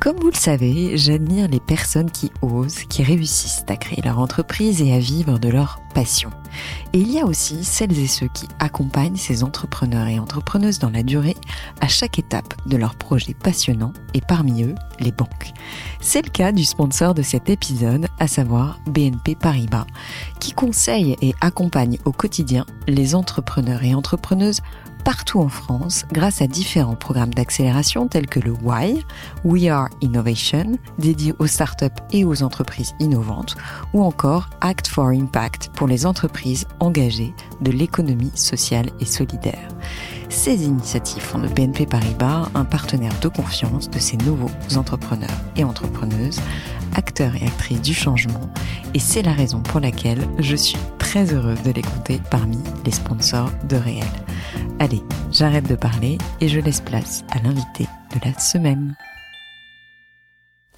Comme 0.00 0.16
vous 0.16 0.30
le 0.30 0.34
savez, 0.34 0.96
j'admire 0.96 1.46
les 1.46 1.60
personnes 1.60 2.10
qui 2.10 2.32
osent, 2.40 2.84
qui 2.88 3.02
réussissent 3.02 3.66
à 3.68 3.76
créer 3.76 4.00
leur 4.02 4.18
entreprise 4.18 4.80
et 4.80 4.94
à 4.94 4.98
vivre 4.98 5.38
de 5.38 5.50
leur 5.50 5.78
passion. 5.94 6.30
Et 6.94 7.00
il 7.00 7.12
y 7.12 7.20
a 7.20 7.26
aussi 7.26 7.64
celles 7.64 7.98
et 7.98 8.06
ceux 8.06 8.28
qui 8.28 8.48
accompagnent 8.60 9.16
ces 9.16 9.44
entrepreneurs 9.44 10.06
et 10.06 10.18
entrepreneuses 10.18 10.78
dans 10.78 10.88
la 10.88 11.02
durée 11.02 11.36
à 11.82 11.88
chaque 11.88 12.18
étape 12.18 12.54
de 12.66 12.78
leur 12.78 12.94
projet 12.94 13.34
passionnant 13.34 13.92
et 14.14 14.22
parmi 14.22 14.62
eux, 14.62 14.74
les 15.00 15.12
banques. 15.12 15.52
C'est 16.00 16.24
le 16.24 16.30
cas 16.30 16.52
du 16.52 16.64
sponsor 16.64 17.12
de 17.12 17.20
cet 17.20 17.50
épisode, 17.50 18.06
à 18.18 18.26
savoir 18.26 18.80
BNP 18.86 19.34
Paribas, 19.34 19.86
qui 20.38 20.52
conseille 20.52 21.14
et 21.20 21.34
accompagne 21.42 21.98
au 22.06 22.12
quotidien 22.12 22.64
les 22.88 23.14
entrepreneurs 23.14 23.84
et 23.84 23.94
entrepreneuses 23.94 24.62
partout 25.04 25.40
en 25.40 25.48
France 25.48 26.04
grâce 26.12 26.42
à 26.42 26.46
différents 26.46 26.96
programmes 26.96 27.34
d'accélération 27.34 28.08
tels 28.08 28.26
que 28.26 28.40
le 28.40 28.52
WHY, 28.52 29.04
We 29.44 29.68
Are 29.68 29.88
Innovation, 30.00 30.78
dédié 30.98 31.34
aux 31.38 31.46
startups 31.46 31.86
et 32.12 32.24
aux 32.24 32.42
entreprises 32.42 32.94
innovantes, 33.00 33.56
ou 33.92 34.02
encore 34.02 34.48
Act 34.60 34.86
for 34.88 35.08
Impact 35.08 35.70
pour 35.74 35.86
les 35.86 36.06
entreprises 36.06 36.66
engagées 36.80 37.34
de 37.60 37.70
l'économie 37.70 38.32
sociale 38.34 38.90
et 39.00 39.06
solidaire. 39.06 39.68
Ces 40.28 40.64
initiatives 40.64 41.22
font 41.22 41.38
de 41.40 41.48
BNP 41.48 41.86
Paribas 41.86 42.48
un 42.54 42.64
partenaire 42.64 43.18
de 43.20 43.28
confiance 43.28 43.90
de 43.90 43.98
ces 43.98 44.16
nouveaux 44.18 44.50
entrepreneurs 44.76 45.28
et 45.56 45.64
entrepreneuses, 45.64 46.40
acteurs 46.94 47.34
et 47.34 47.46
actrices 47.46 47.82
du 47.82 47.94
changement, 47.94 48.50
et 48.94 48.98
c'est 48.98 49.22
la 49.22 49.32
raison 49.32 49.60
pour 49.60 49.80
laquelle 49.80 50.26
je 50.38 50.56
suis 50.56 50.78
très 50.98 51.32
heureuse 51.32 51.62
de 51.62 51.72
les 51.72 51.82
compter 51.82 52.20
parmi 52.30 52.58
les 52.84 52.92
sponsors 52.92 53.50
de 53.68 53.76
Réel. 53.76 54.04
Allez, 54.78 55.02
j'arrête 55.30 55.68
de 55.68 55.74
parler 55.74 56.18
et 56.40 56.48
je 56.48 56.60
laisse 56.60 56.80
place 56.80 57.24
à 57.30 57.38
l'invité 57.42 57.86
de 58.14 58.20
la 58.24 58.38
semaine. 58.38 58.94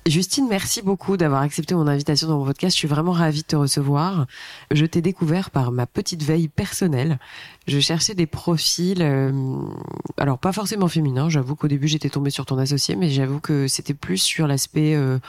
Justine, 0.04 0.48
merci 0.48 0.82
beaucoup 0.82 1.16
d'avoir 1.16 1.42
accepté 1.42 1.76
mon 1.76 1.86
invitation 1.86 2.26
dans 2.26 2.38
mon 2.38 2.44
podcast. 2.44 2.74
Je 2.74 2.78
suis 2.78 2.88
vraiment 2.88 3.12
ravie 3.12 3.42
de 3.42 3.46
te 3.46 3.54
recevoir. 3.54 4.26
Je 4.72 4.84
t'ai 4.84 5.00
découvert 5.00 5.50
par 5.52 5.70
ma 5.70 5.86
petite 5.86 6.24
veille 6.24 6.48
personnelle. 6.48 7.20
Je 7.68 7.78
cherchais 7.78 8.14
des 8.14 8.26
profils, 8.26 9.00
euh, 9.00 9.30
alors 10.18 10.38
pas 10.38 10.50
forcément 10.50 10.88
féminins. 10.88 11.28
J'avoue 11.28 11.54
qu'au 11.54 11.68
début 11.68 11.86
j'étais 11.86 12.10
tombée 12.10 12.30
sur 12.30 12.46
ton 12.46 12.58
associé, 12.58 12.96
mais 12.96 13.10
j'avoue 13.10 13.38
que 13.38 13.68
c'était 13.68 13.94
plus 13.94 14.18
sur 14.18 14.48
l'aspect 14.48 14.96
euh, 14.96 15.20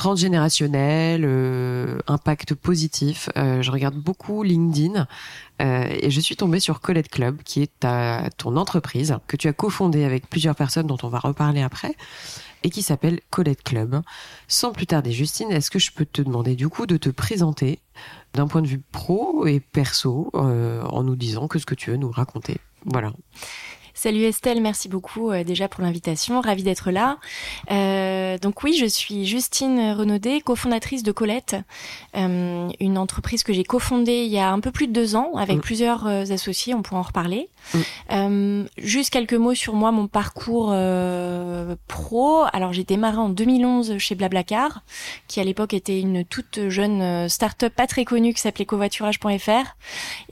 transgénérationnel, 0.00 1.24
euh, 1.26 1.98
impact 2.06 2.54
positif. 2.54 3.28
je 3.36 3.70
regarde 3.70 3.96
beaucoup 3.96 4.42
LinkedIn 4.42 5.06
et 5.60 6.10
je 6.10 6.20
suis 6.20 6.36
tombée 6.36 6.58
sur 6.58 6.80
Colette 6.80 7.10
Club, 7.10 7.42
qui 7.44 7.60
est 7.60 7.86
ton 8.38 8.56
entreprise 8.56 9.18
que 9.26 9.36
tu 9.36 9.46
as 9.46 9.52
cofondée 9.52 10.04
avec 10.04 10.26
plusieurs 10.26 10.54
personnes 10.54 10.86
dont 10.86 10.96
on 11.02 11.08
va 11.08 11.18
reparler 11.18 11.60
après 11.60 11.94
et 12.62 12.70
qui 12.70 12.82
s'appelle 12.82 13.20
Colette 13.30 13.62
Club. 13.62 14.00
Sans 14.48 14.72
plus 14.72 14.86
tarder, 14.86 15.12
Justine, 15.12 15.50
est-ce 15.50 15.70
que 15.70 15.78
je 15.78 15.92
peux 15.92 16.04
te 16.04 16.22
demander 16.22 16.56
du 16.56 16.68
coup 16.68 16.86
de 16.86 16.96
te 16.96 17.08
présenter 17.08 17.80
d'un 18.34 18.46
point 18.46 18.62
de 18.62 18.66
vue 18.66 18.80
pro 18.92 19.46
et 19.46 19.60
perso 19.60 20.30
euh, 20.34 20.82
en 20.84 21.02
nous 21.02 21.16
disant 21.16 21.48
que 21.48 21.58
ce 21.58 21.66
que 21.66 21.74
tu 21.74 21.90
veux 21.90 21.96
nous 21.96 22.10
raconter? 22.10 22.58
Voilà. 22.86 23.12
Salut 24.02 24.22
Estelle, 24.22 24.62
merci 24.62 24.88
beaucoup 24.88 25.30
euh, 25.30 25.44
déjà 25.44 25.68
pour 25.68 25.84
l'invitation, 25.84 26.40
ravie 26.40 26.62
d'être 26.62 26.90
là. 26.90 27.18
Euh, 27.70 28.38
donc 28.38 28.62
oui, 28.62 28.74
je 28.80 28.86
suis 28.86 29.26
Justine 29.26 29.92
Renaudet, 29.92 30.40
cofondatrice 30.40 31.02
de 31.02 31.12
Colette, 31.12 31.56
euh, 32.16 32.70
une 32.80 32.96
entreprise 32.96 33.44
que 33.44 33.52
j'ai 33.52 33.62
cofondée 33.62 34.24
il 34.24 34.32
y 34.32 34.38
a 34.38 34.50
un 34.50 34.60
peu 34.60 34.70
plus 34.70 34.86
de 34.86 34.94
deux 34.94 35.16
ans 35.16 35.32
avec 35.36 35.58
mm. 35.58 35.60
plusieurs 35.60 36.06
associés, 36.06 36.72
on 36.72 36.80
pourra 36.80 37.00
en 37.00 37.02
reparler. 37.02 37.50
Mm. 37.74 38.64
Juste 38.78 39.10
quelques 39.10 39.34
mots 39.34 39.54
sur 39.54 39.74
moi, 39.74 39.92
mon 39.92 40.06
parcours 40.06 40.74
pro. 41.86 42.44
Alors 42.54 42.72
j'ai 42.72 42.84
démarré 42.84 43.18
en 43.18 43.28
2011 43.28 43.98
chez 43.98 44.14
Blablacar, 44.14 44.80
qui 45.28 45.40
à 45.40 45.44
l'époque 45.44 45.74
était 45.74 46.00
une 46.00 46.24
toute 46.24 46.70
jeune 46.70 47.28
start-up 47.28 47.74
pas 47.74 47.86
très 47.86 48.06
connue 48.06 48.32
qui 48.32 48.40
s'appelait 48.40 48.64
covoiturage.fr. 48.64 49.76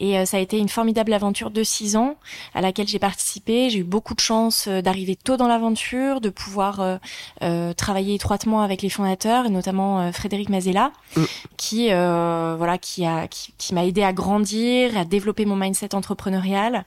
Et 0.00 0.24
ça 0.24 0.38
a 0.38 0.40
été 0.40 0.56
une 0.56 0.70
formidable 0.70 1.12
aventure 1.12 1.50
de 1.50 1.62
six 1.62 1.96
ans 1.96 2.16
à 2.54 2.62
laquelle 2.62 2.88
j'ai 2.88 2.98
participé 2.98 3.57
j'ai 3.68 3.80
eu 3.80 3.84
beaucoup 3.84 4.14
de 4.14 4.20
chance 4.20 4.66
euh, 4.68 4.82
d'arriver 4.82 5.16
tôt 5.16 5.36
dans 5.36 5.48
l'aventure, 5.48 6.20
de 6.20 6.30
pouvoir 6.30 6.80
euh, 6.80 6.96
euh, 7.42 7.72
travailler 7.72 8.14
étroitement 8.14 8.62
avec 8.62 8.82
les 8.82 8.88
fondateurs 8.88 9.46
et 9.46 9.50
notamment 9.50 10.12
Frédéric 10.12 10.48
Mazella, 10.48 10.92
mm. 11.16 11.24
qui 11.56 11.88
voilà 11.88 12.78
qui 12.78 13.04
a 13.04 13.26
qui, 13.28 13.74
m'a 13.74 13.84
aidé 13.84 14.02
à 14.02 14.12
grandir, 14.12 14.96
à 14.96 15.04
développer 15.04 15.44
mon 15.44 15.56
mindset 15.56 15.94
entrepreneurial. 15.94 16.84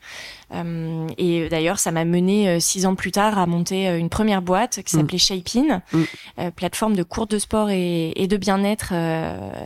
et 1.18 1.50
d'ailleurs, 1.50 1.80
ça 1.80 1.92
m'a 1.92 2.06
mené 2.06 2.59
six 2.59 2.86
ans 2.86 2.96
plus 2.96 3.12
tard 3.12 3.38
à 3.38 3.46
monter 3.46 3.88
une 3.98 4.09
première 4.09 4.42
boîte 4.42 4.82
qui 4.84 4.96
mm. 4.96 5.00
s'appelait 5.00 5.18
Shapein, 5.18 5.82
mm. 5.94 6.52
plateforme 6.56 6.96
de 6.96 7.03
cours 7.03 7.28
de 7.28 7.40
sport 7.40 7.70
et, 7.70 8.14
et 8.16 8.28
de 8.28 8.38
bien-être 8.38 8.94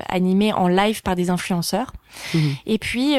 animée 0.09 0.53
en 0.53 0.67
live 0.67 1.01
par 1.01 1.15
des 1.15 1.29
influenceurs. 1.29 1.91
Et 2.65 2.77
puis 2.77 3.15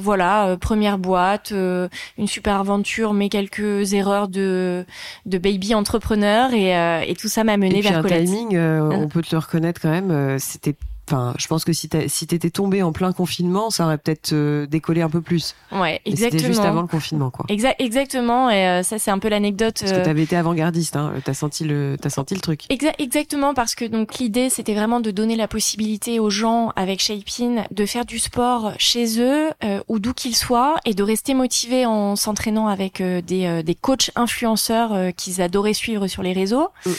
voilà, 0.00 0.56
première 0.60 0.98
boîte, 0.98 1.52
une 1.52 2.26
super 2.26 2.60
aventure 2.60 3.14
mais 3.14 3.28
quelques 3.28 3.92
erreurs 3.92 4.28
de 4.28 4.84
de 5.26 5.38
baby 5.38 5.74
entrepreneur 5.74 6.52
et, 6.52 6.76
euh, 6.76 7.00
et 7.06 7.14
tout 7.14 7.28
ça 7.28 7.44
m'a 7.44 7.56
mené 7.56 7.80
vers 7.80 7.98
un 7.98 8.02
timing, 8.02 8.56
euh, 8.56 8.90
on 8.90 9.08
peut 9.08 9.22
te 9.22 9.34
le 9.34 9.38
reconnaître 9.38 9.80
quand 9.80 9.90
même. 9.90 10.10
Euh, 10.10 10.36
c'était 10.38 10.74
Enfin, 11.06 11.34
je 11.38 11.46
pense 11.48 11.64
que 11.64 11.72
si 11.72 11.88
t'étais 11.88 12.08
si 12.08 12.50
tombé 12.50 12.82
en 12.82 12.92
plein 12.92 13.12
confinement, 13.12 13.68
ça 13.68 13.84
aurait 13.84 13.98
peut-être 13.98 14.32
euh, 14.32 14.66
décollé 14.66 15.02
un 15.02 15.10
peu 15.10 15.20
plus. 15.20 15.54
Ouais, 15.70 16.00
exactement. 16.06 16.38
C'était 16.38 16.52
juste 16.52 16.64
avant 16.64 16.80
le 16.80 16.86
confinement, 16.86 17.30
quoi. 17.30 17.44
exactement. 17.48 18.48
Et 18.48 18.66
euh, 18.66 18.82
ça, 18.82 18.98
c'est 18.98 19.10
un 19.10 19.18
peu 19.18 19.28
l'anecdote. 19.28 19.76
Parce 19.80 19.92
que 19.92 19.98
euh, 19.98 20.04
t'avais 20.04 20.22
été 20.22 20.36
avant-gardiste, 20.36 20.96
hein. 20.96 21.12
T'as 21.22 21.34
senti 21.34 21.64
le, 21.64 21.96
t'as 22.00 22.08
senti 22.08 22.34
le 22.34 22.40
truc. 22.40 22.62
exactement, 22.98 23.52
parce 23.52 23.74
que 23.74 23.84
donc 23.84 24.14
l'idée, 24.18 24.48
c'était 24.48 24.74
vraiment 24.74 25.00
de 25.00 25.10
donner 25.10 25.36
la 25.36 25.46
possibilité 25.46 26.20
aux 26.20 26.30
gens 26.30 26.72
avec 26.74 27.00
Shapin 27.00 27.64
de 27.70 27.86
faire 27.86 28.06
du 28.06 28.18
sport 28.18 28.72
chez 28.78 29.20
eux 29.20 29.50
ou 29.88 29.98
d'où 29.98 30.14
qu'ils 30.14 30.36
soient 30.36 30.76
et 30.84 30.94
de 30.94 31.02
rester 31.02 31.34
motivés 31.34 31.86
en 31.86 32.16
s'entraînant 32.16 32.68
avec 32.68 33.02
des 33.02 33.62
des 33.62 33.74
coachs 33.74 34.10
influenceurs 34.16 35.14
qu'ils 35.16 35.40
adoraient 35.40 35.74
suivre 35.74 36.06
sur 36.06 36.22
les 36.22 36.32
réseaux. 36.32 36.68
Mm, 36.86 36.90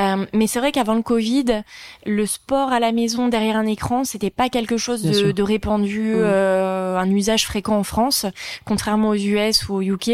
mm. 0.00 0.26
mais 0.34 0.46
c'est 0.46 0.58
vrai 0.58 0.72
qu'avant 0.72 0.94
le 0.94 1.02
Covid, 1.02 1.62
le 2.06 2.26
sport 2.26 2.72
à 2.72 2.80
la 2.80 2.92
maison 2.92 3.28
derrière 3.28 3.47
un 3.56 3.66
écran, 3.66 4.04
c'était 4.04 4.30
pas 4.30 4.48
quelque 4.48 4.76
chose 4.76 5.02
de, 5.02 5.42
répandu, 5.42 6.12
euh, 6.16 6.96
un 6.96 7.10
usage 7.10 7.46
fréquent 7.46 7.76
en 7.76 7.82
France, 7.82 8.26
contrairement 8.64 9.10
aux 9.10 9.14
US 9.14 9.68
ou 9.68 9.74
au 9.74 9.82
UK. 9.82 10.10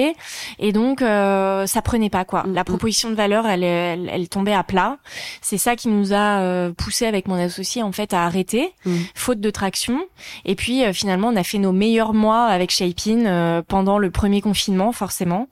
Et 0.58 0.72
donc, 0.72 1.02
euh, 1.02 1.66
ça 1.66 1.82
prenait 1.82 2.10
pas 2.10 2.24
quoi. 2.24 2.44
La 2.46 2.64
proposition 2.64 3.10
de 3.10 3.14
valeur, 3.14 3.46
elle, 3.46 3.64
elle, 3.64 4.28
tombait 4.28 4.54
à 4.54 4.62
plat. 4.62 4.98
C'est 5.40 5.58
ça 5.58 5.76
qui 5.76 5.88
nous 5.88 6.12
a 6.12 6.40
euh, 6.40 6.72
poussé 6.72 7.06
avec 7.06 7.28
mon 7.28 7.34
associé 7.34 7.82
en 7.82 7.92
fait 7.92 8.12
à 8.12 8.24
arrêter, 8.24 8.72
faute 9.14 9.40
de 9.40 9.50
traction. 9.50 10.00
Et 10.44 10.54
puis 10.54 10.82
finalement, 10.92 11.28
on 11.28 11.36
a 11.36 11.44
fait 11.44 11.58
nos 11.58 11.72
meilleurs 11.72 12.14
mois 12.14 12.46
avec 12.46 12.70
Shapin 12.70 13.62
pendant 13.68 13.98
le 13.98 14.10
premier 14.10 14.40
confinement, 14.40 14.92
forcément. 14.92 15.48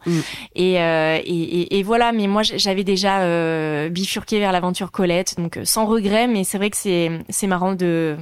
Et, 0.55 0.75
et, 0.75 1.78
et, 1.78 1.82
voilà. 1.82 2.12
Mais 2.12 2.26
moi, 2.26 2.43
j'avais 2.43 2.85
déjà 2.85 3.88
bifurqué 3.88 4.38
vers 4.38 4.52
l'aventure 4.52 4.90
Colette, 4.90 5.35
donc 5.38 5.58
sans 5.64 5.87
regret. 5.87 6.26
Mais 6.26 6.44
c'est 6.44 6.58
vrai 6.58 6.70
que 6.70 6.76
c'est 6.76 7.11
c'est 7.28 7.46
marrant 7.46 7.72
de. 7.75 8.17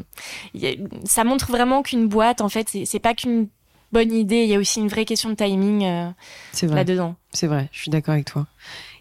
Ça 1.05 1.25
montre 1.25 1.51
vraiment 1.51 1.83
qu'une 1.83 2.09
boîte, 2.09 2.41
en 2.41 2.49
fait, 2.49 2.69
c'est 2.85 2.99
pas 2.99 3.15
qu'une 3.15 3.49
bonne 3.93 4.13
idée. 4.13 4.43
Il 4.45 4.49
y 4.49 4.55
a 4.55 4.59
aussi 4.59 4.81
une 4.81 4.89
vraie 4.89 5.05
question 5.05 5.31
de 5.31 5.35
timing 5.35 5.85
euh, 5.85 6.11
là-dedans. 6.63 7.17
C'est 7.33 7.47
vrai, 7.47 7.69
je 7.73 7.81
suis 7.81 7.91
d'accord 7.91 8.15
avec 8.15 8.27
toi. 8.27 8.47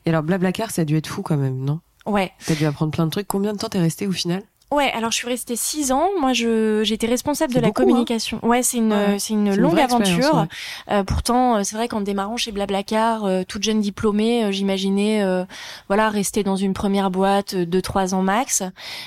Et 0.05 0.09
alors, 0.09 0.23
Blablacar, 0.23 0.71
ça 0.71 0.83
a 0.83 0.85
dû 0.85 0.97
être 0.97 1.07
fou 1.07 1.21
quand 1.21 1.37
même, 1.37 1.57
non? 1.57 1.79
Ouais. 2.05 2.31
T'as 2.45 2.55
dû 2.55 2.65
apprendre 2.65 2.91
plein 2.91 3.05
de 3.05 3.11
trucs. 3.11 3.27
Combien 3.27 3.53
de 3.53 3.57
temps 3.57 3.69
t'es 3.69 3.79
resté 3.79 4.07
au 4.07 4.11
final? 4.11 4.43
Ouais, 4.71 4.91
alors 4.93 5.09
je 5.11 5.15
suis 5.17 5.27
restée 5.27 5.55
six 5.55 5.91
ans. 5.91 6.09
Moi, 6.19 6.33
je 6.33 6.83
j'étais 6.83 7.07
responsable 7.07 7.53
de 7.55 7.59
la 7.59 7.69
beaucoup, 7.69 7.81
hein. 7.81 7.85
communication. 7.85 8.39
Ouais, 8.43 8.61
c'est 8.61 8.77
une 8.77 8.93
Ouais. 8.93 9.17
c'est 9.17 9.33
une 9.33 9.55
longue 9.55 9.79
aventure. 9.79 10.35
ouais. 10.35 10.93
Euh, 10.93 11.03
pourtant, 11.03 11.55
euh, 11.57 11.63
c'est 11.63 11.75
vrai 11.75 11.87
qu'en 11.87 12.01
démarrant 12.01 12.37
chez 12.37 12.51
Blablacar, 12.51 13.25
euh, 13.25 13.41
toute 13.47 13.63
jeune 13.63 13.81
diplômée, 13.81 14.43
euh, 14.45 14.51
j'imaginais 14.51 15.23
euh, 15.23 15.43
voilà 15.87 16.09
rester 16.09 16.43
dans 16.43 16.55
une 16.55 16.73
première 16.73 17.09
boîte 17.09 17.55
deux 17.55 17.81
trois 17.81 18.13
ans 18.13 18.21
max. 18.21 18.61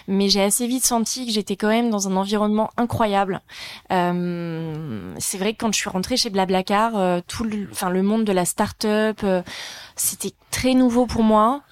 Mais 0.08 0.28
j'ai 0.28 0.42
assez 0.42 0.66
vite 0.66 0.84
senti 0.84 1.26
que 1.26 1.32
j'étais 1.32 1.54
quand 1.54 1.68
même 1.68 1.90
dans 1.90 2.08
un 2.08 2.16
environnement 2.16 2.70
incroyable. 2.76 3.40
Euh, 3.92 5.14
c'est 5.18 5.38
vrai 5.38 5.52
que 5.52 5.58
quand 5.58 5.72
je 5.72 5.78
suis 5.78 5.90
rentrée 5.90 6.16
chez 6.16 6.30
Blablacar, 6.30 6.96
euh, 6.98 7.20
tout 7.28 7.44
le 7.44 7.68
enfin 7.70 7.88
le 7.90 8.02
monde 8.02 8.24
de 8.24 8.32
la 8.32 8.44
start-up, 8.44 9.20
euh, 9.22 9.42
c'était 9.94 10.32
très 10.52 10.74
nouveau 10.74 11.06
pour 11.06 11.24
moi. 11.24 11.62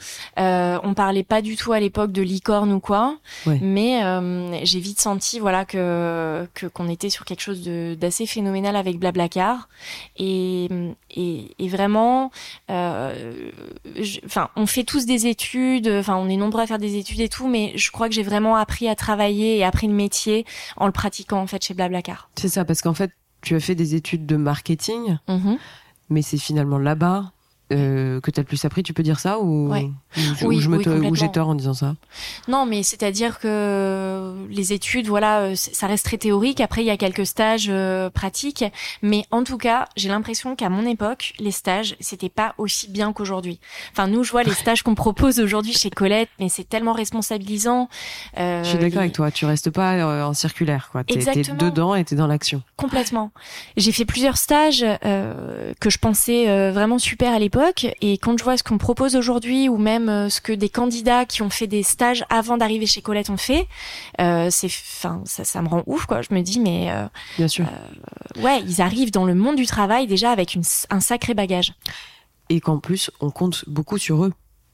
Euh, 0.40 0.78
on 0.82 0.94
parlait 0.94 1.22
pas 1.22 1.42
du 1.42 1.54
tout 1.56 1.72
à 1.72 1.78
l'époque 1.78 2.10
de 2.10 2.22
licorne 2.22 2.72
ou 2.72 2.80
quoi, 2.80 3.16
Ouais. 3.46 3.58
mais 3.62 4.02
euh, 4.02 4.58
j'ai 4.64 4.80
vite 4.80 4.98
senti 5.00 5.38
voilà 5.38 5.64
que 5.64 6.48
qu'on 6.74 6.88
était 6.88 7.10
sur 7.10 7.24
quelque 7.24 7.42
chose 7.42 7.62
d'assez 7.62 8.26
phénoménal 8.26 8.74
avec 8.74 8.98
Blablacar 8.98 9.68
et 10.16 10.68
et, 11.14 11.50
et 11.58 11.68
vraiment, 11.68 12.30
euh, 12.70 13.50
je- 14.00 14.20
enfin 14.24 14.48
on 14.56 14.66
fait 14.66 14.84
tous 14.84 15.06
des 15.06 15.26
études, 15.26 15.88
enfin 15.88 16.16
on 16.16 16.28
est 16.28 16.36
nombreux 16.36 16.62
à 16.62 16.66
faire 16.66 16.78
des 16.78 16.96
études 16.96 17.20
et 17.20 17.28
tout, 17.28 17.46
mais 17.48 17.72
je 17.76 17.90
crois 17.90 18.08
que 18.08 18.14
j'ai 18.14 18.22
vraiment 18.22 18.56
appris 18.56 18.88
à 18.88 18.94
travailler 18.96 19.58
et 19.58 19.64
appris 19.64 19.86
le 19.86 19.94
métier 19.94 20.46
en 20.76 20.86
le 20.86 20.92
pratiquant 20.92 21.40
en 21.40 21.46
fait 21.46 21.62
chez 21.64 21.74
Blablacar. 21.74 22.30
C'est 22.36 22.48
ça, 22.48 22.64
parce 22.64 22.80
qu'en 22.82 22.94
fait, 22.94 23.12
tu 23.42 23.54
as 23.54 23.60
fait 23.60 23.74
des 23.74 23.94
études 23.94 24.24
de 24.26 24.36
marketing, 24.36 25.18
Mhm. 25.28 25.58
mais 26.08 26.22
c'est 26.22 26.38
finalement 26.38 26.78
là-bas 26.78 27.32
euh, 27.72 28.20
que 28.20 28.30
tu 28.30 28.40
as 28.40 28.42
le 28.42 28.46
plus 28.46 28.64
appris, 28.64 28.82
tu 28.82 28.92
peux 28.92 29.02
dire 29.02 29.20
ça 29.20 29.38
ou, 29.38 29.68
Ouais. 29.70 29.84
ou 30.16 30.20
je, 30.20 30.46
Oui, 30.46 30.56
ou 30.56 30.60
je 30.60 30.68
me 30.68 30.76
oui, 30.78 31.10
j'ai 31.14 31.30
tort 31.30 31.48
en 31.48 31.54
disant 31.54 31.74
ça? 31.74 31.94
Non, 32.48 32.66
mais 32.66 32.82
c'est-à-dire 32.82 33.38
que 33.38 34.34
les 34.48 34.72
études, 34.72 35.06
voilà, 35.06 35.40
euh, 35.40 35.54
ça 35.54 35.86
reste 35.86 36.04
très 36.04 36.18
théorique. 36.18 36.60
Après, 36.60 36.82
il 36.82 36.86
y 36.86 36.90
a 36.90 36.96
quelques 36.96 37.26
stages 37.26 37.68
euh, 37.68 38.10
pratiques, 38.10 38.64
mais 39.02 39.24
en 39.30 39.44
tout 39.44 39.58
cas, 39.58 39.86
j'ai 39.96 40.08
l'impression 40.08 40.56
qu'à 40.56 40.68
mon 40.68 40.86
époque, 40.86 41.32
les 41.38 41.50
stages, 41.52 41.96
c'était 42.00 42.28
pas 42.28 42.54
aussi 42.58 42.90
bien 42.90 43.12
qu'aujourd'hui. 43.12 43.60
Enfin, 43.92 44.08
nous, 44.08 44.24
je 44.24 44.32
vois 44.32 44.42
les 44.42 44.52
stages 44.54 44.82
qu'on 44.82 44.94
propose 44.94 45.38
aujourd'hui 45.40 45.72
chez 45.72 45.90
Colette, 45.90 46.28
mais 46.38 46.48
c'est 46.48 46.68
tellement 46.68 46.92
responsabilisant. 46.92 47.88
Euh, 48.38 48.64
Je 48.64 48.68
suis 48.70 48.78
d'accord 48.78 49.00
avec 49.00 49.12
toi, 49.12 49.30
tu 49.30 49.44
restes 49.46 49.70
pas 49.70 49.94
euh, 49.94 50.24
en 50.24 50.34
circulaire, 50.34 50.88
quoi. 50.90 51.04
T'es 51.04 51.16
dedans 51.58 51.94
et 51.94 52.04
t'es 52.04 52.16
dans 52.16 52.26
l'action. 52.26 52.62
Complètement. 52.76 53.30
J'ai 53.76 53.92
fait 53.92 54.04
plusieurs 54.04 54.36
stages 54.36 54.84
euh, 55.04 55.72
que 55.80 55.90
je 55.90 55.98
pensais 55.98 56.48
euh, 56.48 56.72
vraiment 56.72 56.98
super 56.98 57.32
à 57.32 57.38
l'époque 57.38 57.59
et 58.00 58.18
quand 58.18 58.38
je 58.38 58.44
vois 58.44 58.56
ce 58.56 58.62
qu'on 58.62 58.78
propose 58.78 59.16
aujourd'hui 59.16 59.68
ou 59.68 59.76
même 59.76 60.08
euh, 60.08 60.28
ce 60.28 60.40
que 60.40 60.52
des 60.52 60.68
candidats 60.68 61.24
qui 61.26 61.42
ont 61.42 61.50
fait 61.50 61.66
des 61.66 61.82
stages 61.82 62.24
avant 62.30 62.56
d'arriver 62.56 62.86
chez 62.86 63.02
Colette 63.02 63.30
ont 63.30 63.36
fait, 63.36 63.66
euh, 64.20 64.48
c'est, 64.50 64.66
enfin, 64.68 65.22
ça, 65.24 65.44
ça 65.44 65.60
me 65.62 65.68
rend 65.68 65.82
ouf 65.86 66.06
quoi. 66.06 66.22
Je 66.22 66.32
me 66.34 66.40
dis 66.42 66.60
mais 66.60 66.90
euh, 66.90 67.06
Bien 67.38 67.48
sûr. 67.48 67.66
ouais, 68.42 68.62
ils 68.66 68.80
arrivent 68.80 69.10
dans 69.12 69.24
le 69.24 69.34
monde 69.34 69.56
du 69.56 69.66
travail 69.66 70.06
déjà 70.06 70.30
avec 70.30 70.54
une, 70.54 70.62
un 70.90 71.00
sacré 71.00 71.34
bagage. 71.34 71.72
et 72.48 72.60
qu'en 72.60 72.78
plus 72.78 73.10
on 73.20 73.30
compte 73.30 73.64
beaucoup 73.68 73.98
sur 73.98 74.24
eux. 74.24 74.32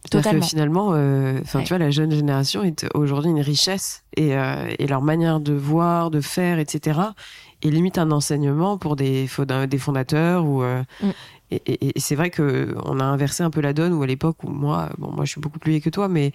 Totalement. 0.09 0.41
que 0.41 0.47
finalement, 0.47 0.87
enfin 0.91 1.59
Ouais. 1.59 1.65
tu 1.65 1.69
vois, 1.71 1.79
la 1.79 1.91
jeune 1.91 2.13
génération 2.13 2.63
est 2.63 2.87
aujourd'hui 2.95 3.31
une 3.33 3.41
richesse 3.41 4.05
et, 4.17 4.35
et 4.79 4.87
leur 4.87 5.03
manière 5.03 5.41
de 5.41 5.53
voir, 5.53 6.13
de 6.13 6.21
faire, 6.21 6.61
etc. 6.61 7.01
est 7.63 7.71
limite 7.71 7.99
un 7.99 8.11
enseignement 8.11 8.79
pour 8.79 8.97
des, 8.97 9.29
des 9.69 9.79
fondateurs 9.79 10.45
ou. 10.45 10.63
euh, 10.63 10.83
Mm. 11.03 11.11
Et, 11.53 11.63
et- 11.67 11.97
et 11.97 12.01
c'est 12.01 12.17
vrai 12.17 12.31
que 12.31 12.75
on 12.85 12.99
a 12.99 13.05
inversé 13.05 13.45
un 13.45 13.51
peu 13.51 13.61
la 13.61 13.73
donne 13.73 13.93
où 13.93 14.03
à 14.03 14.07
l'époque 14.09 14.43
où 14.43 14.49
moi, 14.49 14.89
bon 14.99 15.13
moi 15.13 15.25
je 15.25 15.31
suis 15.31 15.41
beaucoup 15.41 15.61
plus 15.61 15.71
vieille 15.71 15.81
que 15.81 15.91
toi, 15.91 16.09
mais 16.09 16.33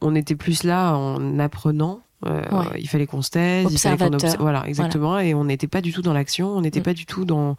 on 0.00 0.16
était 0.16 0.34
plus 0.34 0.64
là 0.64 0.96
en 0.96 1.38
apprenant. 1.38 2.00
euh, 2.26 2.42
Ouais. 2.50 2.80
Il 2.80 2.88
fallait 2.88 3.06
qu'on 3.06 3.22
se 3.22 3.30
taise, 3.30 3.68
il 3.70 3.78
fallait 3.78 3.96
qu'on 3.96 4.16
obs- 4.16 4.36
voilà 4.40 4.66
exactement, 4.66 5.20
et 5.20 5.32
on 5.32 5.44
n'était 5.44 5.68
pas 5.68 5.80
du 5.80 5.92
tout 5.92 6.02
dans 6.02 6.12
l'action, 6.12 6.48
on 6.48 6.60
n'était 6.62 6.80
Mm. 6.80 6.82
pas 6.82 6.94
du 6.94 7.06
tout 7.06 7.24
dans 7.24 7.54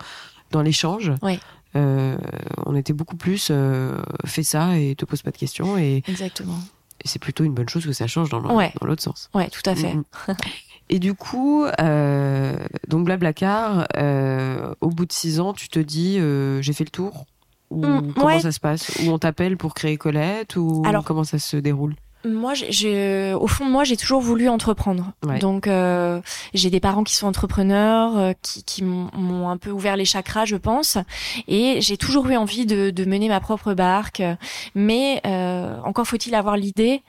dans 0.51 0.62
l'échange. 0.62 1.13
Ouais. 1.21 1.39
Euh, 1.77 2.17
on 2.65 2.75
était 2.75 2.91
beaucoup 2.91 3.15
plus 3.15 3.50
fais 4.25 4.44
ça 4.44 4.77
et 4.77 4.95
te 4.95 5.05
pose 5.05 5.21
pas 5.21 5.31
de 5.31 5.38
questions 5.38 5.77
et, 5.77 6.03
Exactement. 6.05 6.59
et 7.01 7.07
c'est 7.07 7.19
plutôt 7.19 7.45
une 7.45 7.53
bonne 7.53 7.69
chose 7.69 7.85
que 7.85 7.94
ça 7.94 8.07
change 8.07 8.29
dans 8.29 8.41
Ouais. 8.57 8.73
l'autre 8.81 9.03
sens. 9.03 9.29
Ouais, 9.33 9.47
tout 9.50 9.62
à 9.69 9.73
fait. 9.75 9.95
Et 10.89 11.00
du 11.00 11.13
coup, 11.13 11.65
euh, 11.80 12.57
donc 12.88 13.06
Blablacar, 13.06 13.88
euh, 13.97 14.74
au 14.81 14.89
bout 14.89 15.06
de 15.06 15.12
six 15.13 15.39
ans, 15.39 15.53
tu 15.53 15.69
te 15.69 15.80
dis 15.80 16.18
euh, 16.19 16.62
j'ai 16.62 16.74
fait 16.74 16.83
le 16.83 16.89
tour? 16.89 17.25
Ou 17.69 17.86
Mm, 17.86 18.13
comment 18.13 18.25
ouais. 18.25 18.39
ça 18.39 18.51
se 18.51 18.59
passe? 18.59 18.91
Ou 19.03 19.12
on 19.12 19.19
t'appelle 19.19 19.56
pour 19.56 19.75
créer 19.75 19.97
Colette? 19.97 20.56
Ou 20.56 20.81
Alors- 20.86 21.03
comment 21.03 21.24
ça 21.24 21.38
se 21.38 21.57
déroule? 21.57 21.95
Moi, 22.25 22.54
j'ai- 22.54 22.71
j'ai, 22.71 23.33
au 23.33 23.48
fond 23.48 23.66
de 23.66 23.71
moi, 23.71 23.86
j'ai 23.86 23.95
toujours 23.95 24.19
voulu 24.21 24.50
entreprendre. 24.50 25.13
Ouais. 25.25 25.39
Donc, 25.39 25.68
euh, 25.68 26.19
j'ai 26.54 26.69
des 26.69 26.81
parents 26.81 27.04
qui 27.06 27.16
sont 27.16 27.27
entrepreneurs, 27.27 28.18
euh, 28.18 28.33
qui, 28.42 28.63
qui 28.63 28.83
m'ont 28.83 29.48
un 29.50 29.56
peu 29.57 29.71
ouvert 29.71 29.95
les 29.95 30.04
chakras, 30.04 30.44
je 30.45 30.57
pense. 30.57 30.98
Et 31.48 31.80
j'ai 31.81 31.95
toujours 31.95 32.27
eu 32.27 32.36
envie 32.36 32.66
de, 32.66 32.89
de 32.89 33.06
mener 33.06 33.30
ma 33.30 33.39
propre 33.39 33.74
barque. 33.74 34.21
Mais 34.75 35.21
euh, 35.25 35.77
encore 35.86 36.06
faut-il 36.07 36.36
avoir 36.36 36.57
l'idée 36.57 37.04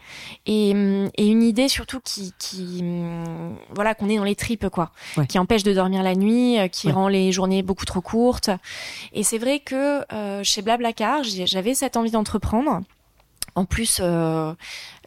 et, 0.46 0.70
et 0.70 1.26
une 1.26 1.42
idée 1.42 1.68
surtout 1.68 1.98
qui, 2.00 2.32
qui 2.38 2.78
hum, 2.82 3.56
voilà, 3.74 3.94
qu'on 3.94 4.08
est 4.08 4.16
dans 4.16 4.24
les 4.24 4.36
tripes, 4.36 4.68
quoi, 4.68 4.90
Ouais. 5.16 5.26
qui 5.26 5.38
empêche 5.40 5.64
de 5.64 5.72
dormir 5.72 6.02
la 6.04 6.14
nuit, 6.14 6.58
euh, 6.58 6.68
qui 6.68 6.86
Ouais. 6.86 6.92
rend 6.92 7.08
les 7.08 7.32
journées 7.32 7.62
beaucoup 7.62 7.84
trop 7.84 8.00
courtes. 8.00 8.50
Et 9.12 9.22
c'est 9.24 9.38
vrai 9.38 9.58
que 9.58 10.04
euh, 10.14 10.42
chez 10.44 10.62
Blablacar, 10.62 11.22
j'avais 11.24 11.74
cette 11.74 11.96
envie 11.96 12.10
d'entreprendre. 12.12 12.80
En 13.54 13.64
plus, 13.64 13.98
euh, 14.00 14.54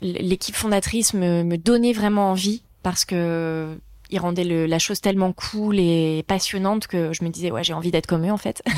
l'équipe 0.01 0.55
fondatrice 0.55 1.13
me, 1.13 1.43
me 1.43 1.57
donnait 1.57 1.93
vraiment 1.93 2.31
envie 2.31 2.63
parce 2.83 3.05
que 3.05 3.77
ils 4.09 4.19
rendaient 4.19 4.43
le- 4.43 4.65
la 4.67 4.77
chose 4.79 5.01
tellement 5.01 5.31
cool 5.33 5.79
et 5.79 6.23
passionnante 6.27 6.85
que 6.87 7.13
je 7.13 7.23
me 7.23 7.29
disais 7.29 7.49
ouais 7.49 7.63
j'ai 7.63 7.73
envie 7.73 7.89
d'être 7.89 8.05
comme 8.05 8.25
eux 8.27 8.31
en 8.31 8.37
fait. 8.37 8.61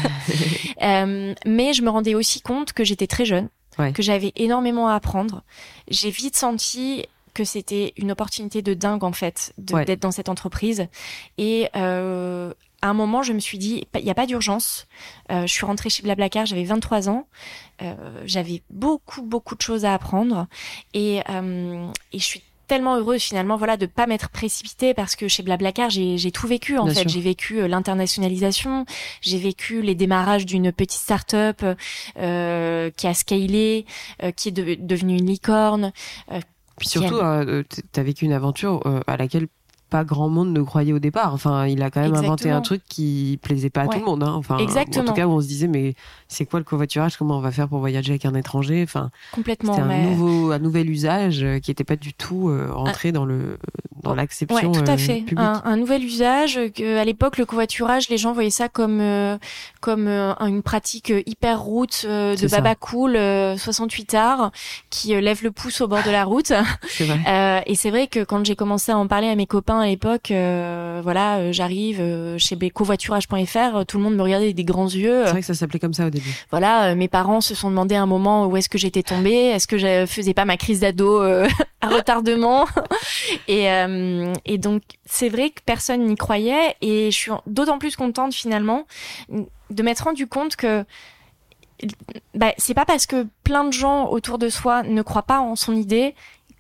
Euh, 0.82 1.34
mais 1.46 1.74
je 1.74 1.82
me 1.82 1.90
rendais 1.90 2.16
aussi 2.16 2.42
compte 2.42 2.74
que 2.74 2.84
j'étais 2.84 3.08
très 3.08 3.26
jeune, 3.26 3.50
Ouais. 3.80 3.92
que 3.94 4.04
j'avais 4.04 4.34
énormément 4.36 4.88
à 4.88 4.94
apprendre. 4.96 5.42
J'ai 5.90 6.10
vite 6.12 6.36
senti 6.36 7.06
que 7.34 7.44
c'était 7.44 7.94
une 7.98 8.12
opportunité 8.12 8.62
de 8.62 8.74
dingue 8.74 9.04
en 9.04 9.12
fait 9.14 9.54
Ouais. 9.72 9.86
d'être 9.86 10.02
dans 10.02 10.12
cette 10.12 10.30
entreprise 10.30 10.88
et 11.38 11.70
euh, 11.76 12.54
à 12.86 12.90
un 12.90 12.94
moment 12.94 13.24
je 13.24 13.34
me 13.34 13.40
suis 13.40 13.58
dit 13.58 13.86
il 13.96 14.04
n'y 14.04 14.12
a 14.12 14.16
pas 14.16 14.26
d'urgence. 14.28 14.88
Euh, 15.32 15.42
je 15.48 15.52
suis 15.52 15.66
rentrée 15.66 15.90
chez 15.90 16.04
Blablacar 16.04 16.46
j'avais 16.46 16.64
23 16.64 17.10
ans. 17.10 17.28
Euh, 17.82 17.94
j'avais 18.26 18.62
beaucoup 18.70 19.22
beaucoup 19.24 19.56
de 19.56 19.62
choses 19.62 19.86
à 19.86 19.94
apprendre. 19.94 20.48
Et, 20.94 21.22
euh, 21.30 21.88
et 22.14 22.20
je 22.20 22.24
suis 22.24 22.44
tellement 22.68 22.96
heureuse 22.96 23.22
finalement 23.22 23.58
voilà 23.58 23.78
de 23.78 23.86
pas 23.86 24.08
m'être 24.08 24.30
précipitée 24.30 24.96
parce 24.96 25.16
que 25.16 25.28
chez 25.28 25.44
Blablacar 25.44 25.90
j'ai 25.92 26.32
tout 26.32 26.48
vécu 26.48 26.78
en 26.80 26.86
Bien 26.86 26.96
fait. 26.96 27.08
j'ai 27.10 27.22
vécu 27.22 27.60
euh, 27.62 27.68
l'internationalisation. 27.68 28.86
J'ai 29.22 29.38
vécu 29.38 29.82
les 29.82 29.94
démarrages 29.96 30.46
d'une 30.48 30.72
petite 30.72 31.00
start-up 31.02 31.64
euh, 32.18 32.90
qui 32.92 33.08
a 33.08 33.14
scalé 33.14 33.86
euh, 34.24 34.32
qui 34.32 34.50
est 34.50 34.52
de- 34.52 34.76
devenue 34.80 35.18
une 35.18 35.28
licorne 35.28 35.92
Puis 36.80 36.90
surtout, 36.90 37.16
euh, 37.16 37.64
t- 37.64 37.82
t'as 37.92 38.04
vécu 38.04 38.26
une 38.26 38.34
aventure 38.34 38.82
euh, 38.86 39.00
à 39.08 39.16
laquelle 39.18 39.48
pas 39.96 40.04
grand 40.04 40.30
monde 40.30 40.52
ne 40.52 40.62
croyait 40.62 40.94
au 40.94 41.00
départ. 41.00 41.34
Enfin, 41.34 41.68
il 41.68 41.82
a 41.84 41.90
quand 41.90 42.02
même 42.02 42.16
inventé 42.16 42.52
un 42.52 42.62
truc 42.62 42.82
qui 42.90 43.40
plaisait 43.42 43.70
pas 43.70 43.82
à 43.82 43.86
Ouais. 43.86 43.94
tout 43.96 44.00
le 44.00 44.06
monde. 44.06 44.24
Hein. 44.24 44.34
Enfin, 44.36 44.58
Exactement. 44.58 45.04
En 45.06 45.08
tout 45.08 45.14
cas, 45.14 45.26
où 45.28 45.32
on 45.32 45.42
se 45.42 45.48
disait 45.48 45.68
mais 45.68 45.94
c'est 46.28 46.46
quoi 46.46 46.60
le 46.60 46.66
covoiturage? 46.66 47.18
Comment 47.18 47.38
on 47.38 47.42
va 47.42 47.52
faire 47.52 47.68
pour 47.70 47.80
voyager 47.80 48.12
avec 48.14 48.26
un 48.26 48.34
étranger? 48.36 48.82
Enfin, 48.84 49.10
complètement 49.32 49.74
c'était 49.74 49.86
un 49.86 49.88
mais- 49.88 50.04
nouveau, 50.10 50.52
un 50.52 50.60
nouvel 50.60 50.90
usage 50.90 51.44
euh, 51.44 51.60
qui 51.60 51.72
n'était 51.72 51.84
pas 51.84 51.96
du 51.96 52.14
tout 52.14 52.50
euh, 52.50 52.68
rentré 52.72 53.12
dans 53.12 53.26
le 53.26 53.58
dans 54.04 54.12
Ouais, 54.12 54.18
l'acception 54.18 54.72
tout 54.72 54.84
à 54.86 54.94
euh, 54.94 54.98
fait. 54.98 55.24
Un, 55.38 55.62
un 55.66 55.78
nouvel 55.78 56.04
usage. 56.04 56.60
Que, 56.76 56.98
à 57.00 57.06
l'époque, 57.06 57.38
le 57.38 57.46
covoiturage, 57.46 58.10
les 58.10 58.18
gens 58.18 58.34
voyaient 58.34 58.50
ça 58.50 58.70
comme 58.70 59.00
euh, 59.02 59.38
comme 59.82 60.08
euh, 60.08 60.34
une 60.42 60.62
pratique 60.62 61.10
euh, 61.12 61.22
hyper 61.26 61.62
route 61.62 62.04
euh, 62.06 62.36
de 62.36 62.48
baba 62.48 62.76
cool, 62.76 63.16
euh, 63.16 63.58
68 63.58 64.14
arts, 64.14 64.52
qui 64.90 65.16
euh, 65.16 65.22
lève 65.22 65.44
le 65.44 65.52
pouce 65.52 65.82
au 65.82 65.88
bord 65.88 66.04
de 66.06 66.12
la 66.12 66.24
route. 66.26 66.52
C'est 66.88 67.06
vrai. 67.06 67.20
Euh, 67.28 67.62
et 67.66 67.76
c'est 67.76 67.90
vrai 67.90 68.08
que 68.08 68.24
quand 68.24 68.46
j'ai 68.46 68.56
commencé 68.56 68.92
à 68.92 68.98
en 68.98 69.08
parler 69.08 69.28
à 69.28 69.36
mes 69.36 69.46
copains 69.48 69.82
à 69.86 69.90
l'époque, 69.90 70.32
euh, 70.32 71.00
voilà, 71.04 71.38
euh, 71.38 71.52
j'arrive 71.52 72.02
euh, 72.02 72.38
chez 72.38 72.58
covoiturage.fr, 72.70 73.86
tout 73.86 73.98
le 73.98 74.04
monde 74.04 74.16
me 74.16 74.22
regardait 74.22 74.46
avec 74.46 74.56
des 74.56 74.64
grands 74.64 74.90
yeux. 74.90 75.24
C'est 75.26 75.32
vrai 75.32 75.40
que 75.42 75.46
ça 75.46 75.54
s'appelait 75.54 75.80
comme 75.80 75.94
ça 75.94 76.08
au 76.08 76.10
début. 76.10 76.34
Voilà, 76.52 76.96
mes 76.96 77.08
parents 77.08 77.42
se 77.42 77.56
sont 77.56 77.70
demandé 77.70 77.96
à 77.96 78.02
un 78.02 78.06
moment 78.06 78.48
où 78.48 78.58
est-ce 78.58 78.70
que 78.70 78.78
j'étais 78.78 79.04
tombée, 79.04 79.32
est-ce 79.32 79.68
que 79.68 79.78
je 79.78 80.06
faisais 80.06 80.34
pas 80.34 80.46
ma 80.46 80.58
crise 80.58 80.80
d'ado 80.80 81.22
à 81.82 81.88
retardement. 81.88 82.66
et, 83.48 83.68
et 84.46 84.58
donc 84.58 84.82
c'est 85.06 85.30
vrai 85.30 85.52
que 85.52 85.62
personne 85.66 86.06
n'y 86.06 86.16
croyait 86.16 86.76
et 86.82 87.12
je 87.12 87.16
suis 87.16 87.32
d'autant 87.48 87.78
plus 87.78 87.96
contente 87.96 88.34
finalement 88.34 88.86
de 89.70 89.84
m'être 89.84 90.06
rendu 90.06 90.28
compte 90.28 90.56
que 90.56 90.86
bah, 92.34 92.54
c'est 92.58 92.74
pas 92.74 92.86
parce 92.86 93.06
que 93.06 93.28
plein 93.44 93.66
de 93.66 93.74
gens 93.74 94.08
autour 94.08 94.38
de 94.38 94.50
soi 94.50 94.84
ne 94.84 95.02
croient 95.02 95.24
pas 95.24 95.40
en 95.40 95.56
son 95.56 95.76
idée 95.76 96.16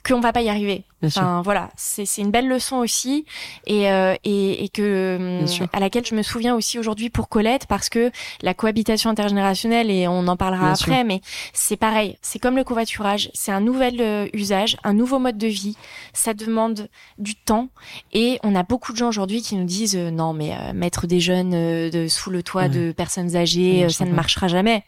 qu'on 0.05 0.19
va 0.19 0.31
pas 0.31 0.41
y 0.41 0.49
arriver. 0.49 0.83
enfin 1.03 1.41
voilà, 1.43 1.69
c'est 1.75 2.05
une 2.17 2.31
belle 2.31 2.47
leçon 2.47 2.77
aussi 2.77 3.25
et 3.65 3.91
euh, 3.91 4.15
et, 4.23 4.63
et 4.63 4.69
que 4.69 5.41
à 5.73 5.79
laquelle 5.79 6.05
je 6.05 6.15
me 6.15 6.21
souviens 6.21 6.55
aussi 6.55 6.77
aujourd'hui 6.77 7.09
pour 7.09 7.29
Colette 7.29 7.65
parce 7.67 7.89
que 7.89 8.11
la 8.41 8.53
cohabitation 8.53 9.09
intergénérationnelle 9.09 9.89
et 9.89 10.07
on 10.07 10.27
en 10.27 10.37
parlera 10.37 10.71
après, 10.71 11.03
mais 11.03 11.21
c'est 11.53 11.77
pareil, 11.77 12.17
c'est 12.21 12.39
comme 12.39 12.55
le 12.55 12.63
covoiturage, 12.63 13.29
c'est 13.33 13.51
un 13.51 13.61
nouvel 13.61 13.99
euh, 13.99 14.27
usage, 14.33 14.77
un 14.83 14.93
nouveau 14.93 15.19
mode 15.19 15.37
de 15.37 15.47
vie. 15.47 15.75
Ça 16.13 16.33
demande 16.33 16.87
du 17.17 17.35
temps 17.35 17.69
et 18.13 18.39
on 18.43 18.55
a 18.55 18.63
beaucoup 18.63 18.91
de 18.91 18.97
gens 18.97 19.07
aujourd'hui 19.07 19.41
qui 19.41 19.55
nous 19.55 19.65
disent 19.65 19.95
euh, 19.95 20.11
non 20.11 20.33
mais 20.33 20.53
mettre 20.73 21.07
des 21.07 21.19
jeunes 21.19 21.51
de, 21.89 22.07
sous 22.07 22.29
le 22.29 22.43
toit 22.43 22.67
de 22.67 22.91
personnes 22.91 23.35
âgées, 23.35 23.87
ça 23.89 24.05
ne 24.05 24.13
marchera 24.13 24.47
jamais. 24.47 24.83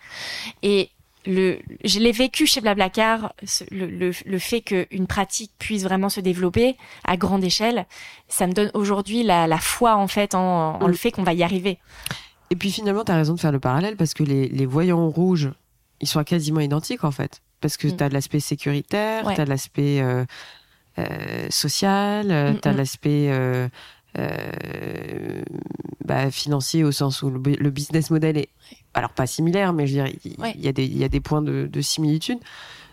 Et 0.61 0.89
le, 1.27 1.59
je 1.83 1.99
l'ai 1.99 2.11
vécu 2.11 2.47
chez 2.47 2.61
Blablacar, 2.61 3.33
le, 3.71 3.85
le, 3.85 4.11
le 4.25 4.39
fait 4.39 4.61
qu'une 4.61 5.07
pratique 5.07 5.51
puisse 5.59 5.83
vraiment 5.83 6.09
se 6.09 6.21
développer 6.21 6.77
à 7.03 7.17
grande 7.17 7.43
échelle, 7.43 7.85
ça 8.27 8.47
me 8.47 8.53
donne 8.53 8.71
aujourd'hui 8.73 9.23
la, 9.23 9.45
la, 9.45 9.57
foi 9.57 9.95
en 9.95 10.07
fait 10.07 10.33
en, 10.35 10.81
en 10.81 10.87
le 10.87 10.93
mm. 10.93 10.97
fait 10.97 11.11
qu'on 11.11 11.23
va 11.23 11.33
y 11.33 11.43
arriver. 11.43 11.79
Et 12.49 12.55
puis 12.55 12.71
finalement, 12.71 13.03
tu 13.03 13.11
as 13.11 13.15
raison 13.15 13.33
de 13.33 13.39
faire 13.39 13.51
le 13.51 13.59
parallèle 13.59 13.97
parce 13.97 14.13
que 14.13 14.23
les, 14.23 14.47
les 14.47 14.65
voyants 14.65 15.09
rouges, 15.09 15.51
ils 15.99 16.07
sont 16.07 16.23
quasiment 16.23 16.61
identiques 16.61 17.03
en 17.03 17.11
fait. 17.11 17.41
Parce 17.59 17.75
que 17.77 17.87
mm. 17.87 17.97
tu 17.97 18.03
as 18.03 18.09
de 18.09 18.13
l'aspect 18.13 18.39
sécuritaire, 18.39 19.33
tu 19.33 19.41
as 19.41 19.45
de 19.45 19.49
l'aspect 19.49 19.99
euh, 20.01 20.25
euh, 20.99 21.47
social, 21.49 22.27
mm, 22.27 22.59
tu 22.61 22.67
as 22.67 22.73
l'aspect 22.73 23.27
euh, 23.29 23.67
euh, 24.17 25.41
bah, 26.03 26.31
financier 26.31 26.83
au 26.83 26.91
sens 26.91 27.21
où 27.21 27.29
le, 27.29 27.69
business 27.69 28.09
model 28.09 28.37
est 28.37 28.49
alors 28.93 29.11
pas 29.11 29.27
similaire, 29.27 29.73
mais 29.73 29.87
je 29.87 29.93
dire 29.93 30.07
il 30.23 30.63
y, 30.63 30.67
a 30.67 30.71
des 30.71 30.85
il 30.85 30.97
y 30.97 31.03
a 31.03 31.09
des 31.09 31.19
points 31.19 31.41
de, 31.41 31.67
de 31.71 31.81
similitude. 31.81 32.39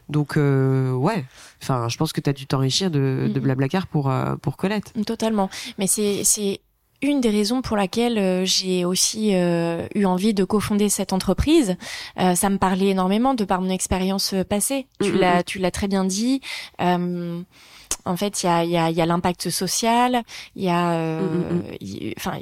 Donc 0.08 0.36
euh, 0.36 0.92
ouais, 0.92 1.24
enfin 1.62 1.88
je 1.88 1.96
pense 1.96 2.12
que 2.12 2.20
tu 2.20 2.28
as 2.28 2.32
dû 2.32 2.46
t'enrichir 2.46 2.90
de, 2.90 3.30
de 3.32 3.40
Blablacar 3.40 3.86
pour 3.86 4.10
euh, 4.10 4.36
pour 4.36 4.56
Colette. 4.56 4.92
Totalement. 5.06 5.48
Mais 5.78 5.86
c'est 5.86 6.24
c'est 6.24 6.60
une 7.00 7.20
des 7.20 7.30
raisons 7.30 7.62
pour 7.62 7.76
laquelle 7.76 8.18
euh, 8.18 8.44
j'ai 8.44 8.84
aussi 8.84 9.32
eu 9.32 10.04
envie 10.04 10.34
de 10.34 10.44
cofonder 10.44 10.88
cette 10.88 11.12
entreprise. 11.12 11.76
ça 12.16 12.50
me 12.50 12.58
parlait 12.58 12.88
énormément 12.88 13.34
de 13.34 13.44
par 13.44 13.60
mon 13.60 13.70
expérience 13.70 14.34
passée. 14.48 14.86
Tu 15.00 15.10
mm, 15.10 15.14
mm, 15.14 15.18
l'as, 15.18 15.42
tu 15.42 15.58
l'as 15.58 15.70
très 15.70 15.88
bien 15.88 16.04
dit. 16.04 16.40
En 18.06 18.16
fait, 18.16 18.42
il 18.42 18.46
y 18.46 18.48
a, 18.48 18.64
y 18.64 18.76
a, 18.76 18.90
y 18.90 19.00
a 19.00 19.06
l'impact 19.06 19.48
social, 19.48 20.22
il 20.56 20.64
y 20.64 20.68
a, 20.68 20.92
euh, 20.92 21.20
mm, 21.20 21.54
mm, 21.54 22.08
mm. 22.08 22.12
enfin, 22.18 22.38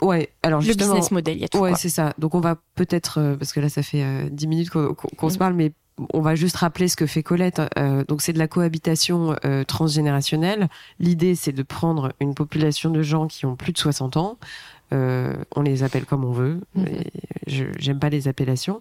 ouais. 0.00 0.30
Alors 0.42 0.60
le 0.60 0.66
business 0.74 1.10
model, 1.12 1.36
il 1.36 1.40
y 1.40 1.44
a 1.44 1.48
tout. 1.48 1.58
Ouais, 1.58 1.74
c'est 1.76 1.88
ça. 1.88 2.12
Donc 2.18 2.34
on 2.34 2.40
va 2.40 2.56
peut-être, 2.74 3.18
euh, 3.20 3.36
parce 3.36 3.52
que 3.52 3.60
là, 3.60 3.68
ça 3.68 3.82
fait 3.82 4.02
euh, 4.02 4.28
dix 4.30 4.48
minutes 4.48 4.70
qu'on 4.70 5.30
se 5.30 5.38
parle, 5.38 5.54
mais 5.54 5.72
on 6.12 6.20
va 6.20 6.34
juste 6.34 6.56
rappeler 6.56 6.88
ce 6.88 6.96
que 6.96 7.06
fait 7.06 7.22
Colette. 7.22 7.60
donc 8.08 8.22
c'est 8.22 8.32
de 8.32 8.38
la 8.38 8.48
cohabitation 8.48 9.36
transgénérationnelle. 9.68 10.68
L'idée, 10.98 11.34
c'est 11.34 11.52
de 11.52 11.62
prendre 11.62 12.12
une 12.18 12.34
population 12.34 12.90
de 12.90 13.02
gens 13.02 13.28
qui 13.28 13.44
ont 13.44 13.56
plus 13.56 13.72
de 13.72 13.78
60 13.78 14.16
ans. 14.16 14.38
on 14.90 15.62
les 15.62 15.82
appelle 15.84 16.06
comme 16.06 16.24
on 16.24 16.32
veut. 16.32 16.60
Je 17.46 17.66
J'aime 17.78 17.98
pas 17.98 18.08
les 18.08 18.26
appellations. 18.26 18.80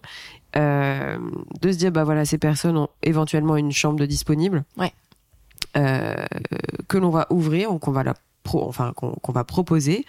de 0.56 1.20
se 1.62 1.77
dire, 1.77 1.91
bah 1.91 2.06
voilà, 2.06 2.24
ces 2.24 2.38
personnes 2.38 2.77
ont 2.77 2.89
éventuellement 3.03 3.58
une 3.58 3.74
chambre 3.74 4.00
de 4.00 4.06
disponible. 4.06 4.63
Ouais. 4.77 4.94
Euh, 5.78 6.16
que 6.88 6.98
l'on 6.98 7.10
va 7.10 7.28
ouvrir 7.30 7.72
ou 7.72 7.80
qu'on 7.80 7.92
va 7.92 8.04
la 8.04 8.16
pro, 8.44 8.68
enfin 8.68 8.92
qu'on 8.94 9.32
va 9.32 9.44
proposer 9.44 10.06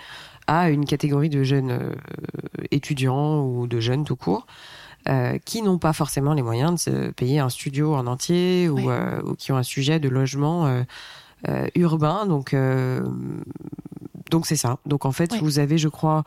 à 0.48 0.70
une 0.70 0.86
catégorie 0.86 1.28
de 1.28 1.44
jeunes 1.44 1.70
euh, 1.70 1.94
étudiants 2.72 3.44
ou 3.44 3.66
de 3.68 3.78
jeunes 3.78 4.04
tout 4.04 4.16
court. 4.16 4.46
Euh, 5.08 5.38
qui 5.44 5.62
n'ont 5.62 5.78
pas 5.78 5.92
forcément 5.92 6.32
les 6.32 6.42
moyens 6.42 6.74
de 6.74 6.78
se 6.78 7.10
payer 7.10 7.40
un 7.40 7.48
studio 7.48 7.92
en 7.92 8.06
entier 8.06 8.68
ou, 8.68 8.88
euh, 8.88 9.20
ou, 9.24 9.34
qui 9.34 9.50
ont 9.50 9.56
un 9.56 9.64
sujet 9.64 9.98
de 9.98 10.08
logement 10.08 10.84
euh, 11.48 11.66
urbain. 11.74 12.24
Donc, 12.26 12.54
donc 14.30 14.46
c'est 14.46 14.54
ça. 14.54 14.78
Donc 14.86 15.04
en 15.04 15.10
fait, 15.10 15.34
vous 15.38 15.58
avez, 15.58 15.76
je 15.76 15.88
crois, 15.88 16.22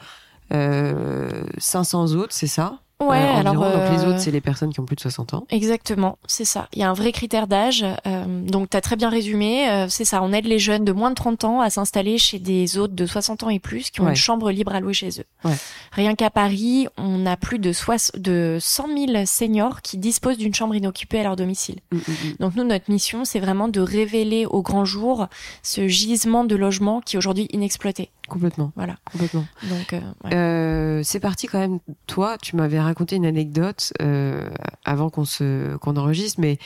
500 0.52 2.16
autres, 2.16 2.34
c'est 2.34 2.48
ça? 2.48 2.80
Ouais, 3.02 3.18
alors 3.18 3.56
donc 3.56 3.92
les 3.92 4.06
autres, 4.06 4.16
euh, 4.16 4.18
c'est 4.18 4.32
les 4.32 4.40
personnes 4.40 4.72
qui 4.72 4.80
ont 4.80 4.86
plus 4.86 4.96
de 4.96 5.02
60 5.02 5.34
ans. 5.34 5.46
Exactement, 5.50 6.18
c'est 6.28 6.46
ça. 6.46 6.70
Il 6.72 6.80
y 6.80 6.84
a 6.84 6.90
un 6.90 6.94
vrai 6.94 7.12
critère 7.12 7.46
d'âge. 7.46 7.86
Euh, 8.08 8.26
donc 8.42 8.70
tu 8.70 8.78
as 8.78 8.82
très 8.82 8.96
bien 8.96 9.10
résumé. 9.10 9.70
Euh, 9.70 9.88
c'est 9.90 10.06
ça, 10.06 10.22
on 10.24 10.32
aide 10.32 10.46
les 10.46 10.60
jeunes 10.60 10.86
de 10.86 10.94
moins 10.94 11.10
de 11.10 11.16
30 11.16 11.44
ans 11.44 11.60
à 11.60 11.70
s'installer 11.70 12.18
chez 12.18 12.40
des 12.40 12.78
autres 12.78 12.94
de 12.94 13.06
60 13.06 13.44
ans 13.44 13.50
et 13.50 13.60
plus 13.60 13.90
qui 13.90 14.00
ont 14.00 14.08
une 14.08 14.16
chambre 14.16 14.50
libre 14.50 14.74
à 14.74 14.80
louer 14.80 14.94
chez 14.94 15.10
eux. 15.20 15.26
Ouais. 15.44 15.56
Rien 15.92 16.16
qu'à 16.16 16.30
Paris, 16.30 16.88
on 16.98 17.26
a 17.26 17.36
plus 17.36 17.60
de, 17.60 17.74
de 18.18 18.58
100 18.62 18.88
000 18.88 19.26
seniors 19.26 19.82
qui 19.82 19.98
disposent 19.98 20.38
d'une 20.38 20.54
chambre 20.54 20.76
inoccupée 20.76 21.20
à 21.20 21.24
leur 21.24 21.36
domicile. 21.36 21.80
Mm, 21.92 21.98
mm, 21.98 22.00
mm. 22.00 22.36
Donc 22.40 22.56
nous, 22.56 22.64
notre 22.64 22.90
mission, 22.90 23.26
c'est 23.26 23.42
vraiment 23.42 23.68
de 23.68 23.82
révéler 23.82 24.46
au 24.46 24.62
grand 24.62 24.86
jour 24.86 25.28
ce 25.64 25.90
gisement 25.90 26.46
de 26.46 26.56
logement 26.56 27.02
qui 27.02 27.18
est 27.18 27.20
aujourd'hui 27.20 27.50
inexploité. 27.52 28.10
Complètement. 28.28 28.72
Voilà. 28.76 28.98
Complètement. 29.12 29.46
Donc, 29.64 29.94
euh, 29.94 30.02
euh, 30.34 31.02
c'est 31.04 31.20
parti 31.20 31.48
quand 31.48 31.60
même. 31.60 31.80
Toi, 32.08 32.38
tu 32.42 32.56
m'avais 32.56 32.80
raconté 32.80 33.16
une 33.16 33.26
anecdote 33.26 33.94
euh, 34.02 34.50
avant 34.84 35.10
qu'on 35.10 35.26
se 35.26 35.76
qu'on 35.78 35.96
enregistre, 35.98 36.40
mais 36.40 36.58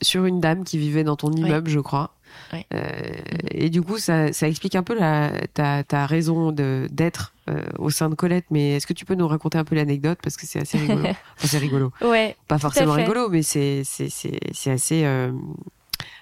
sur 0.00 0.24
une 0.26 0.40
dame 0.40 0.64
qui 0.64 0.78
vivait 0.78 1.04
dans 1.04 1.16
ton 1.16 1.32
immeuble, 1.32 1.68
je 1.68 1.80
crois. 1.80 2.14
Et 3.50 3.70
du 3.70 3.82
coup, 3.82 3.98
ça, 3.98 4.32
ça 4.32 4.48
explique 4.48 4.76
un 4.76 4.82
peu 4.82 4.98
la, 4.98 5.32
ta, 5.54 5.82
ta 5.82 6.06
raison 6.06 6.52
d'être 6.52 7.34
au 7.78 7.90
sein 7.90 8.08
de 8.08 8.14
Colette. 8.14 8.46
Mais 8.50 8.76
est-ce 8.76 8.86
que 8.86 8.92
tu 8.92 9.04
peux 9.04 9.14
nous 9.14 9.26
raconter 9.26 9.58
un 9.58 9.64
peu 9.64 9.74
l'anecdote? 9.74 10.18
Parce 10.22 10.36
que 10.36 10.46
c'est 10.46 10.60
assez 10.60 10.78
rigolo. 10.78 11.02
enfin, 11.04 11.16
c'est 11.48 11.58
rigolo. 11.58 11.92
Ouais. 12.00 12.36
Pas 12.46 12.58
forcément 12.58 12.92
rigolo, 12.92 13.28
mais 13.28 13.42
c'est 13.42 13.82
c'est 13.84 14.08
c'est 14.08 14.38
c'est 14.52 14.70
assez 14.70 15.04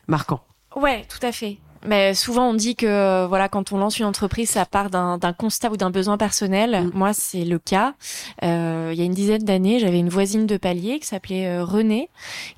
marquant. 0.07 0.43
Ouais, 0.75 1.05
tout 1.07 1.25
à 1.25 1.33
fait. 1.33 1.59
Mais 1.85 2.15
souvent 2.15 2.49
on 2.49 2.55
dit 2.55 2.77
que 2.77 3.27
voilà 3.27 3.49
quand 3.49 3.73
on 3.73 3.79
lance 3.79 3.99
une 3.99 4.05
entreprise 4.05 4.51
ça 4.51 4.65
part 4.67 4.91
d'un 4.91 5.33
constat 5.33 5.71
ou 5.71 5.77
d'un 5.77 5.91
besoin 5.91 6.17
personnel. 6.17 6.85
Mm. 6.85 6.91
Moi 6.95 7.13
c'est 7.13 7.45
le 7.45 7.59
cas. 7.59 7.95
Euh, 8.43 8.91
il 8.93 8.99
y 8.99 9.03
a 9.03 9.05
une 9.05 9.15
dizaine 9.15 9.45
d'années 9.45 9.79
j'avais 9.79 9.99
une 9.99 10.09
voisine 10.09 10.47
de 10.47 10.57
palier 10.57 10.99
qui 11.01 11.07
s'appelait 11.07 11.47
euh, 11.47 11.65
Renée 11.65 12.09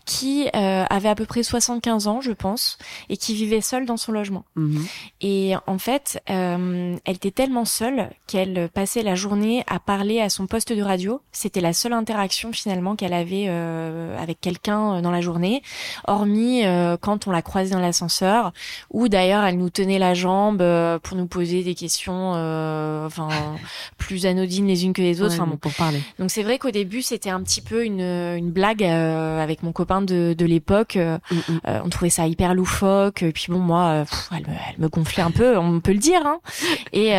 qui 0.05 0.49
euh, 0.55 0.85
avait 0.89 1.09
à 1.09 1.15
peu 1.15 1.25
près 1.25 1.43
75 1.43 2.07
ans 2.07 2.21
je 2.21 2.33
pense 2.33 2.79
et 3.09 3.17
qui 3.17 3.35
vivait 3.35 3.61
seule 3.61 3.87
dans 3.87 3.97
son 3.97 4.13
logement. 4.13 4.45
Mm-hmm. 4.57 4.87
Et 5.23 5.55
en 5.67 5.79
fait 5.79 6.23
euh, 6.31 6.97
elle 7.05 7.17
était 7.17 7.31
tellement 7.31 7.65
seule 7.65 8.11
qu'elle 8.27 8.69
passait 8.73 9.03
la 9.03 9.15
journée 9.15 9.65
à 9.67 9.79
parler 9.79 10.21
à 10.21 10.29
son 10.29 10.47
poste 10.47 10.73
de 10.73 10.83
radio. 10.83 11.21
C'était 11.33 11.61
la 11.61 11.73
seule 11.73 11.93
interaction 11.93 12.53
finalement 12.53 12.97
qu'elle 12.97 13.15
avait 13.15 13.47
euh, 13.49 14.21
avec 14.21 14.41
quelqu'un 14.41 15.01
dans 15.01 15.11
la 15.11 15.21
journée, 15.21 15.63
hormis 16.07 16.63
quand 17.01 17.27
on 17.27 17.31
la 17.31 17.43
croisait 17.43 17.71
dans 17.71 17.81
l'ascenseur 17.81 18.53
ou 18.91 19.09
d'ailleurs, 19.15 19.45
elle 19.45 19.59
nous 19.59 19.71
tenait 19.71 20.01
la 20.01 20.13
jambe 20.13 20.61
euh, 20.61 20.99
pour 20.99 21.17
nous 21.17 21.27
poser 21.27 21.63
des 21.63 21.77
questions, 21.77 22.33
euh, 22.35 23.07
enfin 23.07 23.29
plus 23.97 24.27
anodines 24.27 24.67
les 24.67 24.85
unes 24.85 24.93
que 24.93 25.03
les 25.03 25.23
autres. 25.23 25.35
enfin 25.41 25.57
pour 25.57 25.73
parler. 25.73 26.03
Donc 26.19 26.33
c'est 26.33 26.43
vrai 26.43 26.59
qu'au 26.59 26.73
début 26.73 27.01
c'était 27.01 27.31
un 27.31 27.41
petit 27.43 27.61
peu 27.61 27.85
une, 27.85 28.01
une 28.01 28.51
blague 28.51 28.83
euh, 28.83 29.41
avec 29.41 29.63
mon 29.63 29.71
copain 29.71 30.03
de, 30.03 30.35
de 30.37 30.47
l'époque. 30.47 30.97
Mm, 30.97 31.37
mm. 31.37 31.61
on 31.85 31.89
trouvait 31.91 32.11
ça 32.11 32.27
hyper 32.27 32.55
loufoque. 32.55 33.23
Et 33.23 33.31
puis 33.31 33.47
bon 33.51 33.61
moi, 33.61 34.05
elle, 34.33 34.41
me, 34.41 34.47
elle, 34.49 34.81
me, 34.81 34.89
gonflait 34.89 35.23
un 35.23 35.31
peu, 35.31 35.57
on 35.57 35.81
peut 35.81 35.93
le 35.93 35.99
dire. 35.99 36.23
Hein. 36.27 36.41
Et, 36.93 37.11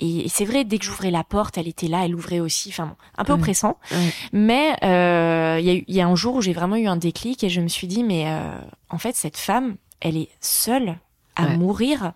et 0.00 0.28
c'est 0.28 0.44
vrai 0.44 0.64
dès 0.64 0.78
que 0.78 0.84
j'ouvrais 0.84 1.10
la 1.10 1.24
porte, 1.24 1.58
elle 1.58 1.68
était 1.68 1.88
là, 1.88 2.04
elle 2.04 2.14
ouvrait 2.14 2.40
aussi. 2.40 2.70
Enfin 2.70 2.96
un 3.16 3.24
peu 3.24 3.32
oppressant. 3.32 3.78
Mais 4.32 4.74
il 4.82 5.64
y, 5.64 5.70
a, 5.70 5.82
y 5.86 6.00
a 6.00 6.06
un 6.06 6.14
jour 6.16 6.36
où 6.36 6.42
j'ai 6.42 6.52
vraiment 6.52 6.76
eu 6.76 6.86
un 6.86 6.96
déclic 6.96 7.44
et 7.44 7.48
je 7.48 7.60
me 7.60 7.68
suis 7.68 7.86
dit 7.86 8.02
mais 8.02 8.26
en 8.90 8.98
fait 8.98 9.14
cette 9.14 9.36
femme 9.36 9.76
elle 10.00 10.16
est 10.16 10.28
seule 10.40 10.98
à 11.38 11.56
mourir. 11.56 12.12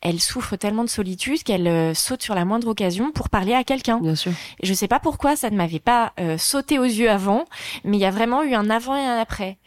Elle 0.00 0.20
souffre 0.20 0.56
tellement 0.56 0.84
de 0.84 0.88
solitude 0.88 1.42
qu'elle 1.42 1.66
euh, 1.66 1.94
saute 1.94 2.22
sur 2.22 2.34
la 2.34 2.44
moindre 2.44 2.68
occasion 2.68 3.10
pour 3.10 3.28
parler 3.28 3.52
à 3.52 3.64
quelqu'un. 3.64 3.98
Bien 3.98 4.14
sûr. 4.14 4.32
Je 4.62 4.72
sais 4.72 4.88
pas 4.88 5.00
pourquoi 5.00 5.36
ça 5.36 5.50
ne 5.50 5.56
m'avait 5.56 5.80
pas 5.80 6.12
euh, 6.20 6.38
sauté 6.38 6.78
aux 6.78 6.84
yeux 6.84 7.10
avant, 7.10 7.44
mais 7.84 7.96
il 7.96 8.00
y 8.00 8.06
a 8.06 8.10
vraiment 8.10 8.42
eu 8.42 8.54
un 8.54 8.70
avant 8.70 8.96
et 8.96 9.04
un 9.04 9.18
après. 9.18 9.58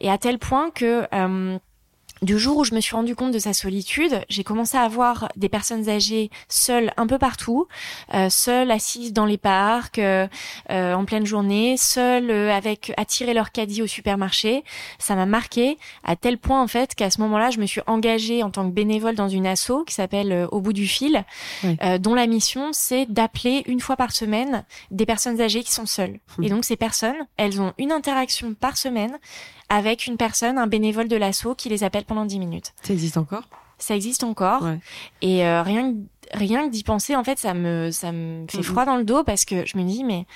Et 0.00 0.10
à 0.10 0.18
tel 0.18 0.38
point 0.38 0.70
que 0.70 1.06
euh, 1.12 1.58
du 2.22 2.38
jour 2.38 2.58
où 2.58 2.64
je 2.64 2.74
me 2.74 2.80
suis 2.80 2.94
rendu 2.94 3.16
compte 3.16 3.32
de 3.32 3.38
sa 3.38 3.52
solitude, 3.52 4.22
j'ai 4.28 4.44
commencé 4.44 4.76
à 4.76 4.88
voir 4.88 5.28
des 5.36 5.48
personnes 5.48 5.88
âgées 5.88 6.30
seules 6.48 6.92
un 6.96 7.06
peu 7.06 7.18
partout, 7.18 7.66
euh, 8.14 8.30
seules 8.30 8.70
assises 8.70 9.12
dans 9.12 9.26
les 9.26 9.38
parcs 9.38 9.98
euh, 9.98 10.26
euh 10.70 10.94
en 10.94 11.04
pleine 11.04 11.26
journée, 11.26 11.76
seules 11.76 12.30
euh, 12.30 12.52
avec 12.52 12.92
à 12.96 13.04
tirer 13.04 13.34
leur 13.34 13.50
caddie 13.50 13.82
au 13.82 13.86
supermarché. 13.86 14.62
Ça 14.98 15.16
m'a 15.16 15.26
marqué 15.26 15.78
à 16.04 16.16
tel 16.16 16.38
point 16.38 16.62
en 16.62 16.68
fait 16.68 16.94
qu'à 16.94 17.10
ce 17.10 17.20
moment-là, 17.22 17.50
je 17.50 17.58
me 17.58 17.66
suis 17.66 17.80
engagée 17.86 18.42
en 18.42 18.50
tant 18.50 18.68
que 18.68 18.74
bénévole 18.74 19.14
dans 19.14 19.28
une 19.28 19.46
asso 19.46 19.84
qui 19.86 19.94
s'appelle 19.94 20.32
euh, 20.32 20.46
Au 20.52 20.60
bout 20.60 20.72
du 20.72 20.86
fil, 20.86 21.24
dont 22.00 22.14
la 22.14 22.26
mission 22.26 22.70
c'est 22.72 23.06
d'appeler 23.06 23.62
une 23.66 23.80
fois 23.80 23.96
par 23.96 24.12
semaine 24.12 24.64
des 24.90 25.06
personnes 25.06 25.40
âgées 25.40 25.62
qui 25.62 25.72
sont 25.72 25.86
seules. 25.86 26.20
Hum. 26.38 26.44
Et 26.44 26.48
donc 26.48 26.64
ces 26.64 26.76
personnes, 26.76 27.16
elles 27.36 27.60
ont 27.60 27.72
une 27.78 27.90
interaction 27.90 28.54
par 28.54 28.76
semaine 28.76 29.18
avec 29.72 30.06
une 30.06 30.18
personne, 30.18 30.58
un 30.58 30.66
bénévole 30.66 31.08
de 31.08 31.16
l'assaut 31.16 31.54
qui 31.54 31.70
les 31.70 31.82
appelle 31.82 32.04
pendant 32.04 32.26
10 32.26 32.38
minutes. 32.38 32.74
Ça 32.82 32.92
existe 32.92 33.16
encore? 33.16 33.44
Ça 33.78 33.96
existe 33.96 34.22
encore. 34.22 34.68
Et 35.22 35.46
euh, 35.46 35.62
rien, 35.62 35.94
rien 36.34 36.66
que 36.66 36.70
d'y 36.70 36.84
penser, 36.84 37.16
en 37.16 37.24
fait, 37.24 37.38
ça 37.38 37.54
me, 37.54 37.90
ça 37.90 38.12
me 38.12 38.44
fait 38.50 38.62
froid 38.62 38.84
dans 38.84 38.96
le 38.96 39.04
dos 39.04 39.24
parce 39.24 39.46
que 39.46 39.64
je 39.64 39.78
me 39.78 39.84
dis, 39.84 40.04
mais 40.04 40.26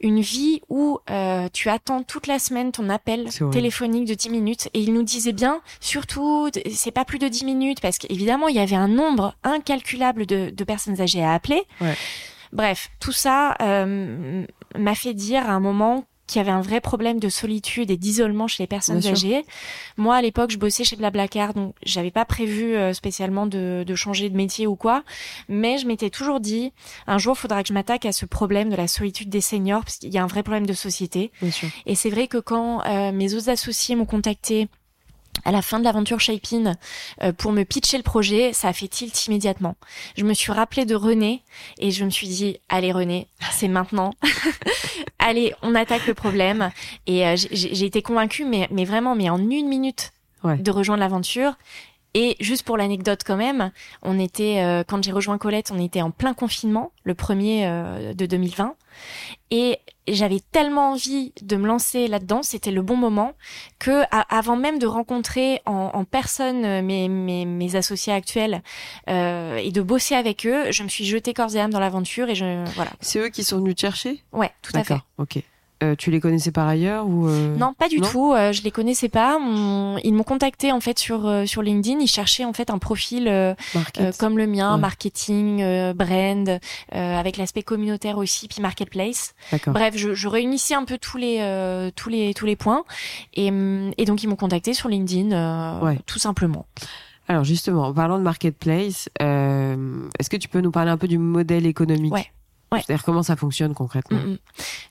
une 0.00 0.20
vie 0.20 0.62
où 0.68 0.98
euh, 1.10 1.48
tu 1.52 1.70
attends 1.70 2.02
toute 2.02 2.26
la 2.26 2.40
semaine 2.40 2.72
ton 2.72 2.88
appel 2.88 3.28
téléphonique 3.52 4.04
de 4.04 4.14
10 4.14 4.30
minutes 4.30 4.68
et 4.74 4.80
il 4.80 4.92
nous 4.92 5.04
disait 5.04 5.32
bien 5.32 5.62
surtout 5.80 6.50
c'est 6.70 6.90
pas 6.90 7.06
plus 7.06 7.18
de 7.18 7.28
10 7.28 7.46
minutes 7.46 7.80
parce 7.80 7.96
qu'évidemment 7.96 8.48
il 8.48 8.56
y 8.56 8.58
avait 8.58 8.76
un 8.76 8.88
nombre 8.88 9.34
incalculable 9.42 10.26
de, 10.26 10.50
de 10.50 10.64
personnes 10.64 11.00
âgées 11.00 11.24
à 11.24 11.32
appeler. 11.32 11.62
Ouais. 11.80 11.94
Bref, 12.52 12.90
tout 13.00 13.12
ça 13.12 13.54
euh, 13.62 14.44
m'a 14.76 14.94
fait 14.94 15.14
dire 15.14 15.48
à 15.48 15.52
un 15.52 15.60
moment 15.60 16.04
qu'il 16.26 16.38
y 16.38 16.40
avait 16.40 16.50
un 16.50 16.60
vrai 16.60 16.80
problème 16.80 17.18
de 17.20 17.28
solitude 17.28 17.90
et 17.90 17.96
d'isolement 17.96 18.46
chez 18.48 18.62
les 18.62 18.66
personnes 18.66 18.98
Bien 18.98 19.14
sûr. 19.14 19.28
âgées. 19.28 19.44
Moi, 19.96 20.16
à 20.16 20.22
l'époque, 20.22 20.50
je 20.50 20.58
bossais 20.58 20.84
chez 20.84 20.96
Blablacar, 20.96 21.54
donc 21.54 21.74
j'avais 21.84 22.10
pas 22.10 22.24
prévu 22.24 22.74
euh, 22.76 22.92
spécialement 22.92 23.46
de, 23.46 23.84
de 23.86 23.94
changer 23.94 24.28
de 24.28 24.36
métier 24.36 24.66
ou 24.66 24.76
quoi, 24.76 25.04
mais 25.48 25.78
je 25.78 25.86
m'étais 25.86 26.10
toujours 26.10 26.40
dit, 26.40 26.72
un 27.06 27.18
jour, 27.18 27.34
il 27.36 27.40
faudra 27.40 27.62
que 27.62 27.68
je 27.68 27.74
m'attaque 27.74 28.06
à 28.06 28.12
ce 28.12 28.26
problème 28.26 28.70
de 28.70 28.76
la 28.76 28.88
solitude 28.88 29.28
des 29.28 29.40
seniors, 29.40 29.84
parce 29.84 29.96
qu'il 29.98 30.12
y 30.12 30.18
a 30.18 30.22
un 30.22 30.26
vrai 30.26 30.42
problème 30.42 30.66
de 30.66 30.72
société. 30.72 31.30
Bien 31.40 31.50
sûr. 31.50 31.68
Et 31.86 31.94
c'est 31.94 32.10
vrai 32.10 32.26
que 32.28 32.38
quand 32.38 32.84
euh, 32.86 33.12
mes 33.12 33.34
autres 33.34 33.48
associés 33.48 33.94
m'ont 33.96 34.06
contacté 34.06 34.68
à 35.44 35.52
la 35.52 35.62
fin 35.62 35.78
de 35.78 35.84
l'aventure 35.84 36.20
Shape-in 36.20 36.74
euh, 37.22 37.32
pour 37.32 37.52
me 37.52 37.64
pitcher 37.64 37.96
le 37.96 38.02
projet, 38.02 38.52
ça 38.52 38.68
a 38.68 38.72
fait 38.72 38.88
tilt 38.88 39.26
immédiatement. 39.26 39.76
Je 40.16 40.24
me 40.24 40.34
suis 40.34 40.52
rappelé 40.52 40.84
de 40.84 40.94
René 40.94 41.42
et 41.78 41.90
je 41.90 42.04
me 42.04 42.10
suis 42.10 42.28
dit 42.28 42.58
allez 42.68 42.92
René, 42.92 43.28
c'est 43.52 43.68
maintenant. 43.68 44.12
allez, 45.18 45.54
on 45.62 45.74
attaque 45.74 46.06
le 46.06 46.14
problème 46.14 46.70
et 47.06 47.26
euh, 47.26 47.36
j'ai 47.36 47.84
été 47.84 48.02
convaincue 48.02 48.44
mais 48.44 48.68
mais 48.70 48.84
vraiment 48.84 49.14
mais 49.14 49.30
en 49.30 49.38
une 49.38 49.68
minute 49.68 50.12
Ouais. 50.44 50.58
de 50.58 50.70
rejoindre 50.70 51.00
l'aventure. 51.00 51.54
Et 52.14 52.36
juste 52.40 52.62
pour 52.62 52.76
l'anecdote 52.76 53.20
quand 53.26 53.36
même, 53.36 53.72
on 54.02 54.18
était 54.18 54.62
euh, 54.62 54.84
quand 54.86 55.02
j'ai 55.04 55.12
rejoint 55.12 55.36
Colette, 55.38 55.70
on 55.74 55.78
était 55.78 56.00
en 56.02 56.10
plein 56.10 56.34
confinement, 56.34 56.92
le 57.04 57.14
premier 57.14 57.66
euh, 57.66 58.14
de 58.14 58.26
2020, 58.26 58.74
et 59.50 59.78
j'avais 60.08 60.40
tellement 60.52 60.92
envie 60.92 61.32
de 61.42 61.56
me 61.56 61.66
lancer 61.66 62.06
là-dedans, 62.08 62.42
c'était 62.42 62.70
le 62.70 62.82
bon 62.82 62.96
moment, 62.96 63.32
que 63.78 64.02
avant 64.10 64.56
même 64.56 64.78
de 64.78 64.86
rencontrer 64.86 65.60
en, 65.66 65.90
en 65.94 66.04
personne 66.04 66.64
euh, 66.64 66.82
mes, 66.82 67.08
mes, 67.08 67.44
mes 67.44 67.74
associés 67.76 68.12
actuels 68.12 68.62
euh, 69.08 69.56
et 69.56 69.72
de 69.72 69.82
bosser 69.82 70.14
avec 70.14 70.46
eux, 70.46 70.70
je 70.70 70.82
me 70.82 70.88
suis 70.88 71.04
jetée 71.04 71.34
corps 71.34 71.54
et 71.54 71.60
âme 71.60 71.72
dans 71.72 71.80
l'aventure 71.80 72.28
et 72.28 72.34
je 72.34 72.64
voilà, 72.74 72.92
C'est 73.00 73.18
eux 73.18 73.28
qui 73.28 73.44
sont 73.44 73.58
venus 73.58 73.74
te 73.74 73.80
chercher? 73.80 74.22
Ouais, 74.32 74.52
tout 74.62 74.72
à 74.74 74.84
fait. 74.84 74.98
Ok. 75.18 75.42
Euh, 75.82 75.94
tu 75.94 76.10
les 76.10 76.20
connaissais 76.20 76.52
par 76.52 76.66
ailleurs 76.66 77.06
ou 77.06 77.28
euh, 77.28 77.54
Non, 77.56 77.74
pas 77.74 77.88
du 77.90 78.00
non 78.00 78.08
tout. 78.08 78.32
euh, 78.32 78.50
je 78.52 78.62
les 78.62 78.70
connaissais 78.70 79.10
pas. 79.10 79.36
On- 79.38 79.98
Ils 80.02 80.14
m'ont 80.14 80.22
contacté 80.22 80.72
en 80.72 80.80
fait 80.80 80.98
sur 80.98 81.26
euh, 81.26 81.44
sur 81.44 81.60
LinkedIn. 81.60 82.00
Ils 82.00 82.06
cherchaient 82.08 82.46
en 82.46 82.54
fait 82.54 82.70
un 82.70 82.78
profil 82.78 83.28
euh, 83.28 83.54
euh, 83.98 84.10
comme 84.18 84.38
le 84.38 84.46
mien, 84.46 84.74
Ouais. 84.76 84.80
marketing, 84.80 85.60
euh, 85.62 85.92
brand, 85.92 86.48
euh, 86.48 86.58
avec 86.94 87.36
l'aspect 87.36 87.62
communautaire 87.62 88.16
aussi, 88.16 88.48
puis 88.48 88.62
marketplace. 88.62 89.34
D'accord. 89.52 89.74
Bref, 89.74 89.94
je, 89.98 90.14
je 90.14 90.28
réunissais 90.28 90.74
un 90.74 90.84
peu 90.84 90.96
tous 90.96 91.18
les 91.18 91.38
euh, 91.40 91.90
tous 91.94 92.08
les 92.08 92.32
tous 92.32 92.46
les 92.46 92.56
points 92.56 92.84
et, 93.34 93.50
hum, 93.50 93.90
et 93.98 94.06
donc 94.06 94.22
ils 94.22 94.28
m'ont 94.28 94.36
contacté 94.36 94.72
sur 94.72 94.88
LinkedIn, 94.88 95.32
euh, 95.32 95.80
Ouais. 95.80 95.98
tout 96.06 96.18
simplement. 96.18 96.64
Alors 97.28 97.44
justement, 97.44 97.82
en 97.88 97.92
parlant 97.92 98.16
de 98.18 98.22
marketplace, 98.22 99.10
euh, 99.20 100.08
est-ce 100.18 100.30
que 100.30 100.36
tu 100.38 100.48
peux 100.48 100.60
nous 100.60 100.70
parler 100.70 100.90
un 100.90 100.96
peu 100.96 101.08
du 101.08 101.18
modèle 101.18 101.66
économique 101.66 102.14
Ouais. 102.14 102.30
Ouais. 102.76 102.82
C'est-à-dire 102.86 103.04
comment 103.04 103.22
ça 103.22 103.36
fonctionne 103.36 103.74
concrètement 103.74 104.18
Mm, 104.18 104.30
mm. 104.32 104.38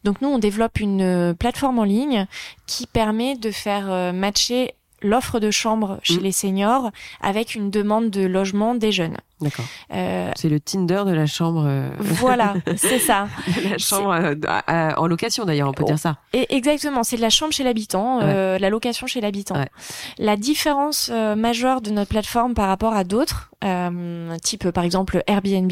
Donc 0.03 0.21
nous, 0.21 0.27
on 0.29 0.39
développe 0.39 0.79
une 0.79 1.01
euh, 1.01 1.33
plateforme 1.33 1.79
en 1.79 1.83
ligne 1.83 2.27
qui 2.67 2.87
permet 2.87 3.35
de 3.35 3.51
faire 3.51 3.91
euh, 3.91 4.11
matcher 4.11 4.73
l'offre 5.01 5.39
de 5.39 5.51
chambre 5.51 5.99
chez 6.03 6.17
Mm. 6.17 6.23
les 6.23 6.31
seniors 6.31 6.91
avec 7.21 7.55
une 7.55 7.69
demande 7.69 8.09
de 8.09 8.25
logement 8.25 8.75
des 8.75 8.91
jeunes. 8.91 9.17
D'accord. 9.41 9.65
Euh, 9.93 10.31
C'est 10.35 10.47
le 10.49 10.59
Tinder 10.59 11.03
de 11.05 11.11
la 11.11 11.25
chambre. 11.25 11.65
euh, 11.67 11.89
voilà, 11.99 12.53
c'est 12.77 12.99
ça. 12.99 13.27
la 13.69 13.77
chambre 13.77 14.11
euh, 14.13 14.91
en 14.95 15.07
location 15.07 15.43
d'ailleurs, 15.45 15.69
on 15.69 15.73
peut 15.73 15.83
Oh. 15.83 15.87
dire 15.87 15.99
ça. 15.99 16.17
Et 16.33 16.55
exactement, 16.55 17.03
c'est 17.03 17.17
de 17.17 17.21
la 17.21 17.29
chambre 17.29 17.51
chez 17.53 17.63
l'habitant, 17.63 18.19
la 18.19 18.69
location 18.69 19.07
chez 19.07 19.19
l'habitant. 19.21 19.55
Ouais. 19.55 19.67
La 20.17 20.37
différence 20.37 21.09
majeure 21.09 21.81
de 21.81 21.91
notre 21.91 22.09
plateforme 22.09 22.53
par 22.53 22.67
rapport 22.67 22.93
à 22.93 23.03
d'autres, 23.03 23.51
type 24.41 24.69
par 24.71 24.83
exemple 24.83 25.21
Airbnb, 25.27 25.71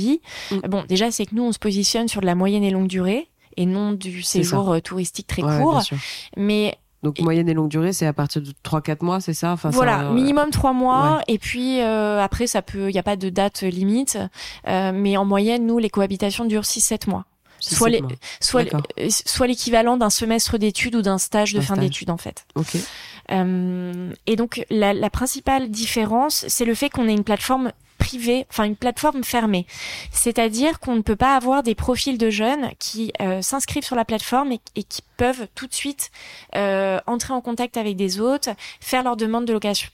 Mm. 0.51 0.58
bon 0.67 0.84
déjà 0.88 1.12
c'est 1.12 1.25
que 1.25 1.36
nous 1.36 1.43
on 1.43 1.51
se 1.51 1.60
positionne 1.60 2.08
sur 2.08 2.20
de 2.22 2.25
la 2.25 2.36
moyenne 2.36 2.63
et 2.63 2.72
longue 2.72 2.88
durée 2.88 3.27
et 3.55 3.65
non 3.65 3.91
du 3.93 4.24
séjour 4.24 4.82
touristique 4.82 5.27
très 5.27 5.43
Ouais, 5.43 5.58
court. 5.60 5.72
bien 5.74 5.82
sûr. 5.82 5.98
Mais 6.38 6.75
Donc 7.04 7.20
Et- 7.20 7.24
moyenne 7.24 7.50
et 7.50 7.54
longue 7.54 7.70
durée, 7.70 7.92
c'est 7.94 8.06
à 8.08 8.14
partir 8.14 8.42
de 8.42 8.52
3-4 8.64 9.04
mois, 9.04 9.20
c'est 9.20 9.34
ça? 9.34 9.52
Enfin, 9.52 9.70
voilà, 9.72 9.98
ça, 10.00 10.04
euh, 10.06 10.14
minimum 10.14 10.50
trois 10.52 10.74
mois. 10.74 11.22
Et 11.28 11.38
puis 11.38 11.82
euh, 11.82 12.22
après, 12.22 12.48
ça 12.48 12.62
peut, 12.62 12.90
il 12.90 12.94
n'y 12.94 13.00
a 13.00 13.04
pas 13.04 13.16
de 13.18 13.30
date 13.30 13.62
limite. 13.62 14.18
Euh, 14.68 14.92
mais 14.94 15.18
en 15.18 15.26
moyenne, 15.26 15.66
nous, 15.66 15.80
les 15.80 15.90
cohabitations 15.90 16.46
durent 16.46 16.64
6-7 16.66 17.10
mois. 17.10 17.26
six, 17.60 17.76
soit 17.76 17.88
sept 17.90 17.96
les- 17.96 18.02
mois. 18.02 18.12
Soit, 18.42 18.64
euh, 19.00 19.08
soit 19.10 19.48
l'équivalent 19.48 19.98
d'un 19.98 20.10
semestre 20.10 20.58
d'études 20.58 20.96
ou 20.96 21.02
d'un 21.02 21.18
stage 21.18 21.54
de 21.54 21.60
Un 21.60 21.62
fin 21.62 21.78
d'études 21.78 22.10
en 22.10 22.18
fait. 22.18 22.46
Ok. 22.56 22.76
Euh, 23.32 24.12
et 24.28 24.36
donc 24.36 24.66
la, 24.70 24.94
la 24.94 25.10
principale 25.10 25.70
différence, 25.70 26.46
c'est 26.48 26.66
le 26.66 26.76
fait 26.76 26.89
qu'on 26.89 27.08
ait 27.08 27.13
une 27.13 27.24
plateforme 27.24 27.72
enfin 28.49 28.65
une 28.65 28.76
plateforme 28.76 29.23
fermée. 29.23 29.65
C'est-à-dire 30.12 30.80
qu'on 30.80 30.95
ne 30.95 31.02
peut 31.02 31.15
pas 31.15 31.36
avoir 31.36 31.63
des 31.63 31.76
profils 31.76 32.17
de 32.17 32.30
jeunes 32.30 32.71
qui 32.80 33.12
euh, 33.21 33.41
s'inscrivent 33.41 33.86
sur 33.86 33.95
la 33.95 34.06
plateforme 34.06 34.52
et, 34.52 34.84
qui 34.84 35.02
peuvent 35.17 35.47
tout 35.56 35.67
de 35.67 35.73
suite 35.73 36.12
euh, 36.56 36.99
entrer 37.08 37.34
en 37.34 37.41
contact 37.41 37.78
avec 37.78 37.95
des 37.95 38.19
autres, 38.19 38.49
faire 38.80 39.04
leur 39.04 39.17
demande 39.17 39.45
de 39.45 39.54
location. 39.54 39.89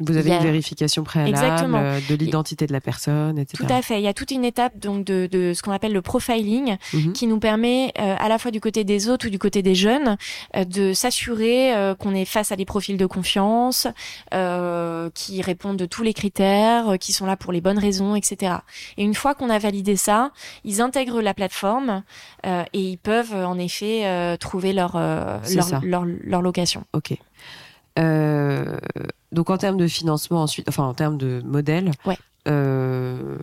Vous 0.00 0.16
avez 0.16 0.32
a- 0.32 0.36
une 0.38 0.42
vérification 0.44 1.04
préalable 1.04 1.36
Exactement. 1.36 1.78
euh, 1.78 2.00
de 2.08 2.14
l'identité 2.14 2.66
de 2.66 2.72
la 2.72 2.80
personne, 2.80 3.38
etc. 3.38 3.62
Tout 3.66 3.72
à 3.72 3.82
fait. 3.82 3.98
Il 4.00 4.04
y 4.04 4.08
a 4.08 4.14
toute 4.14 4.30
une 4.30 4.44
étape 4.44 4.78
donc 4.78 5.04
de, 5.04 5.28
de 5.30 5.52
ce 5.54 5.62
qu'on 5.62 5.72
appelle 5.72 5.92
le 5.92 6.02
profiling 6.02 6.76
Mhm. 6.92 7.12
qui 7.12 7.26
nous 7.26 7.38
permet 7.38 7.92
euh, 7.98 8.14
à 8.18 8.28
la 8.28 8.38
fois 8.38 8.50
du 8.50 8.60
côté 8.60 8.84
des 8.84 9.08
autres 9.08 9.26
ou 9.26 9.30
du 9.30 9.38
côté 9.38 9.62
des 9.62 9.74
jeunes 9.74 10.16
euh, 10.56 10.64
de 10.64 10.92
s'assurer 10.92 11.74
euh, 11.74 11.94
qu'on 11.94 12.14
est 12.14 12.24
face 12.24 12.52
à 12.52 12.56
des 12.56 12.64
profils 12.64 12.96
de 12.96 13.06
confiance 13.06 13.86
euh, 14.34 15.10
qui 15.14 15.42
répondent 15.42 15.76
de 15.76 15.86
tous 15.86 16.02
les 16.02 16.14
critères, 16.14 16.98
qui 16.98 17.12
sont 17.12 17.26
là 17.26 17.36
pour 17.36 17.52
les 17.52 17.60
bonnes 17.60 17.78
raisons, 17.78 18.14
etc. 18.16 18.54
Et 18.96 19.04
une 19.04 19.14
fois 19.14 19.34
qu'on 19.34 19.50
a 19.50 19.58
validé 19.58 19.96
ça, 19.96 20.30
ils 20.64 20.80
intègrent 20.80 21.20
la 21.22 21.34
plateforme 21.34 22.02
euh, 22.46 22.62
et 22.72 22.80
ils 22.80 22.98
peuvent 22.98 23.34
en 23.34 23.58
effet 23.58 24.06
euh, 24.06 24.36
trouver 24.36 24.72
leur, 24.72 24.96
euh, 24.96 25.38
leur, 25.54 25.80
leur 25.84 26.04
leur 26.04 26.42
location. 26.42 26.84
Ok. 26.92 27.14
Euh, 27.98 28.76
donc 29.32 29.50
en 29.50 29.58
termes 29.58 29.76
de 29.76 29.86
financement 29.86 30.42
ensuite, 30.42 30.68
enfin 30.68 30.84
en 30.84 30.94
termes 30.94 31.18
de 31.18 31.42
modèle, 31.44 31.90
Ouais. 32.06 32.16
euh, 32.48 33.36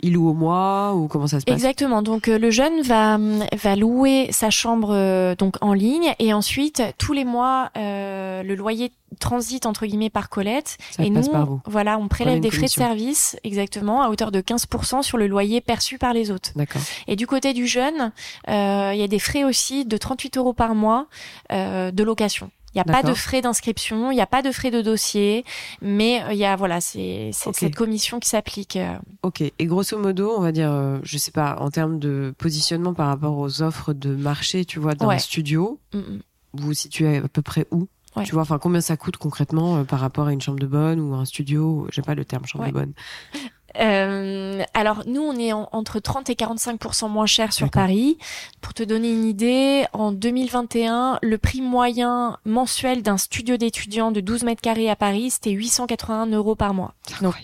il 0.00 0.12
loue 0.12 0.28
au 0.28 0.34
mois 0.34 0.94
ou 0.94 1.08
comment 1.08 1.26
ça 1.26 1.40
se 1.40 1.44
passe? 1.44 1.54
Exactement. 1.56 2.02
Donc 2.02 2.28
euh, 2.28 2.38
le 2.38 2.50
jeune 2.50 2.82
va 2.82 3.18
va 3.60 3.76
louer 3.76 4.28
sa 4.30 4.48
chambre 4.50 4.90
euh, 4.94 5.34
donc 5.34 5.56
en 5.60 5.72
ligne 5.72 6.14
et 6.18 6.32
ensuite 6.32 6.82
tous 6.98 7.12
les 7.12 7.24
mois 7.24 7.70
euh, 7.76 8.42
le 8.44 8.54
loyer 8.54 8.92
transite 9.18 9.66
entre 9.66 9.86
guillemets 9.86 10.10
par 10.10 10.28
Colette 10.28 10.76
Ça 10.92 11.02
et 11.02 11.10
nous 11.10 11.26
par 11.28 11.48
voilà 11.64 11.98
on 11.98 12.06
prélève 12.08 12.38
des 12.40 12.50
frais 12.50 12.66
de 12.66 12.70
service 12.70 13.36
exactement 13.42 14.02
à 14.02 14.08
hauteur 14.08 14.30
de 14.30 14.40
15% 14.40 15.02
sur 15.02 15.18
le 15.18 15.26
loyer 15.26 15.60
perçu 15.60 15.98
par 15.98 16.12
les 16.12 16.30
autres. 16.30 16.50
D'accord. 16.54 16.82
Et 17.08 17.16
du 17.16 17.26
côté 17.26 17.52
du 17.54 17.66
jeune, 17.66 18.12
euh, 18.48 18.90
il 18.94 19.00
y 19.00 19.02
a 19.02 19.08
des 19.08 19.18
frais 19.18 19.42
aussi 19.44 19.84
de 19.84 19.96
38 19.96 20.36
euros 20.36 20.52
par 20.52 20.74
mois 20.76 21.06
euh, 21.52 21.90
de 21.90 22.04
location. 22.04 22.50
Il 22.74 22.76
n'y 22.76 22.80
a 22.82 22.84
pas 22.84 23.02
de 23.02 23.14
frais 23.14 23.40
d'inscription, 23.40 24.10
il 24.10 24.14
n'y 24.14 24.20
a 24.20 24.26
pas 24.26 24.42
de 24.42 24.52
frais 24.52 24.70
de 24.70 24.82
dossier, 24.82 25.44
mais 25.80 26.22
euh, 26.22 26.32
il 26.32 26.38
y 26.38 26.44
a 26.44 26.54
voilà, 26.54 26.80
c'est 26.80 27.30
cette 27.32 27.74
commission 27.74 28.20
qui 28.20 28.28
s'applique. 28.28 28.76
euh, 28.76 28.96
Ok. 29.22 29.40
Et 29.40 29.66
grosso 29.66 29.98
modo, 29.98 30.32
on 30.36 30.40
va 30.42 30.52
dire, 30.52 30.70
euh, 30.70 30.98
je 31.02 31.16
sais 31.18 31.30
pas, 31.32 31.56
en 31.60 31.70
termes 31.70 31.98
de 31.98 32.34
positionnement 32.36 32.92
par 32.94 33.08
rapport 33.08 33.36
aux 33.38 33.62
offres 33.62 33.92
de 33.94 34.14
marché, 34.14 34.64
tu 34.64 34.78
vois, 34.80 34.94
d'un 34.94 35.06
Ouais. 35.08 35.18
studio, 35.18 35.80
mm, 35.94 35.98
mm. 35.98 36.20
vous 36.54 36.66
vous 36.66 36.74
situez 36.74 37.16
à 37.18 37.28
peu 37.28 37.42
près 37.42 37.66
où? 37.70 37.88
Ouais. 38.16 38.24
Tu 38.24 38.32
vois, 38.32 38.42
enfin, 38.42 38.58
combien 38.58 38.80
ça 38.80 38.96
coûte 38.96 39.16
concrètement 39.16 39.78
euh, 39.78 39.84
par 39.84 40.00
rapport 40.00 40.26
à 40.28 40.32
une 40.32 40.40
chambre 40.40 40.58
de 40.58 40.66
bonne 40.66 40.98
ou 41.00 41.14
un 41.14 41.24
studio 41.24 41.86
J'ai 41.92 42.02
pas 42.02 42.14
le 42.14 42.24
terme 42.24 42.46
chambre 42.46 42.64
Ouais. 42.64 42.70
de 42.70 42.74
bonne? 42.74 42.92
Euh, 43.78 44.62
alors 44.74 45.02
nous, 45.06 45.20
on 45.22 45.36
est 45.38 45.52
en- 45.52 45.68
entre 45.72 46.00
30 46.00 46.30
et 46.30 46.34
45 46.34 46.80
moins 47.08 47.26
cher 47.26 47.52
sur. 47.52 47.68
Paris. 47.70 48.18
Pour 48.60 48.72
te 48.74 48.82
donner 48.82 49.10
une 49.10 49.24
idée, 49.24 49.84
en 49.92 50.10
2021, 50.12 51.18
le 51.22 51.38
prix 51.38 51.60
moyen 51.60 52.38
mensuel 52.44 53.02
d'un 53.02 53.18
studio 53.18 53.56
d'étudiants 53.56 54.10
de 54.10 54.20
12 54.20 54.42
mètres 54.44 54.62
carrés 54.62 54.88
à 54.88 54.96
Paris, 54.96 55.30
c'était 55.30 55.50
881 55.50 56.26
euros 56.26 56.54
par 56.54 56.72
mois. 56.74 56.94
Donc, 57.20 57.34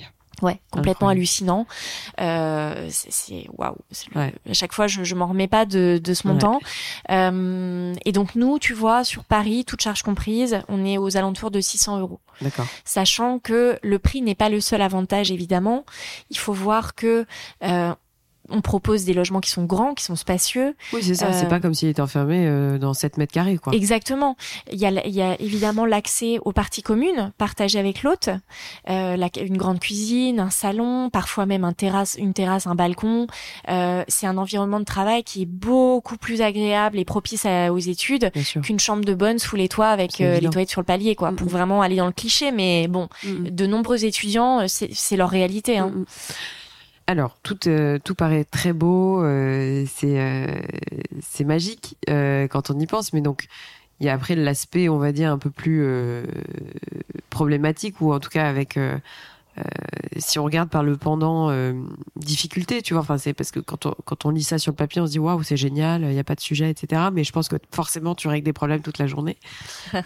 Ouais, 0.42 0.61
complètement 0.70 1.09
Incroyable. 1.09 1.18
hallucinant. 1.18 1.66
Euh, 2.20 2.87
c'est- 2.90 3.47
waouh. 3.57 3.77
Ouais. 4.14 4.35
À 4.49 4.53
chaque 4.53 4.73
fois, 4.73 4.87
je, 4.87 5.05
je 5.05 5.14
m'en 5.14 5.27
remets 5.29 5.49
pas 5.49 5.64
de, 5.64 6.01
de 6.03 6.14
ce 6.14 6.27
Ouais. 6.27 6.33
montant. 6.35 6.61
Euh, 7.11 7.94
et 8.05 8.12
donc 8.12 8.35
nous, 8.35 8.59
tu 8.59 8.73
vois, 8.75 9.05
sur 9.05 9.25
Paris, 9.25 9.64
toute 9.64 9.81
charge 9.83 10.03
comprise, 10.03 10.61
on 10.68 10.85
est 10.85 10.99
aux 10.99 11.16
alentours 11.16 11.51
de 11.51 11.61
600 11.61 12.01
euros 12.01 12.20
D'accord. 12.40 12.66
sachant 12.85 13.38
que 13.38 13.79
le 13.83 13.99
prix 13.99 14.23
n'est 14.23 14.35
pas 14.35 14.49
le 14.49 14.61
seul 14.61 14.83
avantage 14.83 15.31
évidemment. 15.31 15.85
Il 16.31 16.38
faut 16.38 16.53
voir 16.53 16.94
que 16.94 17.27
euh, 17.62 17.94
on 18.50 18.61
propose 18.61 19.04
des 19.04 19.14
logements 19.14 19.40
qui 19.40 19.50
sont 19.50 19.64
grands, 19.64 19.94
qui 19.94 20.04
sont 20.04 20.16
spacieux. 20.16 20.76
Oui, 20.92 21.02
c'est 21.02 21.14
ça. 21.14 21.33
C'est 21.33 21.46
Euh, 21.46 21.48
pas 21.48 21.61
comme 21.61 21.72
s'il 21.74 21.88
était 21.88 22.02
enfermé 22.02 22.46
euh, 22.46 22.78
dans 22.78 22.92
7 22.92 23.16
mètres 23.16 23.33
carrés, 23.33 23.57
quoi. 23.59 23.72
Exactement. 23.74 24.37
Il 24.70 24.78
y 24.78 24.87
a, 24.87 25.07
il 25.07 25.14
y 25.14 25.22
a 25.22 25.40
évidemment 25.40 25.87
l'accès 25.87 26.38
aux 26.44 26.52
parties 26.52 26.83
communes 26.83 27.33
partagées 27.38 27.78
avec 27.78 28.02
l'hôte, 28.02 28.28
euh, 28.90 29.16
la- 29.16 29.28
une 29.40 29.57
grande 29.57 29.80
cuisine, 29.80 30.40
un 30.40 30.50
salon, 30.50 31.09
parfois 31.11 31.46
même 31.46 31.64
un 31.64 31.72
terrasse, 31.72 32.16
une 32.18 32.35
terrasse, 32.35 32.66
un 32.66 32.74
balcon. 32.74 33.26
Euh, 33.68 34.04
c'est 34.09 34.26
un 34.26 34.37
environnement 34.37 34.80
de 34.80 34.85
travail 34.85 35.24
qui 35.24 35.42
est 35.42 35.46
beaucoup 35.46 36.16
plus 36.18 36.42
agréable 36.42 36.98
et 36.98 37.04
propice 37.04 37.46
à- 37.46 37.72
aux 37.72 37.78
études 37.78 38.30
qu'une 38.62 38.78
chambre 38.80 39.04
de 39.04 39.14
bonne 39.14 39.38
sous 39.38 39.57
les 39.57 39.68
toits 39.68 39.88
avec 39.88 40.20
euh, 40.20 40.38
les 40.40 40.50
toilettes 40.50 40.70
sur 40.70 40.80
le 40.83 40.87
palier, 40.87 41.14
quoi, 41.14 41.33
pour 41.33 41.48
vraiment 41.48 41.80
aller 41.83 41.96
dans 41.96 42.07
le 42.07 42.12
cliché. 42.12 42.52
Mais 42.52 42.88
bon, 42.88 43.09
de 43.24 43.66
nombreux 43.66 44.04
étudiants, 44.04 44.66
c'est 44.68 45.16
leur 45.16 45.30
réalité. 45.30 45.78
Hein. 45.78 45.92
Alors, 47.06 47.36
tout, 47.42 47.68
euh, 47.68 47.98
tout 48.02 48.14
paraît 48.14 48.44
très 48.44 48.72
beau, 48.72 49.22
euh, 49.22 49.84
c'est 49.86 50.20
euh, 50.20 50.58
c'est 51.20 51.44
magique 51.44 51.98
euh, 52.08 52.48
quand 52.48 52.70
on 52.70 52.78
y 52.78 52.86
pense, 52.86 53.12
mais 53.12 53.20
donc 53.20 53.46
il 54.00 54.06
y 54.06 54.08
a 54.08 54.14
après 54.14 54.34
l'aspect, 54.36 54.88
on 54.88 54.98
va 54.98 55.12
dire, 55.12 55.30
un 55.30 55.38
peu 55.38 55.50
plus 55.50 55.82
euh, 55.84 56.24
problématique, 57.30 58.00
ou 58.00 58.12
en 58.12 58.20
tout 58.20 58.30
cas 58.30 58.48
avec, 58.48 58.78
euh, 58.78 58.96
euh, 59.58 59.62
si 60.16 60.38
on 60.38 60.44
regarde 60.44 60.70
par 60.70 60.82
le 60.82 60.96
pendant 60.96 61.50
euh, 61.50 61.74
difficulté, 62.16 62.80
tu 62.80 62.94
vois, 62.94 63.02
enfin 63.02 63.18
c'est 63.18 63.34
parce 63.34 63.50
que 63.50 63.60
quand 63.60 63.86
on, 63.86 63.94
quand 64.04 64.24
on 64.24 64.30
lit 64.30 64.42
ça 64.42 64.58
sur 64.58 64.72
le 64.72 64.76
papier, 64.76 65.02
on 65.02 65.06
se 65.06 65.12
dit 65.12 65.18
waouh, 65.18 65.42
c'est 65.42 65.58
génial, 65.58 66.02
il 66.02 66.08
n'y 66.08 66.18
a 66.18 66.24
pas 66.24 66.34
de 66.34 66.40
sujet, 66.40 66.70
etc. 66.70 67.02
Mais 67.12 67.22
je 67.22 67.32
pense 67.32 67.48
que 67.48 67.56
forcément, 67.70 68.14
tu 68.14 68.28
règles 68.28 68.46
des 68.46 68.52
problèmes 68.54 68.80
toute 68.80 68.98
la 68.98 69.06
journée. 69.06 69.36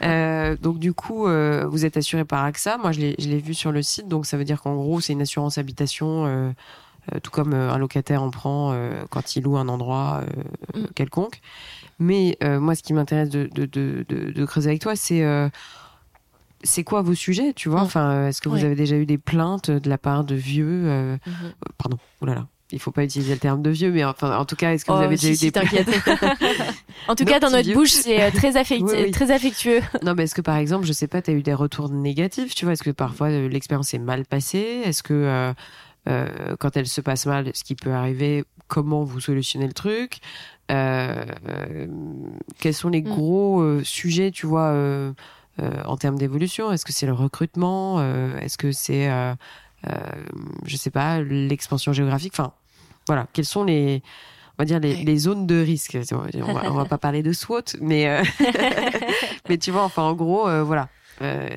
Euh, 0.03 0.57
donc 0.57 0.79
du 0.79 0.93
coup, 0.93 1.27
euh, 1.27 1.67
vous 1.67 1.85
êtes 1.85 1.97
assuré 1.97 2.25
par 2.25 2.45
AXA. 2.45 2.79
Moi, 2.79 2.93
je 2.93 3.01
l'ai 3.01 3.39
vu 3.39 3.55
sur 3.55 3.73
le 3.73 3.83
site, 3.83 4.07
donc 4.07 4.27
ça 4.27 4.37
veut 4.37 4.45
dire 4.45 4.63
qu'en 4.63 4.75
gros, 4.75 5.01
c'est 5.01 5.13
une 5.13 5.23
assurance 5.23 5.59
habitation, 5.59 6.55
tout 7.23 7.31
comme 7.31 7.53
euh, 7.55 7.71
un 7.73 7.79
locataire 7.79 8.23
en 8.23 8.31
prend 8.31 8.73
euh, 8.73 9.03
quand 9.11 9.37
il 9.37 9.43
loue 9.45 9.57
un 9.57 9.69
endroit 9.69 10.23
euh, 10.77 10.81
Mm. 10.81 10.87
quelconque. 10.95 11.41
Mais 11.99 12.37
euh, 12.45 12.61
moi, 12.61 12.75
ce 12.75 12.83
qui 12.83 12.93
m'intéresse 12.93 13.29
de, 13.31 13.49
de, 13.53 13.67
de, 13.67 14.05
de, 14.09 14.45
creuser 14.47 14.69
avec 14.71 14.81
toi, 14.83 14.95
c'est 14.97 15.25
euh, 15.25 15.49
c'est 16.65 16.83
quoi 16.85 17.03
vos 17.03 17.15
sujets, 17.15 17.53
tu 17.55 17.69
vois? 17.69 17.81
Mm. 17.83 17.85
Enfin, 17.85 18.27
est-ce 18.29 18.41
que 18.41 18.49
vous 18.49 18.57
Ouais. 18.57 18.65
avez 18.65 18.75
déjà 18.75 18.97
eu 18.97 19.07
des 19.07 19.19
plaintes 19.19 19.71
de 19.71 19.89
la 19.89 19.99
part 19.99 20.25
de 20.25 20.35
vieux 20.35 20.67
euh, 20.87 21.17
Mhm. 21.27 21.33
euh, 21.45 21.51
Pardon, 21.79 21.99
oulala. 22.21 22.47
Il 22.71 22.79
faut 22.81 22.91
pas 22.91 23.03
utiliser 23.03 23.33
le 23.33 23.39
terme 23.41 23.63
de 23.63 23.71
vieux, 23.71 23.91
mais 23.91 24.05
enfin, 24.05 24.37
en 24.37 24.45
tout 24.45 24.55
cas, 24.57 24.75
est-ce 24.75 24.85
que 24.85 24.93
vous 24.93 24.99
Oh, 24.99 25.03
avez 25.03 25.17
si, 25.17 25.29
déjà 25.29 25.39
si, 25.39 25.47
eu 25.47 25.51
des 25.51 25.53
t'inquiète. 25.53 25.89
en 27.09 27.15
tout 27.15 27.25
cas, 27.25 27.41
dans 27.41 27.49
notre 27.49 27.63
vieux. 27.65 27.75
bouche, 27.75 27.93
c'est 27.93 28.23
euh, 28.23 28.31
très, 28.31 28.53
affectu- 28.61 28.83
Oui, 28.93 29.05
oui. 29.05 29.11
très 29.11 29.31
affectueux. 29.31 29.81
Non, 30.05 30.13
mais 30.15 30.25
est-ce 30.25 30.35
que 30.35 30.43
par 30.43 30.57
exemple, 30.57 30.85
je 30.87 30.93
sais 30.93 31.07
pas, 31.09 31.23
tu 31.23 31.31
as 31.31 31.35
eu 31.35 31.43
des 31.43 31.55
retours 31.55 31.89
négatifs, 31.89 32.55
tu 32.55 32.67
vois? 32.67 32.75
Est-ce 32.75 32.83
que 32.83 32.91
parfois 32.91 33.29
euh, 33.29 33.49
l'expérience 33.49 33.95
est 33.95 33.99
mal 33.99 34.27
passée? 34.27 34.83
Est-ce 34.85 35.03
que 35.03 35.15
euh, 35.15 35.55
euh, 36.07 36.57
quand 36.59 36.77
elle 36.77 36.87
se 36.87 37.01
passe 37.01 37.27
mal, 37.27 37.51
ce 37.55 37.65
qui 37.65 37.75
peut 37.75 37.93
arriver, 37.93 38.45
comment 38.67 39.05
vous 39.05 39.21
solutionnez 39.21 39.67
le 39.67 39.73
truc 39.75 40.19
Euh, 40.71 41.25
euh, 41.49 41.87
Quels 42.59 42.75
sont 42.75 42.91
les 42.91 43.01
Mm. 43.01 43.09
gros 43.09 43.83
sujets, 43.83 44.31
tu 44.31 44.47
vois, 44.47 44.75
en 45.87 45.97
termes 45.97 46.19
d'évolution? 46.19 46.71
Est-ce 46.73 46.85
que 46.85 46.93
c'est 46.93 47.07
le 47.07 47.15
recrutement? 47.15 48.01
Est-ce 48.39 48.59
que 48.59 48.71
c'est, 48.73 49.09
je 50.65 50.77
sais 50.77 50.91
pas, 50.91 51.21
l'expansion 51.23 51.93
géographique? 51.93 52.35
Enfin, 52.35 52.53
voilà, 53.07 53.27
quelles 53.33 53.47
sont 53.47 53.65
les 53.65 54.03
on 54.61 54.63
va 54.63 54.65
dire 54.67 54.81
les, 54.81 55.19
zones 55.19 55.47
de 55.47 55.61
risque? 55.63 55.97
On 56.13 56.53
va, 56.53 56.63
on 56.71 56.75
va 56.75 56.85
pas 56.95 56.99
parler 56.99 57.23
de 57.23 57.33
SWOT, 57.33 57.77
mais 57.81 58.09
euh, 58.09 58.23
mais 59.49 59.57
tu 59.57 59.71
vois, 59.71 59.85
enfin 59.85 60.03
en 60.03 60.15
gros, 60.15 60.49
euh, 60.49 60.65
voilà, 60.65 60.89
euh, 61.23 61.49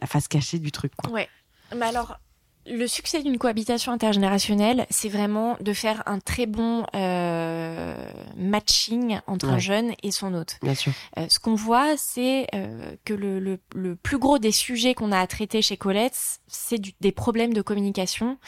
la 0.00 0.06
face 0.08 0.26
cachée 0.26 0.58
du 0.58 0.72
truc, 0.72 0.92
quoi. 0.96 1.10
Ouais. 1.12 1.28
Mais 1.76 1.86
alors, 1.86 2.18
le 2.66 2.86
succès 2.86 3.22
d'une 3.22 3.38
cohabitation 3.38 3.92
intergénérationnelle, 3.92 4.86
c'est 4.90 5.08
vraiment 5.08 5.56
de 5.60 5.72
faire 5.72 6.02
un 6.06 6.18
très 6.18 6.46
bon 6.46 6.84
euh, 6.94 7.94
matching 8.36 9.20
entre 9.26 9.48
un 9.50 9.58
jeune 9.58 9.92
et 10.02 10.10
son 10.10 10.32
hôte. 10.34 10.58
Bien 10.62 10.74
sûr. 10.74 10.92
Euh, 11.18 11.26
ce 11.28 11.38
qu'on 11.38 11.54
voit, 11.54 11.96
c'est 11.96 12.46
euh, 12.54 12.94
que 13.04 13.12
le, 13.14 13.38
le, 13.38 13.58
le 13.74 13.96
plus 13.96 14.18
gros 14.18 14.38
des 14.38 14.52
sujets 14.52 14.94
qu'on 14.94 15.12
a 15.12 15.18
à 15.20 15.26
traiter 15.26 15.62
chez 15.62 15.76
Colette, 15.76 16.16
c'est 16.46 16.78
du- 16.78 16.94
des 17.00 17.12
problèmes 17.12 17.52
de 17.52 17.62
communication 17.62 18.38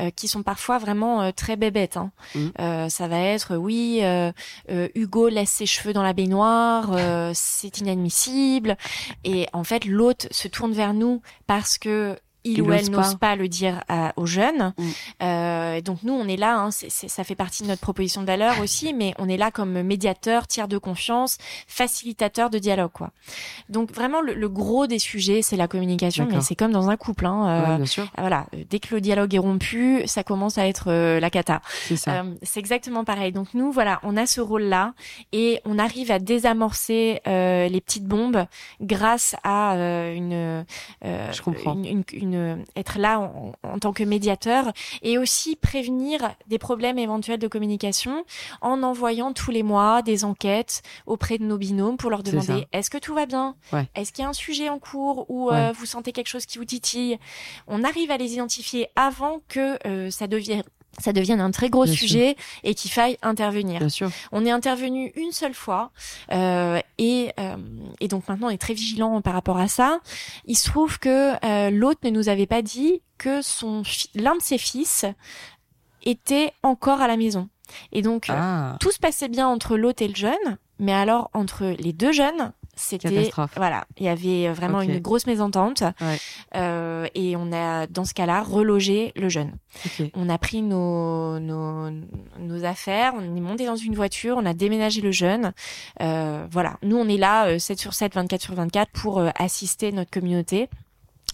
euh, 0.00 0.10
qui 0.10 0.28
sont 0.28 0.42
parfois 0.42 0.78
vraiment 0.78 1.22
euh, 1.22 1.30
très 1.32 1.56
bébêtes. 1.56 1.96
Hein. 1.96 2.12
Mhm. 2.34 2.52
Euh, 2.60 2.88
ça 2.88 3.08
va 3.08 3.18
être, 3.18 3.56
oui, 3.56 4.00
euh, 4.02 4.30
euh, 4.70 4.88
Hugo 4.94 5.28
laisse 5.28 5.50
ses 5.50 5.66
cheveux 5.66 5.92
dans 5.92 6.02
la 6.02 6.12
baignoire, 6.12 6.90
euh, 6.92 7.32
c'est 7.34 7.78
inadmissible. 7.80 8.76
Et 9.24 9.46
en 9.52 9.64
fait, 9.64 9.84
l'hôte 9.84 10.28
se 10.30 10.48
tourne 10.48 10.72
vers 10.72 10.94
nous 10.94 11.22
parce 11.46 11.78
que 11.78 12.16
il, 12.44 12.52
Il 12.58 12.62
ou 12.62 12.72
elle 12.72 12.80
ose 12.82 12.90
n'ose 12.90 13.14
pas. 13.16 13.36
le 13.36 13.48
dire 13.48 13.82
à- 13.88 14.12
aux 14.16 14.26
jeunes. 14.26 14.72
Mm. 14.76 14.82
Euh, 15.22 15.80
donc 15.80 15.98
nous, 16.02 16.12
on 16.12 16.28
est 16.28 16.36
là, 16.36 16.58
hein, 16.58 16.70
ça 16.70 17.24
fait 17.24 17.34
partie 17.34 17.62
de 17.62 17.68
notre 17.68 17.80
proposition 17.80 18.20
de 18.20 18.26
valeur 18.26 18.60
aussi, 18.60 18.92
mais 18.94 19.14
on 19.18 19.28
est 19.28 19.36
là 19.36 19.50
comme 19.50 19.82
médiateur, 19.82 20.46
tiers 20.46 20.68
de 20.68 20.78
confiance, 20.78 21.38
facilitateur 21.66 22.50
de 22.50 22.58
dialogue. 22.58 22.90
quoi. 22.92 23.10
Donc 23.68 23.92
vraiment, 23.92 24.20
le, 24.20 24.34
le 24.34 24.48
gros 24.48 24.86
des 24.86 24.98
sujets, 24.98 25.42
c'est 25.42 25.56
la 25.56 25.68
communication, 25.68 26.26
mais 26.30 26.40
c'est 26.40 26.54
comme 26.54 26.72
dans 26.72 26.88
un 26.90 26.96
couple. 26.96 27.26
Hein, 27.26 27.46
euh, 27.46 27.70
Ouais, 27.70 27.76
bien 27.78 27.86
sûr, 27.86 28.06
voilà, 28.18 28.46
euh, 28.54 28.62
dès 28.68 28.78
que 28.78 28.94
le 28.94 29.00
dialogue 29.00 29.34
est 29.34 29.38
rompu, 29.38 30.02
ça 30.06 30.22
commence 30.22 30.58
à 30.58 30.66
être 30.68 30.84
euh, 30.88 31.20
la 31.20 31.30
cata. 31.30 31.60
c'est. 31.88 32.08
Euh, 32.08 32.22
exactement 32.56 33.04
pareil. 33.04 33.32
Donc 33.32 33.48
nous, 33.54 33.72
voilà, 33.72 34.00
on 34.04 34.16
a 34.16 34.26
ce 34.26 34.40
rôle-là 34.40 34.94
et 35.32 35.60
on 35.64 35.78
arrive 35.78 36.10
à 36.10 36.18
désamorcer 36.18 37.20
euh, 37.26 37.68
les 37.68 37.80
petites 37.80 38.04
bombes 38.06 38.44
grâce 38.80 39.34
à 39.44 39.74
euh, 39.74 40.14
une, 40.14 40.32
euh, 41.04 41.32
Je 41.32 41.42
comprends. 41.42 41.74
une, 41.74 41.84
une- 41.86 42.04
une- 42.12 42.33
être 42.76 42.98
là 42.98 43.20
en, 43.20 43.52
en 43.62 43.78
tant 43.78 43.92
que 43.92 44.02
médiateur 44.04 44.72
et 45.02 45.18
aussi 45.18 45.56
prévenir 45.56 46.34
des 46.46 46.58
problèmes 46.58 46.98
éventuels 46.98 47.38
de 47.38 47.48
communication 47.48 48.24
en 48.60 48.82
envoyant 48.82 49.32
tous 49.32 49.50
les 49.50 49.62
mois 49.62 50.02
des 50.02 50.24
enquêtes 50.24 50.82
auprès 51.06 51.38
de 51.38 51.44
nos 51.44 51.58
binômes 51.58 51.96
pour 51.96 52.10
leur 52.10 52.22
demander 52.22 52.66
est-ce 52.72 52.90
que 52.90 52.98
tout 52.98 53.14
va 53.14 53.26
bien, 53.26 53.56
Ouais. 53.72 53.86
est-ce 53.94 54.12
qu'il 54.12 54.22
y 54.22 54.26
a 54.26 54.28
un 54.30 54.32
sujet 54.32 54.68
en 54.68 54.78
cours 54.78 55.26
ou 55.30 55.50
euh, 55.50 55.72
vous 55.72 55.86
sentez 55.86 56.12
quelque 56.12 56.28
chose 56.28 56.46
qui 56.46 56.58
vous 56.58 56.64
titille? 56.64 57.18
On 57.66 57.84
arrive 57.84 58.10
à 58.10 58.16
les 58.16 58.34
identifier 58.34 58.88
avant 58.96 59.40
que 59.48 59.78
euh, 59.86 60.10
ça 60.10 60.26
devienne 60.26 60.62
ça 61.00 61.12
devienne 61.12 61.40
un 61.40 61.50
très 61.50 61.70
gros 61.70 61.84
Bien 61.84 61.92
sûr. 61.92 62.08
sujet 62.08 62.36
et 62.62 62.74
qu'il 62.74 62.90
faille 62.90 63.18
intervenir. 63.22 63.78
Bien 63.80 63.88
sûr. 63.88 64.10
On 64.32 64.44
est 64.46 64.50
intervenu 64.50 65.12
une 65.16 65.32
seule 65.32 65.54
fois 65.54 65.90
euh, 66.32 66.80
et, 66.98 67.30
euh, 67.40 67.56
et 68.00 68.08
donc 68.08 68.28
maintenant 68.28 68.48
on 68.48 68.50
est 68.50 68.58
très 68.58 68.74
vigilant 68.74 69.20
par 69.22 69.32
rapport 69.34 69.58
à 69.58 69.68
ça. 69.68 70.00
Il 70.46 70.56
se 70.56 70.68
trouve 70.70 70.98
que 70.98 71.34
euh, 71.44 71.70
l'autre 71.70 72.00
ne 72.04 72.10
nous 72.10 72.28
avait 72.28 72.46
pas 72.46 72.62
dit 72.62 73.02
que 73.18 73.42
son 73.42 73.82
l'un 74.14 74.36
de 74.36 74.42
ses 74.42 74.58
fils 74.58 75.04
était 76.04 76.52
encore 76.62 77.00
à 77.00 77.08
la 77.08 77.16
maison. 77.16 77.48
Et 77.92 78.02
donc 78.02 78.28
euh, 78.28 78.34
Ah, 78.36 78.76
tout 78.80 78.90
se 78.90 78.98
passait 78.98 79.28
bien 79.28 79.48
entre 79.48 79.76
l'hôte 79.76 80.02
et 80.02 80.08
le 80.08 80.14
jeune, 80.14 80.58
mais 80.78 80.92
alors 80.92 81.30
entre 81.32 81.64
les 81.78 81.92
deux 81.92 82.12
jeunes, 82.12 82.52
c'était 82.76 83.30
voilà, 83.56 83.84
il 83.98 84.04
y 84.04 84.08
avait 84.08 84.52
vraiment 84.52 84.80
une 84.82 84.98
grosse 84.98 85.26
mésentente, 85.26 85.82
Ouais. 86.00 86.18
Euh, 86.56 87.06
et 87.14 87.36
on 87.36 87.52
a 87.52 87.86
dans 87.86 88.04
ce 88.04 88.14
cas-là 88.14 88.42
relogé 88.42 89.12
le 89.16 89.28
jeune. 89.28 89.52
ok. 89.86 90.10
On 90.14 90.28
a 90.28 90.38
pris 90.38 90.62
nos, 90.62 91.38
nos, 91.38 91.90
nos 92.38 92.64
affaires, 92.64 93.14
on 93.16 93.36
est 93.36 93.40
monté 93.40 93.66
dans 93.66 93.76
une 93.76 93.94
voiture, 93.94 94.36
on 94.38 94.46
a 94.46 94.54
déménagé 94.54 95.00
le 95.00 95.12
jeune. 95.12 95.52
Euh, 96.02 96.46
voilà, 96.50 96.78
nous 96.82 96.96
on 96.96 97.08
est 97.08 97.16
là 97.16 97.46
euh, 97.46 97.58
7 97.58 97.78
sur 97.78 97.94
7, 97.94 98.14
24 98.14 98.40
sur 98.42 98.54
24 98.54 98.90
pour 98.92 99.18
euh, 99.18 99.30
assister 99.36 99.92
notre 99.92 100.10
communauté. 100.10 100.68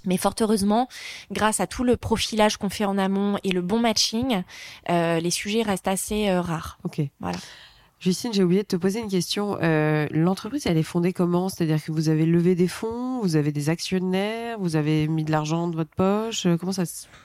Mais 0.07 0.17
fort 0.17 0.35
heureusement, 0.41 0.89
grâce 1.31 1.61
à 1.61 1.67
tout 1.67 1.85
le 1.85 1.97
profilage 1.97 2.57
qu'on 2.57 2.71
fait 2.71 2.85
en 2.87 2.97
amont 2.97 3.39
et 3.45 3.51
le 3.51 3.61
bon 3.61 3.79
matching, 3.79 4.43
euh, 4.89 5.21
les 5.21 5.31
sujets 5.31 5.63
restent 5.63 5.89
assez 5.89 6.29
euh, 6.29 6.41
rares. 6.41 6.79
Ok. 6.85 7.03
Voilà. 7.21 7.39
Justine, 8.01 8.33
j'ai 8.33 8.43
oublié 8.43 8.63
de 8.63 8.67
te 8.67 8.77
poser 8.77 9.01
une 9.01 9.09
question. 9.11 9.59
Euh, 9.63 10.07
L'entreprise, 10.11 10.67
elle 10.67 10.79
est 10.79 10.83
fondée 10.83 11.13
comment? 11.13 11.51
C'est-à-dire 11.51 11.85
que 11.85 11.93
vous 11.93 12.09
avez 12.09 12.25
levé 12.25 12.55
des 12.55 12.67
fonds, 12.69 13.21
vous 13.21 13.37
avez 13.37 13.53
des 13.53 13.69
actionnaires, 13.69 14.59
vous 14.59 14.75
avez 14.77 15.07
mis 15.07 15.23
de 15.23 15.31
l'argent 15.31 15.69
de 15.69 15.77
votre 15.77 15.91
poche? 15.91 16.47
Euh, 16.47 16.57
Comment 16.57 16.73
ça, 16.73 16.85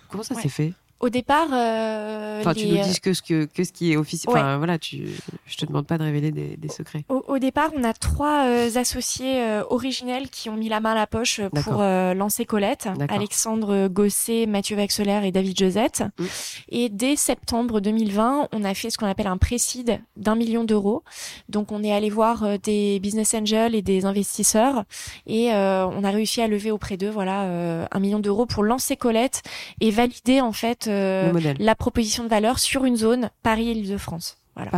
comment 0.10 0.22
ça 0.24 0.36
Ouais. 0.36 0.42
s'est 0.42 0.50
fait? 0.50 0.74
Au 1.00 1.10
départ, 1.10 1.50
euh, 1.52 2.40
Enfin, 2.40 2.54
tu 2.54 2.68
nous 2.68 2.82
dis 2.82 3.00
que 3.00 3.14
ce 3.14 3.22
que, 3.22 3.46
que 3.46 3.64
ce 3.64 3.72
qui 3.72 3.92
est 3.92 3.98
officiel. 3.98 4.34
Ouais. 4.34 4.40
Enfin, 4.40 4.58
voilà, 4.58 4.78
tu, 4.78 5.08
je 5.46 5.58
te 5.58 5.66
demande 5.66 5.88
pas 5.88 5.98
de 5.98 6.04
révéler 6.04 6.32
des, 6.32 6.58
des 6.58 6.70
secrets. 6.70 7.04
Au, 7.10 7.24
au 7.28 7.40
départ, 7.40 7.72
on 7.76 7.84
a 7.84 7.94
trois 7.94 8.46
euh, 8.46 8.76
associés 8.76 9.42
euh, 9.42 9.64
originels 9.70 10.30
qui 10.30 10.50
ont 10.50 10.56
mis 10.56 10.70
la 10.70 10.80
main 10.80 10.92
à 10.92 10.96
la 10.96 11.08
poche 11.08 11.40
euh, 11.40 11.50
pour 11.50 11.82
lancer 12.18 12.46
Colette. 12.46 12.88
Alexandre 13.10 13.88
Gosset, 13.88 14.46
Mathieu 14.46 14.76
Vaxelaire 14.76 15.24
et 15.24 15.32
David 15.32 15.58
Josette. 15.58 16.04
Mm. 16.20 16.24
Et 16.70 16.90
dès 16.90 17.16
septembre 17.16 17.80
2020, 17.80 18.50
on 18.52 18.64
a 18.64 18.74
fait 18.74 18.90
ce 18.90 18.98
qu'on 18.98 19.08
appelle 19.08 19.28
un 19.28 19.38
précide 19.38 20.00
d'un 20.18 20.36
million 20.36 20.64
d'euros. 20.64 21.04
Donc 21.50 21.72
on 21.72 21.84
est 21.84 21.92
allé 21.92 22.10
voir 22.10 22.60
des 22.60 23.00
business 23.00 23.34
angels 23.34 23.76
et 23.76 23.82
des 23.82 24.06
investisseurs 24.06 24.84
et 25.28 25.50
on 25.52 26.04
a 26.04 26.10
réussi 26.10 26.42
à 26.42 26.48
lever 26.48 26.72
auprès 26.72 26.98
d'eux 26.98 27.10
voilà 27.10 27.88
un 27.92 28.00
million 28.00 28.20
d'euros 28.20 28.46
pour 28.46 28.64
lancer 28.64 28.96
Colette 28.96 29.42
et 29.82 29.92
valider 29.92 30.42
en 30.42 30.52
fait 30.52 30.85
euh, 30.88 31.32
la 31.60 31.76
proposition 31.76 32.24
de 32.24 32.30
valeur 32.30 32.60
sur 32.60 32.86
une 32.86 32.96
zone. 32.96 33.20
Voilà. 33.20 33.30
Paris-Île-de-France. 33.44 34.38
Voilà. 34.56 34.72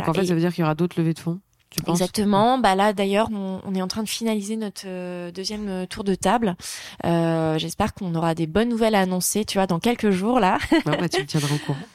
Donc 0.00 0.08
en 0.08 0.12
fait, 0.14 0.22
Et- 0.24 0.26
ça 0.26 0.34
veut 0.34 0.40
dire 0.40 0.52
qu'il 0.52 0.62
y 0.62 0.64
aura 0.64 0.74
d'autres 0.74 0.98
levées 1.00 1.14
de 1.14 1.18
fonds 1.18 1.40
tu 1.70 1.82
penses? 1.82 2.00
Exactement. 2.00 2.58
Bah 2.58 2.74
là, 2.74 2.92
d'ailleurs, 2.94 3.28
on, 3.30 3.60
on 3.64 3.74
est 3.74 3.82
en 3.82 3.88
train 3.88 4.02
de 4.02 4.08
finaliser 4.08 4.56
notre 4.56 4.84
euh, 4.86 5.30
deuxième 5.30 5.68
euh, 5.68 5.86
tour 5.86 6.02
de 6.02 6.14
table. 6.14 6.56
Euh, 7.04 7.58
J'espère 7.58 7.92
qu'on 7.92 8.14
aura 8.14 8.34
des 8.34 8.46
bonnes 8.46 8.70
nouvelles 8.70 8.94
à 8.94 9.00
annoncer, 9.00 9.44
tu 9.44 9.58
vois, 9.58 9.66
dans 9.66 9.78
quelques 9.78 10.10
jours 10.10 10.40
là. 10.40 10.58
Non, 10.86 10.94
bah, 10.98 11.08
tu 11.10 11.20
me 11.20 11.26
tiendras 11.26 11.54
au 11.54 11.58
courant. 11.58 11.78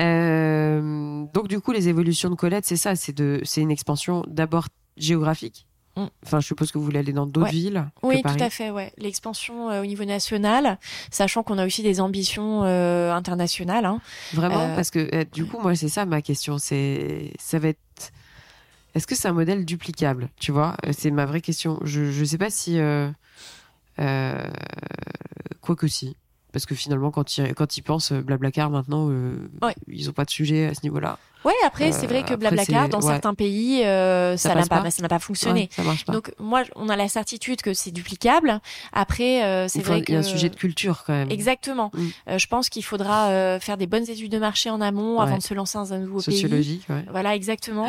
Euh, 0.00 1.24
donc 1.34 1.48
du 1.48 1.58
coup, 1.60 1.72
les 1.72 1.88
évolutions 1.88 2.30
de 2.30 2.36
Colette, 2.36 2.64
c'est 2.64 2.76
ça, 2.76 2.94
c'est 2.94 3.12
de, 3.12 3.40
c'est 3.42 3.60
une 3.60 3.72
expansion 3.72 4.22
d'abord 4.28 4.68
géographique. 4.96 5.66
Mm. 5.98 6.08
Enfin, 6.24 6.40
je 6.40 6.46
suppose 6.46 6.70
que 6.72 6.78
vous 6.78 6.84
voulez 6.84 6.98
aller 7.00 7.12
dans 7.12 7.26
d'autres 7.26 7.46
Ouais. 7.46 7.52
villes. 7.52 7.84
Oui, 8.02 8.22
Paris. 8.22 8.36
tout 8.38 8.44
à 8.44 8.50
fait. 8.50 8.70
Ouais, 8.70 8.92
l'expansion 8.98 9.70
euh, 9.70 9.82
au 9.82 9.86
niveau 9.86 10.04
national, 10.04 10.78
sachant 11.10 11.42
qu'on 11.42 11.58
a 11.58 11.66
aussi 11.66 11.82
des 11.82 12.00
ambitions 12.00 12.64
euh, 12.64 13.12
internationales. 13.12 13.84
Hein. 13.84 14.00
Vraiment, 14.32 14.60
Euh, 14.60 14.74
parce 14.76 14.90
que 14.90 15.08
euh, 15.14 15.24
du 15.32 15.44
coup, 15.46 15.58
moi, 15.60 15.74
c'est 15.74 15.88
ça 15.88 16.06
ma 16.06 16.22
question. 16.22 16.58
C'est, 16.58 17.32
ça 17.38 17.58
va 17.58 17.68
être. 17.68 17.78
Est-ce 18.94 19.06
que 19.06 19.14
c'est 19.14 19.28
un 19.28 19.32
modèle 19.32 19.64
duplicable 19.64 20.28
Tu 20.40 20.50
vois, 20.52 20.76
c'est 20.92 21.10
ma 21.10 21.26
vraie 21.26 21.40
question. 21.42 21.78
Je 21.84 22.10
je 22.10 22.24
sais 22.24 22.38
pas 22.38 22.50
si. 22.50 22.78
Quoi 25.60 25.76
que 25.76 25.86
si. 25.88 26.16
Parce 26.52 26.64
que 26.64 26.74
finalement, 26.74 27.10
quand 27.10 27.36
ils, 27.36 27.54
quand 27.54 27.76
ils 27.76 27.82
pensent 27.82 28.12
Blablacar 28.12 28.70
maintenant, 28.70 29.08
euh, 29.10 29.48
Ouais. 29.60 29.74
ils 29.86 30.08
ont 30.08 30.12
pas 30.14 30.24
de 30.24 30.30
sujet 30.30 30.66
à 30.66 30.74
ce 30.74 30.80
niveau-là. 30.82 31.18
Ouais, 31.48 31.54
après, 31.66 31.92
c'est 31.92 32.04
Euh, 32.04 32.08
vrai 32.08 32.20
que 32.20 32.24
après, 32.34 32.36
Blablacar, 32.36 32.88
dans 32.90 33.00
ouais. 33.00 33.06
certains 33.12 33.32
pays, 33.34 33.82
euh, 33.84 34.36
Ça 34.36 34.54
n'a 34.54 34.66
pas, 34.66 34.82
pas 34.82 34.90
ça 34.90 35.02
n'a 35.02 35.08
pas 35.08 35.18
fonctionné. 35.18 35.62
Ouais, 35.62 35.68
ça 35.70 35.82
marche 35.82 36.04
pas. 36.04 36.12
Donc 36.12 36.32
moi, 36.38 36.62
on 36.76 36.88
a 36.90 36.96
la 36.96 37.08
certitude 37.08 37.62
que 37.62 37.72
c'est 37.72 37.90
duplicable. 37.90 38.60
Après, 38.92 39.42
euh, 39.44 39.66
c'est 39.68 39.78
Il 39.78 39.84
vrai 39.84 39.98
il 40.00 40.04
que 40.04 40.12
y 40.12 40.16
a 40.16 40.18
un 40.18 40.22
sujet 40.22 40.50
de 40.50 40.56
culture 40.56 41.04
quand 41.06 41.14
même. 41.14 41.30
Exactement. 41.30 41.90
Mm. 41.94 42.06
Euh, 42.28 42.38
je 42.38 42.46
pense 42.48 42.68
qu'il 42.68 42.84
faudra 42.84 43.28
euh, 43.30 43.60
faire 43.60 43.76
des 43.78 43.86
bonnes 43.86 44.08
études 44.08 44.30
de 44.30 44.38
marché 44.38 44.68
en 44.70 44.80
amont 44.80 45.20
avant 45.20 45.38
de 45.38 45.42
se 45.42 45.54
lancer 45.54 45.78
dans 45.78 45.92
un 45.94 45.98
nouveau 45.98 46.20
pays. 46.20 46.34
Sociologique, 46.34 46.82
ouais. 46.90 47.04
Voilà, 47.10 47.34
exactement. 47.34 47.88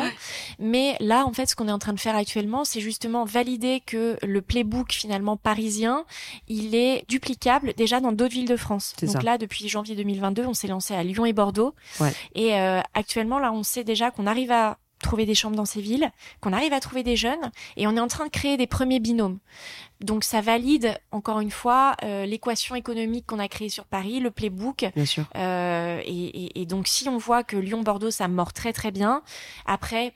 Mais 0.58 0.96
là, 1.00 1.26
en 1.26 1.32
fait, 1.32 1.46
ce 1.46 1.54
qu'on 1.54 1.68
est 1.68 1.72
en 1.72 1.78
train 1.78 1.92
de 1.92 2.00
faire 2.00 2.16
actuellement, 2.16 2.64
c'est 2.64 2.80
justement 2.80 3.24
valider 3.24 3.82
que 3.84 4.16
le 4.22 4.40
playbook 4.42 4.92
finalement 4.92 5.36
parisien, 5.36 6.04
il 6.48 6.74
est 6.74 7.04
duplicable 7.08 7.74
déjà 7.76 8.00
dans 8.00 8.12
d'autres 8.12 8.32
villes 8.34 8.48
de 8.48 8.56
France. 8.56 8.94
Donc 9.02 9.10
ça. 9.10 9.20
là, 9.20 9.38
depuis 9.38 9.68
janvier 9.68 9.94
2022, 9.96 10.46
on 10.46 10.54
s'est 10.54 10.68
lancé 10.68 10.94
à 10.94 11.02
Lyon 11.02 11.26
et 11.26 11.32
Bordeaux. 11.32 11.74
Ouais. 12.00 12.12
Et 12.34 12.54
euh, 12.54 12.80
actuellement, 12.94 13.38
là, 13.38 13.49
on 13.52 13.62
sait 13.62 13.84
déjà 13.84 14.10
qu'on 14.10 14.26
arrive 14.26 14.50
à 14.52 14.78
trouver 15.02 15.24
des 15.24 15.34
chambres 15.34 15.56
dans 15.56 15.64
ces 15.64 15.80
villes, 15.80 16.10
qu'on 16.42 16.52
arrive 16.52 16.74
à 16.74 16.80
trouver 16.80 17.02
des 17.02 17.16
jeunes, 17.16 17.50
et 17.78 17.86
on 17.86 17.96
est 17.96 18.00
en 18.00 18.06
train 18.06 18.26
de 18.26 18.30
créer 18.30 18.58
des 18.58 18.66
premiers 18.66 19.00
binômes. 19.00 19.38
Donc 20.02 20.24
ça 20.24 20.42
valide 20.42 20.94
encore 21.10 21.40
une 21.40 21.50
fois 21.50 21.96
euh, 22.04 22.26
l'équation 22.26 22.74
économique 22.74 23.24
qu'on 23.26 23.38
a 23.38 23.48
créée 23.48 23.70
sur 23.70 23.86
Paris, 23.86 24.20
le 24.20 24.30
playbook, 24.30 24.84
Bien 24.94 25.06
sûr. 25.06 25.24
euh, 25.36 26.00
et, 26.04 26.44
et- 26.44 26.60
et 26.60 26.66
donc, 26.66 26.86
si 26.86 27.08
on 27.08 27.16
voit 27.16 27.42
que 27.44 27.56
Lyon-Bordeaux, 27.56 28.10
ça 28.10 28.28
mord 28.28 28.52
très 28.52 28.74
très 28.74 28.90
bien, 28.90 29.22
après, 29.64 30.12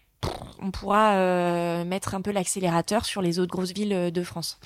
on 0.60 0.70
pourra 0.70 1.14
euh, 1.14 1.84
mettre 1.84 2.14
un 2.14 2.20
peu 2.20 2.30
l'accélérateur 2.30 3.06
sur 3.06 3.22
les 3.22 3.38
autres 3.38 3.52
grosses 3.52 3.72
villes 3.72 4.10
de 4.12 4.22
France. 4.22 4.58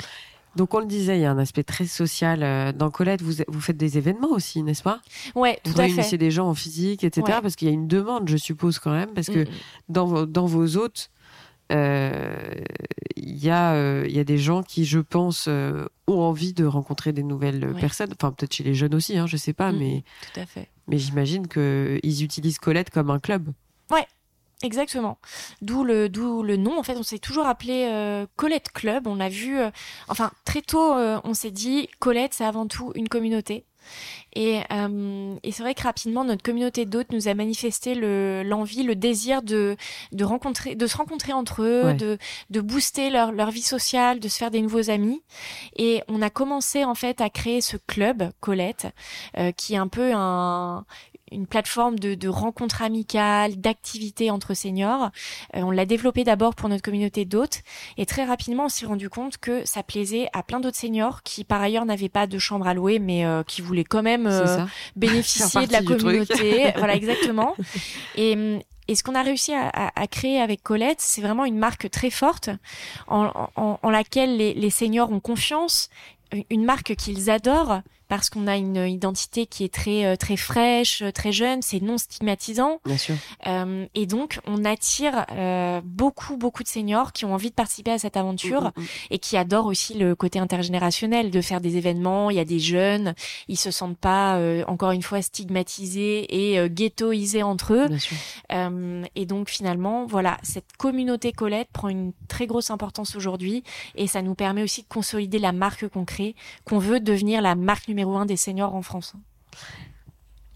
Donc 0.58 0.74
on 0.74 0.80
le 0.80 0.86
disait, 0.86 1.16
il 1.18 1.22
y 1.22 1.24
a 1.24 1.30
un 1.30 1.38
aspect 1.38 1.62
très 1.62 1.86
social. 1.86 2.42
euh, 2.42 2.72
Dans 2.72 2.90
Colette, 2.90 3.22
vous, 3.22 3.42
vous 3.46 3.60
faites 3.60 3.76
des 3.76 3.96
événements 3.96 4.32
aussi, 4.32 4.62
n'est-ce 4.64 4.82
pas? 4.82 5.00
Ouais, 5.36 5.58
Vous 5.64 5.72
tout 5.72 5.78
à 5.80 5.84
réunissez 5.84 6.02
fait. 6.10 6.18
des 6.18 6.30
gens 6.32 6.48
en 6.48 6.54
physique, 6.54 7.04
etc. 7.04 7.24
Ouais. 7.26 7.40
Parce 7.42 7.54
qu'il 7.54 7.68
y 7.68 7.70
a 7.70 7.74
une 7.74 7.86
demande, 7.86 8.28
je 8.28 8.36
suppose 8.36 8.78
quand 8.80 8.90
même, 8.90 9.10
parce 9.14 9.28
que 9.28 9.44
Mm, 9.44 9.48
dans, 9.88 10.06
vos- 10.06 10.26
dans 10.26 10.46
vos 10.46 10.76
hôtes, 10.76 11.10
euh, 11.70 12.34
il 13.16 13.36
y, 13.36 13.50
a, 13.50 13.74
euh, 13.74 14.04
y 14.08 14.18
a 14.18 14.24
des 14.24 14.38
gens 14.38 14.62
qui, 14.64 14.84
je 14.84 14.98
pense, 14.98 15.46
euh, 15.48 15.84
ont 16.08 16.18
envie 16.20 16.52
de 16.54 16.64
rencontrer 16.64 17.12
des 17.12 17.22
nouvelles 17.22 17.64
Ouais. 17.64 17.80
personnes. 17.80 18.10
Enfin, 18.20 18.32
peut-être 18.32 18.54
chez 18.54 18.64
les 18.64 18.74
jeunes 18.74 18.94
aussi, 18.96 19.16
hein, 19.16 19.26
je 19.28 19.36
sais 19.36 19.52
pas, 19.52 19.70
Mm. 19.72 19.78
mais, 19.78 20.02
tout 20.32 20.40
à 20.40 20.46
fait. 20.46 20.68
mais 20.88 20.98
j'imagine 20.98 21.46
qu'ils 21.46 22.24
utilisent 22.24 22.58
Colette 22.58 22.90
comme 22.90 23.10
un 23.10 23.20
club. 23.20 23.48
Exactement. 24.62 25.18
D'où 25.62 25.84
le, 25.84 26.08
d'où 26.08 26.42
le 26.42 26.56
nom. 26.56 26.78
En 26.78 26.82
fait, 26.82 26.96
on 26.96 27.02
s'est 27.04 27.20
toujours 27.20 27.46
appelé 27.46 27.86
euh, 27.90 28.26
Colette 28.36 28.70
Club. 28.72 29.06
On 29.06 29.20
a 29.20 29.28
vu, 29.28 29.58
euh, 29.58 29.70
enfin, 30.08 30.32
très 30.44 30.62
tôt, 30.62 30.94
euh, 30.94 31.20
on 31.24 31.32
s'est 31.34 31.52
dit, 31.52 31.88
Colette, 32.00 32.34
c'est 32.34 32.44
avant 32.44 32.66
tout 32.66 32.92
une 32.96 33.08
communauté. 33.08 33.64
Et, 34.34 34.60
euh, 34.70 35.34
et 35.42 35.50
c'est 35.50 35.62
vrai 35.62 35.74
que 35.74 35.82
rapidement, 35.82 36.22
notre 36.22 36.42
communauté 36.42 36.84
d'hôtes 36.84 37.10
nous 37.10 37.26
a 37.28 37.32
manifesté 37.34 37.94
le, 37.94 38.42
l'envie, 38.44 38.82
le 38.82 38.94
désir 38.94 39.40
de, 39.40 39.76
de 40.12 40.24
rencontrer, 40.24 40.74
de 40.74 40.86
se 40.86 40.96
rencontrer 40.96 41.32
entre 41.32 41.62
eux, 41.62 41.84
Ouais. 41.86 41.94
de, 41.94 42.18
de 42.50 42.60
booster 42.60 43.08
leur, 43.08 43.32
leur 43.32 43.50
vie 43.50 43.62
sociale, 43.62 44.20
de 44.20 44.28
se 44.28 44.36
faire 44.36 44.50
des 44.50 44.60
nouveaux 44.60 44.90
amis. 44.90 45.22
Et 45.76 46.02
on 46.08 46.20
a 46.20 46.28
commencé 46.28 46.84
en 46.84 46.94
fait 46.94 47.22
à 47.22 47.30
créer 47.30 47.62
ce 47.62 47.78
club 47.78 48.30
Colette, 48.40 48.88
euh, 49.38 49.52
qui 49.52 49.72
est 49.74 49.78
un 49.78 49.88
peu 49.88 50.12
un, 50.14 50.84
une 51.32 51.46
plateforme 51.46 51.98
de, 51.98 52.14
de 52.14 52.28
rencontres 52.28 52.82
amicales, 52.82 53.56
d'activités 53.60 54.30
entre 54.30 54.54
seniors. 54.54 55.10
Euh, 55.56 55.60
on 55.62 55.70
l'a 55.70 55.86
développé 55.86 56.24
d'abord 56.24 56.54
pour 56.54 56.68
notre 56.68 56.82
communauté 56.82 57.24
d'hôtes 57.24 57.62
et 57.96 58.06
très 58.06 58.24
rapidement 58.24 58.64
on 58.66 58.68
s'est 58.68 58.86
rendu 58.86 59.08
compte 59.10 59.38
que 59.38 59.64
ça 59.66 59.82
plaisait 59.82 60.28
à 60.32 60.42
plein 60.42 60.60
d'autres 60.60 60.76
seniors 60.76 61.22
qui 61.22 61.44
par 61.44 61.60
ailleurs 61.60 61.84
n'avaient 61.84 62.08
pas 62.08 62.26
de 62.26 62.38
chambre 62.38 62.66
à 62.66 62.74
louer 62.74 62.98
mais 62.98 63.24
euh, 63.24 63.42
qui 63.42 63.62
voulaient 63.62 63.84
quand 63.84 64.02
même 64.02 64.26
euh, 64.26 64.56
bénéficier 64.96 65.66
de 65.66 65.72
la 65.72 65.80
communauté. 65.98 66.72
voilà 66.76 66.94
exactement. 66.94 67.54
Et 68.16 68.58
et 68.90 68.94
ce 68.94 69.02
qu'on 69.02 69.14
a 69.14 69.22
réussi 69.22 69.52
à, 69.52 69.68
à- 69.68 70.00
à 70.00 70.06
créer 70.06 70.40
avec 70.40 70.62
Colette, 70.62 71.00
c'est 71.00 71.20
vraiment 71.20 71.44
une 71.44 71.58
marque 71.58 71.90
très 71.90 72.08
forte 72.08 72.48
en, 73.06 73.30
en- 73.56 73.78
en 73.82 73.90
laquelle 73.90 74.38
les, 74.38 74.54
les 74.54 74.70
seniors 74.70 75.12
ont 75.12 75.20
confiance, 75.20 75.90
une 76.48 76.64
marque 76.64 76.94
qu'ils 76.96 77.28
adorent 77.28 77.82
parce 78.08 78.30
qu'on 78.30 78.46
a 78.46 78.56
une 78.56 78.76
identité 78.76 79.46
qui 79.46 79.64
est 79.64 79.72
très 79.72 80.04
euh, 80.04 80.16
très 80.16 80.36
fraîche, 80.36 81.02
euh, 81.02 81.12
très 81.12 81.32
jeune, 81.32 81.62
c'est 81.62 81.80
non 81.80 81.98
stigmatisant 81.98 82.80
Bien 82.84 82.96
sûr. 82.96 83.14
Euh, 83.46 83.86
et 83.94 84.06
donc 84.06 84.40
on 84.46 84.64
attire 84.64 85.26
euh, 85.32 85.80
beaucoup 85.84 86.36
beaucoup 86.36 86.62
de 86.62 86.68
seniors 86.68 87.12
qui 87.12 87.24
ont 87.24 87.34
envie 87.34 87.50
de 87.50 87.54
participer 87.54 87.92
à 87.92 87.98
cette 87.98 88.16
aventure 88.16 88.38
Mm, 88.48 88.80
mm, 88.80 88.82
mm. 88.82 88.86
et 89.10 89.18
qui 89.18 89.36
adorent 89.36 89.66
aussi 89.66 89.94
le 89.94 90.14
côté 90.14 90.38
intergénérationnel 90.38 91.30
de 91.30 91.40
faire 91.40 91.60
des 91.60 91.76
événements. 91.76 92.30
Il 92.30 92.36
y 92.36 92.40
a 92.40 92.44
des 92.44 92.58
jeunes, 92.58 93.14
ils 93.48 93.56
se 93.56 93.70
sentent 93.70 93.98
pas 93.98 94.36
euh, 94.36 94.64
encore 94.66 94.92
une 94.92 95.02
fois 95.02 95.22
stigmatisés 95.22 96.50
et 96.50 96.58
euh, 96.58 96.68
ghettoisés 96.68 97.42
entre 97.42 97.74
eux. 97.74 97.88
Bien 97.88 97.98
sûr. 97.98 98.16
Euh, 98.52 99.04
et 99.14 99.26
donc 99.26 99.48
finalement, 99.48 100.06
voilà, 100.06 100.38
cette 100.42 100.76
communauté 100.76 101.32
Colette 101.32 101.68
prend 101.72 101.88
une 101.88 102.12
très 102.28 102.46
grosse 102.46 102.70
importance 102.70 103.16
aujourd'hui 103.16 103.62
et 103.94 104.06
ça 104.06 104.22
nous 104.22 104.34
permet 104.34 104.62
aussi 104.62 104.82
de 104.82 104.88
consolider 104.88 105.38
la 105.38 105.52
marque 105.52 105.88
qu'on 105.88 106.04
crée, 106.04 106.34
qu'on 106.64 106.78
veut 106.78 107.00
devenir 107.00 107.42
la 107.42 107.54
marque 107.54 107.88
numéro 107.98 108.16
un 108.16 108.26
des 108.26 108.36
seniors 108.36 108.74
en 108.74 108.82
France. 108.82 109.14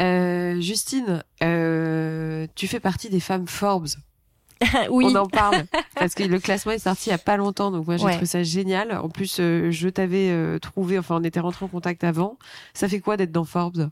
Euh, 0.01 0.61
Justine, 0.61 1.23
euh, 1.43 2.47
tu 2.55 2.67
fais 2.69 2.81
partie 2.81 3.09
des 3.11 3.21
femmes 3.21 3.47
Forbes. 3.49 3.89
oui. 4.91 5.07
On 5.09 5.15
en 5.17 5.27
parle 5.27 5.65
parce 5.97 6.15
que 6.15 6.23
le 6.23 6.39
classement 6.39 6.71
est 6.73 6.79
sorti 6.79 7.09
il 7.09 7.11
y 7.11 7.15
a 7.15 7.19
pas 7.19 7.37
longtemps, 7.37 7.73
donc 7.73 7.87
moi 7.87 7.97
j'ai 7.97 8.05
Ouais. 8.05 8.13
trouvé 8.13 8.27
ça 8.27 8.43
génial. 8.45 8.93
En 8.97 9.09
plus, 9.09 9.39
euh, 9.41 9.71
je 9.73 9.89
t'avais 9.89 10.59
trouvé, 10.61 10.99
enfin 11.01 11.17
on 11.21 11.25
était 11.25 11.41
rentré 11.41 11.65
en 11.65 11.69
contact 11.69 12.05
avant. 12.05 12.39
Ça 12.75 12.89
fait 12.89 13.01
quoi 13.01 13.17
d'être 13.17 13.33
dans 13.33 13.45
Forbes? 13.45 13.91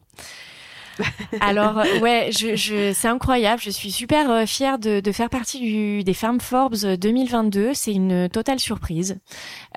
Alors 1.40 1.78
euh, 1.78 1.98
ouais, 2.00 2.30
je, 2.36 2.56
je, 2.56 2.92
c'est 2.92 3.08
incroyable. 3.08 3.60
Je 3.62 3.70
suis 3.70 3.90
super 3.90 4.30
euh, 4.30 4.46
fière 4.46 4.78
de, 4.78 5.00
de 5.00 5.12
faire 5.12 5.28
partie 5.30 5.60
du, 5.60 6.04
des 6.04 6.14
femmes 6.14 6.40
Forbes 6.40 6.76
2022. 6.76 7.70
C'est 7.74 7.92
une 7.92 8.28
totale 8.28 8.58
surprise. 8.60 9.18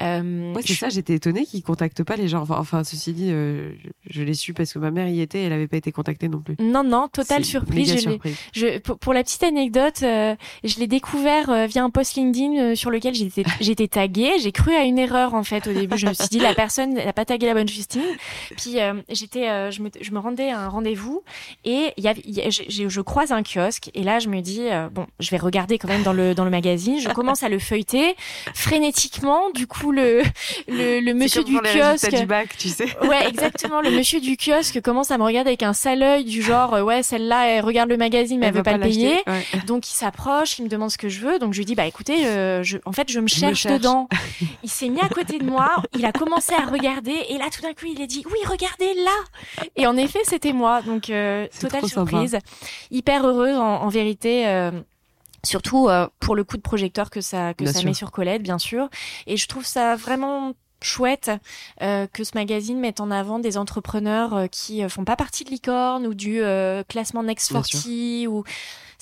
Euh, 0.02 0.54
Ouais, 0.54 0.62
c'est 0.66 0.74
je- 0.74 0.80
ça. 0.80 0.90
J'étais 0.90 1.14
étonnée 1.14 1.46
qu'ils 1.46 1.64
contactent 1.64 2.04
pas 2.04 2.16
les 2.16 2.28
gens. 2.28 2.42
Enfin, 2.42 2.58
enfin, 2.60 2.84
ceci 2.84 3.14
dit, 3.14 3.30
euh, 3.32 3.72
je, 4.08 4.20
je 4.20 4.24
l'ai 4.24 4.34
su 4.34 4.54
parce 4.54 4.74
que 4.74 4.80
ma 4.80 4.92
mère 4.92 5.08
y 5.08 5.22
était, 5.22 5.40
et 5.40 5.44
elle 5.44 5.54
avait 5.54 5.68
pas 5.68 5.78
été 5.78 5.92
contactée 5.92 6.28
non 6.28 6.40
plus. 6.40 6.56
Non, 6.60 6.84
non, 6.84 7.08
totale 7.08 7.46
surprise. 7.46 7.90
méga 7.90 8.02
Je 8.02 8.06
l'ai- 8.08 8.12
surprise. 8.12 8.36
Je, 8.54 8.80
pour, 8.80 8.98
pour 9.00 9.14
la 9.14 9.24
petite 9.24 9.44
anecdote, 9.44 10.02
euh, 10.04 10.36
je 10.64 10.80
l'ai 10.80 10.88
découvert 10.88 11.50
euh, 11.50 11.66
via 11.68 11.84
un 11.84 11.90
post 11.90 12.16
LinkedIn 12.16 12.58
euh, 12.58 12.76
sur 12.76 12.90
lequel 12.92 13.14
j'étais 13.16 13.44
j'étais 13.62 13.88
taguée. 13.88 14.32
J'ai 14.42 14.52
cru 14.52 14.74
à 14.76 14.84
une 14.84 14.98
erreur 15.00 15.34
en 15.34 15.44
fait 15.44 15.68
au 15.68 15.74
début. 15.74 15.98
Je 15.98 16.08
me 16.08 16.14
suis 16.14 16.28
dit 16.30 16.40
la 16.40 16.54
personne 16.54 16.94
n'a 16.94 17.14
pas 17.14 17.26
tagué 17.26 17.46
la 17.48 17.54
bonne 17.54 17.68
Justine. 17.68 18.02
Puis 18.58 18.80
euh, 18.80 18.94
j'étais, 19.10 19.50
euh, 19.50 19.72
je, 19.72 19.82
me, 19.82 19.90
je 20.00 20.12
me 20.12 20.20
rendais 20.20 20.50
à 20.50 20.60
un 20.62 20.68
rendez-vous 20.70 21.13
et 21.66 21.94
y 21.98 22.02
y 22.02 22.42
a- 22.42 22.50
je 22.50 23.02
croise 23.02 23.32
un 23.32 23.44
kiosque 23.44 23.90
et 23.94 24.04
là 24.04 24.20
je 24.20 24.30
me 24.30 24.42
dis 24.42 24.68
euh, 24.70 24.90
bon, 24.90 25.08
je 25.20 25.30
vais 25.32 25.38
regarder 25.38 25.78
quand 25.78 25.88
même 25.88 26.04
dans 26.04 26.14
le 26.14 26.34
dans 26.36 26.46
le 26.46 26.52
magazine. 26.52 27.00
Je 27.00 27.10
commence 27.10 27.44
à 27.44 27.50
le 27.50 27.60
feuilleter 27.60 28.16
frénétiquement. 28.54 29.50
Du 29.52 29.68
coup 29.68 29.92
le 29.92 30.24
le, 30.68 31.14
monsieur 31.14 31.44
comme 31.44 31.54
du 31.54 31.60
kiosque 31.60 32.16
du 32.16 32.26
bac, 32.26 32.50
tu 32.58 32.70
sais. 32.70 32.86
Ouais, 33.02 33.28
exactement. 33.28 33.82
Le 33.82 33.92
monsieur 33.92 34.20
du 34.20 34.38
kiosque 34.38 34.82
commence 34.82 35.12
à 35.12 35.18
me 35.18 35.24
regarder 35.24 35.50
avec 35.50 35.64
un 35.64 35.74
sale 35.74 36.04
œil 36.04 36.24
du 36.24 36.42
genre, 36.42 36.74
euh, 36.76 36.82
ouais, 36.82 37.04
celle-là, 37.04 37.48
elle 37.48 37.64
regarde 37.64 37.90
le 37.90 37.98
magazine, 37.98 38.40
mais 38.40 38.48
elle, 38.48 38.54
veut 38.54 38.64
pas, 38.64 38.78
le 38.78 38.84
payer. 38.84 39.18
Ouais. 39.28 39.46
Donc 39.68 39.90
il 39.90 39.94
s'approche, 39.94 40.60
il 40.60 40.64
me 40.64 40.70
demande 40.70 40.92
ce 40.92 40.98
que 40.98 41.10
je 41.10 41.20
veux. 41.20 41.40
Donc 41.40 41.54
je 41.54 41.60
lui 41.60 41.66
dis, 41.66 41.76
bah 41.76 41.86
écoutez, 41.86 42.26
euh, 42.26 42.64
je, 42.64 42.78
en 42.86 42.92
fait, 42.92 43.12
je 43.12 43.20
me 43.20 43.28
cherche 43.28 43.62
cherche. 43.62 43.74
dedans. 43.74 44.08
Il 44.64 44.70
s'est 44.70 44.90
mis 44.90 45.02
à 45.02 45.10
côté 45.10 45.40
de 45.40 45.44
moi, 45.44 45.70
il 45.98 46.06
a 46.06 46.12
commencé 46.14 46.54
à 46.54 46.66
regarder, 46.66 47.16
et 47.30 47.38
là, 47.38 47.46
tout 47.54 47.62
d'un 47.62 47.74
coup, 47.74 47.86
il 47.86 48.02
a 48.02 48.06
dit, 48.08 48.24
oui, 48.26 48.38
regardez 48.48 48.94
là. 49.04 49.66
Et 49.76 49.86
en 49.88 49.98
effet, 49.98 50.20
c'était 50.24 50.54
moi. 50.54 50.82
Donc 50.82 50.93
euh, 51.10 51.48
C'est 51.52 51.62
totale 51.68 51.82
sympa. 51.90 52.10
surprise, 52.12 52.38
hyper 52.92 53.26
heureuse 53.26 53.58
en, 53.58 53.82
en 53.82 53.90
vérité. 53.90 54.48
euh, 54.48 54.72
Surtout 55.46 55.90
euh, 55.90 56.08
pour 56.22 56.36
le 56.38 56.46
coup 56.46 56.56
de 56.56 56.62
projecteur 56.62 57.10
que 57.10 57.20
ça 57.20 57.54
que 57.54 57.66
Bien 57.66 57.74
ça 57.74 57.80
sûr. 57.80 57.90
met 57.90 57.94
sur 57.94 58.12
Colette, 58.12 58.42
bien 58.44 58.58
sûr. 58.58 58.88
Et 59.28 59.36
je 59.36 59.46
trouve 59.48 59.66
ça 59.66 59.98
vraiment 59.98 60.54
chouette 60.82 61.32
euh, 61.82 62.08
que 62.08 62.24
ce 62.24 62.32
magazine 62.36 62.80
mette 62.80 63.02
en 63.02 63.12
avant 63.12 63.40
des 63.40 63.58
entrepreneurs 63.58 64.34
euh, 64.34 64.48
qui 64.48 64.84
euh, 64.84 64.88
font 64.90 65.04
pas 65.04 65.18
partie 65.18 65.44
de 65.44 65.50
licorne 65.50 66.08
ou 66.08 66.14
du 66.14 66.42
euh, 66.42 66.84
classement 66.88 67.24
Next 67.24 67.52
Bien 67.52 67.62
40 67.62 67.64
ou 68.28 68.44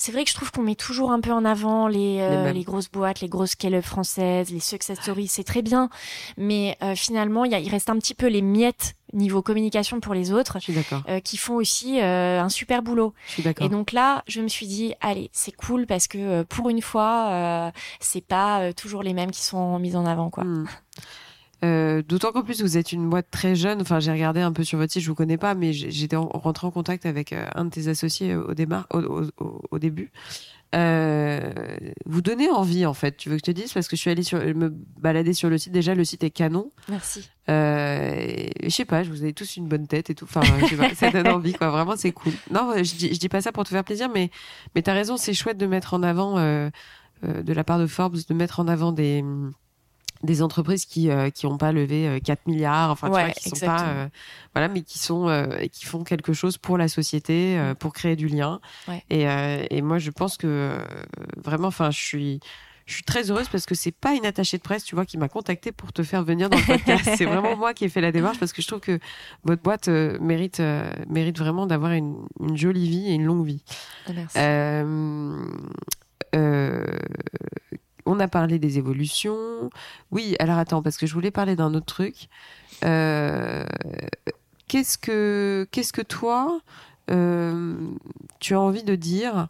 c'est 0.02 0.10
vrai 0.10 0.24
que 0.24 0.30
je 0.30 0.34
trouve 0.34 0.50
qu'on 0.50 0.62
met 0.62 0.74
toujours 0.74 1.12
un 1.12 1.20
peu 1.20 1.30
en 1.30 1.44
avant 1.44 1.86
les, 1.86 2.18
euh, 2.20 2.50
Les 2.50 2.64
grosses 2.64 2.90
boîtes, 2.90 3.20
les 3.20 3.28
grosses 3.28 3.52
scale-up 3.52 3.84
françaises, 3.84 4.50
les 4.50 4.58
success 4.58 4.98
stories, 5.00 5.28
c'est 5.28 5.44
très 5.44 5.62
bien. 5.62 5.90
Mais 6.36 6.76
euh, 6.82 6.96
finalement, 6.96 7.44
il, 7.44 7.52
y 7.52 7.54
a, 7.54 7.60
il 7.60 7.68
reste 7.68 7.88
un 7.88 7.96
petit 7.98 8.14
peu 8.14 8.26
les 8.26 8.42
miettes 8.42 8.96
niveau 9.12 9.42
communication 9.42 10.00
pour 10.00 10.12
les 10.12 10.32
autres, 10.32 10.56
Je 10.58 10.64
suis 10.64 10.72
d'accord. 10.72 11.02
euh, 11.08 11.20
qui 11.20 11.36
font 11.36 11.54
aussi 11.54 12.00
euh, 12.00 12.40
un 12.40 12.48
super 12.48 12.82
boulot. 12.82 13.14
Je 13.28 13.32
suis 13.34 13.42
d'accord. 13.44 13.64
Et 13.64 13.70
donc 13.70 13.92
là, 13.92 14.24
je 14.26 14.40
me 14.40 14.48
suis 14.48 14.66
dit, 14.66 14.92
allez, 15.00 15.30
c'est 15.32 15.52
cool 15.52 15.86
parce 15.86 16.08
que 16.08 16.18
euh, 16.18 16.44
pour 16.44 16.68
une 16.68 16.82
fois, 16.82 17.28
euh, 17.30 17.70
c'est 18.00 18.26
pas 18.26 18.60
euh, 18.62 18.72
toujours 18.72 19.04
les 19.04 19.12
mêmes 19.12 19.30
qui 19.30 19.44
sont 19.44 19.78
mis 19.78 19.94
en 19.94 20.04
avant, 20.04 20.30
quoi. 20.30 20.42
Hmm. 20.42 20.66
Euh, 21.64 22.02
D'autant 22.02 22.32
qu'en 22.32 22.42
plus 22.42 22.60
vous 22.62 22.76
êtes 22.76 22.92
une 22.92 23.08
boîte 23.08 23.28
très 23.30 23.54
jeune. 23.54 23.80
Enfin, 23.80 24.00
j'ai 24.00 24.10
regardé 24.12 24.40
un 24.40 24.52
peu 24.52 24.64
sur 24.64 24.78
votre 24.78 24.92
site, 24.92 25.02
je 25.02 25.08
vous 25.08 25.14
connais 25.14 25.38
pas, 25.38 25.54
mais 25.54 25.72
j'étais 25.72 26.16
en- 26.16 26.26
rentrée 26.28 26.66
en 26.66 26.70
contact 26.72 27.06
avec 27.06 27.32
euh, 27.32 27.46
un 27.54 27.64
de 27.66 27.70
tes 27.70 27.88
associés 27.88 28.34
au, 28.34 28.52
démar- 28.54 28.86
au, 28.92 29.22
au- 29.70 29.78
début. 29.78 30.10
Euh, 30.74 31.50
vous 32.06 32.22
donnez 32.22 32.48
envie 32.50 32.86
en 32.86 32.94
fait. 32.94 33.16
Tu 33.16 33.28
veux 33.28 33.36
que 33.36 33.40
je 33.46 33.52
te 33.52 33.56
dise? 33.56 33.72
Parce 33.72 33.88
que 33.88 33.96
je 33.96 34.00
suis 34.00 34.10
allée 34.10 34.22
sur, 34.22 34.38
me 34.38 34.70
balader 34.98 35.34
sur 35.34 35.50
le 35.50 35.58
site. 35.58 35.72
Déjà, 35.72 35.94
le 35.94 36.04
site 36.04 36.24
est 36.24 36.30
canon. 36.30 36.70
Merci. 36.88 37.28
Euh, 37.50 38.46
je 38.62 38.68
sais 38.70 38.84
pas, 38.86 39.02
vous 39.02 39.22
avez 39.22 39.34
tous 39.34 39.56
une 39.56 39.68
bonne 39.68 39.86
tête 39.86 40.08
et 40.10 40.14
tout. 40.14 40.24
Enfin, 40.24 40.40
je 40.60 40.66
sais 40.66 40.76
pas, 40.76 40.94
ça 40.94 41.10
donne 41.10 41.28
envie, 41.28 41.52
quoi. 41.52 41.70
Vraiment, 41.70 41.94
c'est 41.96 42.12
cool. 42.12 42.32
Non, 42.50 42.72
je 42.76 42.94
dis, 42.94 43.12
je 43.14 43.18
dis 43.20 43.28
pas 43.28 43.40
ça 43.42 43.52
pour 43.52 43.64
te 43.64 43.68
faire 43.68 43.84
plaisir, 43.84 44.08
mais, 44.12 44.30
mais 44.74 44.82
t'as 44.82 44.94
raison, 44.94 45.16
c'est 45.18 45.34
chouette 45.34 45.58
de 45.58 45.66
mettre 45.66 45.92
en 45.94 46.02
avant, 46.02 46.38
euh, 46.38 46.70
euh, 47.24 47.42
de 47.42 47.52
la 47.52 47.64
part 47.64 47.78
de 47.78 47.86
Forbes, 47.86 48.16
de 48.26 48.34
mettre 48.34 48.58
en 48.60 48.66
avant 48.66 48.92
des, 48.92 49.22
des 50.22 50.42
entreprises 50.42 50.84
qui, 50.86 51.10
euh, 51.10 51.30
qui 51.30 51.46
pas 51.58 51.72
levé 51.72 52.08
euh, 52.08 52.18
4 52.20 52.46
milliards, 52.46 52.90
enfin, 52.90 53.08
tu 53.08 53.14
Ouais, 53.14 53.24
vois, 53.24 53.30
qui 53.32 53.42
sont 53.50 53.56
exactement. 53.56 53.76
pas, 53.78 53.88
euh, 53.88 54.08
voilà, 54.54 54.68
mais 54.68 54.82
qui 54.82 54.98
sont, 54.98 55.28
euh, 55.28 55.66
qui 55.70 55.84
font 55.84 56.04
quelque 56.04 56.32
chose 56.32 56.58
pour 56.58 56.78
la 56.78 56.88
société, 56.88 57.58
euh, 57.58 57.74
pour 57.74 57.92
créer 57.92 58.16
du 58.16 58.28
lien. 58.28 58.60
Ouais. 58.88 59.04
Et, 59.10 59.28
euh, 59.28 59.64
et 59.70 59.82
moi, 59.82 59.98
je 59.98 60.10
pense 60.10 60.36
que, 60.36 60.46
euh, 60.46 60.78
vraiment, 61.36 61.68
enfin, 61.68 61.90
je 61.90 61.98
suis, 61.98 62.40
je 62.86 62.94
suis 62.94 63.04
très 63.04 63.30
heureuse 63.30 63.48
parce 63.48 63.64
que 63.66 63.74
c'est 63.74 63.92
pas 63.92 64.12
une 64.14 64.26
attachée 64.26 64.58
de 64.58 64.62
presse, 64.62 64.84
tu 64.84 64.94
vois, 64.94 65.06
qui 65.06 65.16
m'a 65.18 65.28
contactée 65.28 65.70
pour 65.72 65.92
te 65.92 66.02
faire 66.02 66.22
venir 66.24 66.50
dans 66.50 66.58
le 66.58 66.64
podcast. 66.66 67.10
c'est 67.16 67.24
vraiment 67.24 67.56
moi 67.56 67.74
qui 67.74 67.84
ai 67.84 67.88
fait 67.88 68.00
la 68.00 68.12
démarche 68.12 68.38
parce 68.40 68.52
que 68.52 68.60
je 68.62 68.66
trouve 68.66 68.80
que 68.80 68.98
votre 69.44 69.62
boîte 69.62 69.88
euh, 69.88 70.18
mérite, 70.20 70.58
euh, 70.60 70.90
mérite 71.08 71.38
vraiment 71.38 71.66
d'avoir 71.66 71.92
une, 71.92 72.16
une 72.40 72.56
jolie 72.56 72.88
vie 72.88 73.08
et 73.08 73.14
une 73.14 73.24
longue 73.24 73.46
vie. 73.46 73.62
Merci. 74.12 74.36
Euh, 74.38 75.44
euh, 76.34 76.84
on 78.06 78.20
a 78.20 78.28
parlé 78.28 78.58
des 78.58 78.78
évolutions. 78.78 79.70
Oui, 80.10 80.34
alors 80.38 80.58
attends, 80.58 80.82
parce 80.82 80.96
que 80.96 81.06
je 81.06 81.14
voulais 81.14 81.30
parler 81.30 81.56
d'un 81.56 81.74
autre 81.74 81.86
truc. 81.86 82.28
Euh, 82.84 83.64
qu'est-ce 84.68 84.98
que, 84.98 85.66
qu'est-ce 85.70 85.92
que 85.92 86.02
toi, 86.02 86.60
euh, 87.10 87.74
tu 88.40 88.54
as 88.54 88.60
envie 88.60 88.82
de 88.82 88.94
dire 88.94 89.48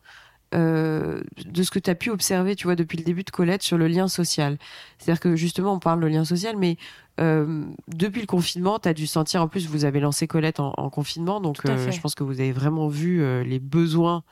euh, 0.54 1.22
de 1.46 1.62
ce 1.62 1.70
que 1.70 1.78
tu 1.78 1.88
as 1.88 1.94
pu 1.94 2.10
observer, 2.10 2.56
tu 2.56 2.64
vois, 2.64 2.76
depuis 2.76 2.98
le 2.98 3.04
début 3.04 3.22
de 3.24 3.30
Colette 3.30 3.62
sur 3.62 3.78
le 3.78 3.88
lien 3.88 4.06
social? 4.08 4.58
C'est-à-dire 4.98 5.20
que 5.20 5.34
justement, 5.34 5.72
on 5.72 5.78
parle 5.78 6.00
de 6.00 6.06
lien 6.06 6.24
social, 6.26 6.56
mais 6.58 6.76
euh, 7.20 7.64
depuis 7.88 8.20
le 8.20 8.26
confinement, 8.26 8.78
tu 8.78 8.88
as 8.88 8.94
dû 8.94 9.06
sentir, 9.06 9.40
en 9.40 9.48
plus, 9.48 9.66
vous 9.66 9.86
avez 9.86 10.00
lancé 10.00 10.26
Colette 10.26 10.60
en, 10.60 10.74
en 10.76 10.90
confinement, 10.90 11.40
donc 11.40 11.64
euh, 11.66 11.90
je 11.90 12.00
pense 12.00 12.14
que 12.14 12.24
vous 12.24 12.40
avez 12.40 12.52
vraiment 12.52 12.88
vu 12.88 13.22
les 13.44 13.60
besoins 13.60 14.24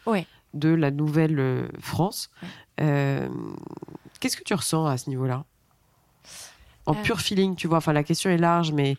de 0.52 0.68
la 0.68 0.90
nouvelle 0.90 1.68
France. 1.78 2.30
Qu'est-ce 4.20 4.37
que 4.37 4.44
tu 4.44 4.54
ressens 4.54 4.87
à 4.87 4.96
ce 4.98 5.09
niveau-là? 5.11 5.44
En 6.87 6.94
Euh. 6.94 7.02
pur 7.02 7.20
feeling, 7.20 7.56
tu 7.56 7.66
vois, 7.66 7.78
enfin 7.78 7.92
la 7.92 8.04
question 8.04 8.30
est 8.30 8.37
large, 8.38 8.72
mais 8.72 8.96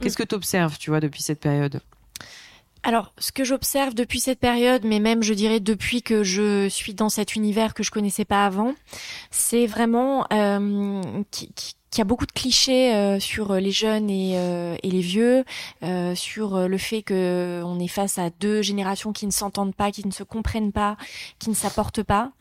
qu'est-ce 0.00 0.16
que 0.16 0.22
tu 0.22 0.34
observes, 0.34 0.78
tu 0.78 0.90
vois, 0.90 1.00
depuis 1.00 1.22
cette 1.22 1.40
période? 1.40 1.80
Alors, 2.82 3.14
ce 3.18 3.32
que 3.32 3.44
j'observe 3.44 3.94
depuis 3.94 4.20
cette 4.20 4.38
période, 4.40 4.84
mais 4.84 5.00
même 5.00 5.22
je 5.22 5.32
dirais 5.32 5.58
depuis 5.58 6.02
que 6.02 6.22
je 6.22 6.68
suis 6.68 6.92
dans 6.92 7.08
cet 7.08 7.34
univers 7.34 7.72
que 7.72 7.82
je 7.82 7.90
connaissais 7.90 8.26
pas 8.26 8.44
avant, 8.44 8.74
c'est 9.30 9.66
vraiment 9.66 10.26
euh, 10.32 11.00
qui- 11.30 11.50
qui- 11.54 11.76
qu'il 11.94 12.00
y 12.00 12.02
a 12.02 12.06
beaucoup 12.06 12.26
de 12.26 12.32
clichés 12.32 12.92
euh, 12.92 13.20
sur 13.20 13.54
les 13.54 13.70
jeunes 13.70 14.10
et, 14.10 14.32
euh, 14.36 14.76
et 14.82 14.90
les 14.90 15.00
vieux, 15.00 15.44
euh, 15.84 16.16
sur 16.16 16.56
euh, 16.56 16.66
le 16.66 16.76
fait 16.76 17.02
que 17.02 17.62
on 17.64 17.78
est 17.78 17.86
face 17.88 18.18
à 18.18 18.30
deux 18.30 18.62
générations 18.62 19.12
qui 19.12 19.26
ne 19.26 19.30
s'entendent 19.30 19.76
pas, 19.76 19.92
qui 19.92 20.04
ne 20.04 20.10
se 20.10 20.24
comprennent 20.24 20.72
pas, 20.72 20.96
qui 21.38 21.50
ne 21.50 21.54
s'apportent 21.54 22.02
pas. 22.02 22.32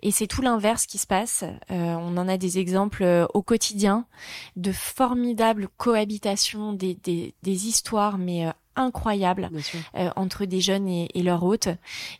Et 0.00 0.12
c'est 0.12 0.26
tout 0.26 0.40
l'inverse 0.40 0.86
qui 0.86 0.96
se 0.96 1.06
passe. 1.06 1.44
Euh, 1.70 1.94
on 1.94 2.16
en 2.16 2.26
a 2.26 2.38
des 2.38 2.58
exemples 2.58 3.02
euh, 3.02 3.26
au 3.34 3.42
quotidien 3.42 4.06
de 4.56 4.72
formidables 4.72 5.68
cohabitations, 5.76 6.72
des, 6.72 6.94
des, 6.94 7.34
des 7.42 7.66
histoires, 7.66 8.16
mais 8.16 8.46
sûr. 9.60 9.78
euh, 9.96 10.10
entre 10.16 10.44
des 10.44 10.60
jeunes 10.60 10.88
et, 10.88 11.08
et 11.14 11.22
leurs 11.22 11.42
hôtes. 11.44 11.68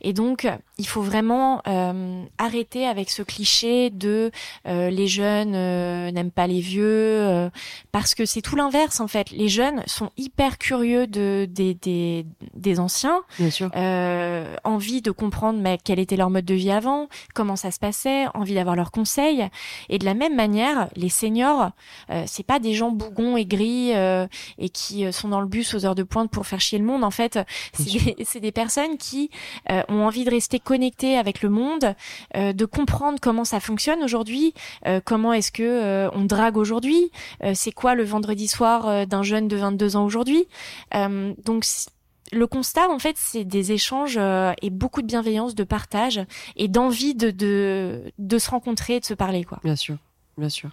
Et 0.01 0.13
donc, 0.13 0.47
il 0.79 0.87
faut 0.87 1.03
vraiment 1.03 1.63
euh, 1.67 2.25
arrêter 2.39 2.87
avec 2.87 3.11
ce 3.11 3.23
cliché 3.23 3.91
de 3.91 4.31
euh, 4.67 4.91
les 4.91 5.07
jeunes 5.09 5.55
euh, 5.55 6.11
n'aiment 6.11 6.31
pas 6.31 6.47
les 6.47 6.61
vieux, 6.61 6.85
euh, 6.87 7.51
parce 7.93 8.15
que 8.15 8.25
c'est 8.25 8.43
tout 8.43 8.57
l'inverse 8.57 9.01
en 9.01 9.09
fait. 9.09 9.31
Les 9.31 9.49
jeunes 9.49 9.83
sont 9.87 10.11
hyper 10.17 10.59
curieux 10.59 11.07
de 11.07 11.47
des 11.51 11.75
des, 11.75 12.27
des 12.55 12.81
anciens, 12.81 13.23
Bien 13.39 13.51
sûr. 13.51 13.71
euh, 13.77 14.55
envie 14.65 15.03
de 15.03 15.11
comprendre 15.11 15.59
mais, 15.61 15.79
quel 15.83 15.99
était 15.99 16.17
leur 16.17 16.31
mode 16.31 16.45
de 16.45 16.55
vie 16.55 16.71
avant, 16.71 17.09
comment 17.35 17.57
ça 17.57 17.71
se 17.71 17.79
passait, 17.79 18.27
envie 18.35 18.55
d'avoir 18.55 18.77
leurs 18.77 18.91
conseils. 18.91 19.49
Et 19.89 19.99
de 19.99 20.05
la 20.05 20.15
même 20.15 20.35
manière, 20.37 20.89
les 20.97 21.09
seniors, 21.09 21.71
euh, 22.11 22.25
c'est 22.27 22.43
pas 22.47 22.59
des 22.59 22.75
gens 22.75 22.91
bougons 22.91 23.37
et 23.37 23.45
gris 23.47 23.95
euh, 23.95 24.27
et 24.59 24.69
qui 24.69 25.11
sont 25.13 25.29
dans 25.29 25.41
le 25.41 25.47
bus 25.47 25.75
aux 25.75 25.87
heures 25.87 25.95
de 25.95 26.03
pointe 26.03 26.31
pour 26.31 26.42
faire 26.47 26.61
chier 26.61 26.79
le 26.79 26.85
monde. 26.85 27.05
En 27.05 27.11
fait, 27.11 27.39
c'est 27.73 28.41
des, 28.41 28.53
personnes 28.53 28.99
qui 28.99 29.31
euh, 29.71 29.83
ont 29.89 30.05
envie 30.05 30.25
de 30.25 30.31
rester 30.31 30.59
connectées 30.59 31.17
avec 31.17 31.43
le 31.43 31.49
monde, 31.49 31.95
euh, 32.37 32.53
de 32.53 32.65
comprendre 32.65 33.19
comment 33.21 33.45
ça 33.45 33.61
fonctionne 33.61 34.03
aujourd'hui, 34.03 34.55
euh, 34.87 35.01
comment 35.05 35.33
est-ce 35.33 35.51
que 35.53 36.11
on 36.15 36.25
drague 36.25 36.57
aujourd'hui, 36.57 37.11
c'est 37.55 37.73
quoi 37.73 37.95
le 37.95 38.05
vendredi 38.05 38.49
soir 38.49 39.07
d'un 39.07 39.23
jeune 39.23 39.49
de 39.49 39.57
22 39.57 39.97
ans 39.97 40.05
aujourd'hui. 40.05 40.47
Donc 40.93 41.65
le 42.33 42.47
constat, 42.47 42.89
en 42.89 42.99
fait, 42.99 43.17
c'est 43.19 43.45
des 43.45 43.73
échanges 43.73 44.19
et 44.63 44.71
beaucoup 44.71 45.03
de 45.03 45.07
bienveillance, 45.07 45.55
de 45.55 45.65
partage 45.65 46.21
et 46.57 46.69
d'envie 46.69 47.15
de, 47.15 47.31
de, 47.31 48.13
de 48.19 48.39
se 48.39 48.51
rencontrer 48.51 48.97
et 48.97 49.01
de 49.01 49.05
se 49.05 49.15
parler, 49.15 49.45
quoi. 49.45 49.61
Bien 49.65 49.77
sûr, 49.77 49.97
bien 50.39 50.49
sûr. 50.49 50.71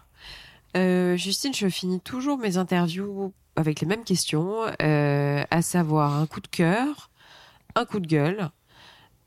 Justine, 0.76 1.54
je 1.54 1.68
finis 1.68 2.00
toujours 2.00 2.38
mes 2.38 2.58
interviews 2.58 3.34
avec 3.60 3.82
les 3.82 3.88
mêmes 3.88 4.06
questions, 4.06 4.62
euh, 4.82 5.44
à 5.52 5.62
savoir 5.62 6.16
un 6.16 6.26
coup 6.28 6.40
de 6.40 6.48
cœur, 6.48 7.10
un 7.76 7.84
coup 7.84 8.00
de 8.00 8.08
gueule. 8.08 8.52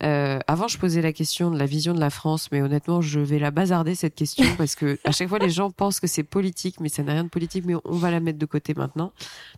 Euh, 0.02 0.40
avant, 0.48 0.66
je 0.68 0.78
posais 0.78 1.02
la 1.02 1.12
question 1.12 1.50
de 1.50 1.58
la 1.58 1.66
vision 1.66 1.92
de 1.92 2.00
la 2.00 2.08
France, 2.08 2.48
mais 2.50 2.62
honnêtement, 2.62 3.02
je 3.02 3.20
vais 3.20 3.38
la 3.38 3.50
bazarder 3.50 3.94
cette 3.94 4.14
question 4.14 4.44
parce 4.58 4.74
que 4.74 4.98
à 5.04 5.12
chaque 5.12 5.28
fois, 5.28 5.38
les 5.38 5.50
gens 5.50 5.70
pensent 5.70 6.00
que 6.00 6.06
c'est 6.06 6.22
politique, 6.24 6.80
mais 6.80 6.88
ça 6.88 7.02
n'a 7.02 7.12
rien 7.12 7.24
de 7.24 7.28
politique. 7.28 7.64
Mais 7.66 7.74
on 7.84 7.96
va 7.96 8.10
la 8.10 8.20
mettre 8.20 8.38
de 8.38 8.46
côté 8.46 8.72
maintenant. 8.72 9.12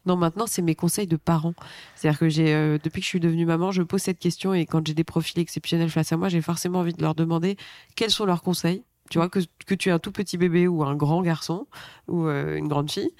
Non, 0.06 0.16
maintenant, 0.16 0.46
c'est 0.48 0.60
mes 0.60 0.74
conseils 0.74 1.06
de 1.06 1.16
parents. 1.16 1.54
C'est-à-dire 1.94 2.18
que 2.18 2.28
j'ai, 2.28 2.52
euh, 2.52 2.76
depuis 2.82 3.00
que 3.00 3.04
je 3.04 3.10
suis 3.10 3.20
devenue 3.20 3.46
maman, 3.46 3.70
je 3.70 3.82
pose 3.82 4.02
cette 4.02 4.18
question 4.18 4.54
et 4.54 4.66
quand 4.66 4.84
j'ai 4.84 4.94
des 4.94 5.04
profils 5.04 5.38
exceptionnels 5.38 5.88
face 5.88 6.12
à 6.12 6.16
moi, 6.16 6.28
j'ai 6.28 6.42
forcément 6.42 6.80
envie 6.80 6.92
de 6.92 7.00
leur 7.00 7.14
demander 7.14 7.56
quels 7.94 8.10
sont 8.10 8.26
leurs 8.26 8.42
conseils. 8.42 8.82
Tu 9.10 9.18
vois 9.18 9.28
que 9.28 9.38
que 9.66 9.74
tu 9.74 9.90
es 9.90 9.92
un 9.92 9.98
tout 9.98 10.12
petit 10.12 10.38
bébé 10.38 10.66
ou 10.66 10.82
un 10.82 10.94
grand 10.96 11.22
garçon 11.22 11.66
ou 12.08 12.26
euh, 12.26 12.56
une 12.56 12.68
grande 12.68 12.90
fille, 12.90 13.10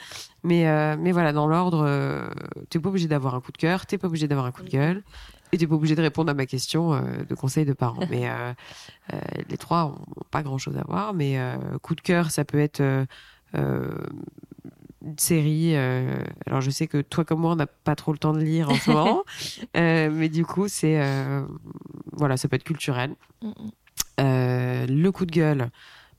mais 0.43 0.67
euh, 0.69 0.97
mais 0.99 1.13
voilà 1.13 1.33
dans 1.33 1.47
l'ordre, 1.47 1.85
euh, 1.87 2.29
t'es 2.71 2.79
pas 2.79 2.89
obligé 2.89 3.07
d'avoir 3.07 3.35
un 3.35 3.41
coup 3.41 3.53
de 3.53 3.59
cœur, 3.59 3.85
t'es 3.87 3.99
pas 3.99 4.09
obligé 4.09 4.27
d'avoir 4.27 4.47
un 4.47 4.53
coup 4.53 4.63
de 4.63 4.71
gueule, 4.71 5.05
et 5.53 5.59
t'es 5.59 5.67
pas 5.67 5.75
obligé 5.75 5.95
de 5.95 6.01
répondre 6.01 6.31
à 6.31 6.35
ma 6.35 6.47
question 6.47 6.95
euh, 6.95 7.01
de 7.29 7.35
conseil 7.35 7.65
de 7.67 7.75
parents. 7.75 8.07
mais 8.09 8.31
les 9.49 9.57
trois 9.59 9.85
ont 9.87 10.25
pas 10.31 10.43
grand 10.43 10.59
chose 10.59 10.77
à 10.77 10.85
voir, 10.85 11.13
mais 11.13 11.39
coup 11.83 11.95
de 11.95 12.01
cœur, 12.01 12.31
ça 12.31 12.45
peut 12.45 12.59
être 12.59 12.83
une 15.05 15.19
série. 15.19 15.77
euh, 15.77 16.17
alors 16.47 16.61
je 16.61 16.71
sais 16.71 16.87
que 16.87 17.01
toi 17.03 17.25
comme 17.25 17.41
moi 17.41 17.53
on 17.53 17.57
n'a 17.57 17.67
pas 17.67 17.95
trop 17.95 18.13
le 18.13 18.19
temps 18.19 18.33
de 18.33 18.41
lire 18.41 18.71
en 18.71 18.75
ce 18.75 18.91
moment, 18.91 19.25
euh, 19.77 20.11
mais 20.11 20.29
du 20.29 20.45
coup 20.45 20.67
c'est 20.69 21.01
euh, 21.01 21.45
voilà 22.13 22.37
ça 22.37 22.49
peut 22.49 22.57
être 22.57 22.65
culturel. 22.65 23.15
Mm, 23.43 23.49
mm. 23.49 23.71
Euh, 24.21 24.87
le 24.87 25.11
coup 25.13 25.27
de 25.27 25.33
gueule, 25.33 25.71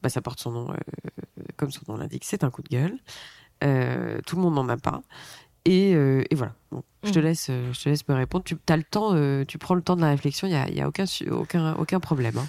bah, 0.02 0.10
ça 0.10 0.22
porte 0.22 0.40
son 0.40 0.52
nom, 0.52 0.72
euh, 0.72 1.44
comme 1.58 1.72
son 1.72 1.82
nom 1.88 1.98
l'indique, 1.98 2.24
c'est 2.26 2.44
un 2.44 2.50
coup 2.50 2.62
de 2.62 2.70
gueule. 2.70 2.98
Euh, 3.64 4.20
tout 4.28 4.36
le 4.36 4.42
monde 4.42 4.56
n'en 4.56 4.68
a 4.70 4.78
pas. 4.78 5.02
Et, 5.66 5.92
et 5.94 6.36
voilà. 6.36 6.54
Bon, 6.72 6.84
je 7.04 7.12
te 7.12 7.20
Mhm. 7.20 7.26
laisse, 7.26 7.48
je 7.48 7.84
te 7.84 7.90
laisse 7.90 8.08
me 8.08 8.14
répondre. 8.14 8.44
Tu 8.44 8.56
as 8.70 8.78
le 8.78 8.84
temps, 8.84 9.16
tu 9.46 9.58
prends 9.58 9.74
le 9.76 9.82
temps 9.82 9.96
de 9.96 10.02
la 10.02 10.10
réflexion. 10.10 10.48
Il 10.48 10.52
y 10.52 10.56
a, 10.56 10.70
y 10.70 10.82
a 10.82 10.88
aucun, 10.88 11.06
aucun, 11.32 11.74
aucun 11.76 12.00
problème. 12.00 12.38
hein. 12.38 12.48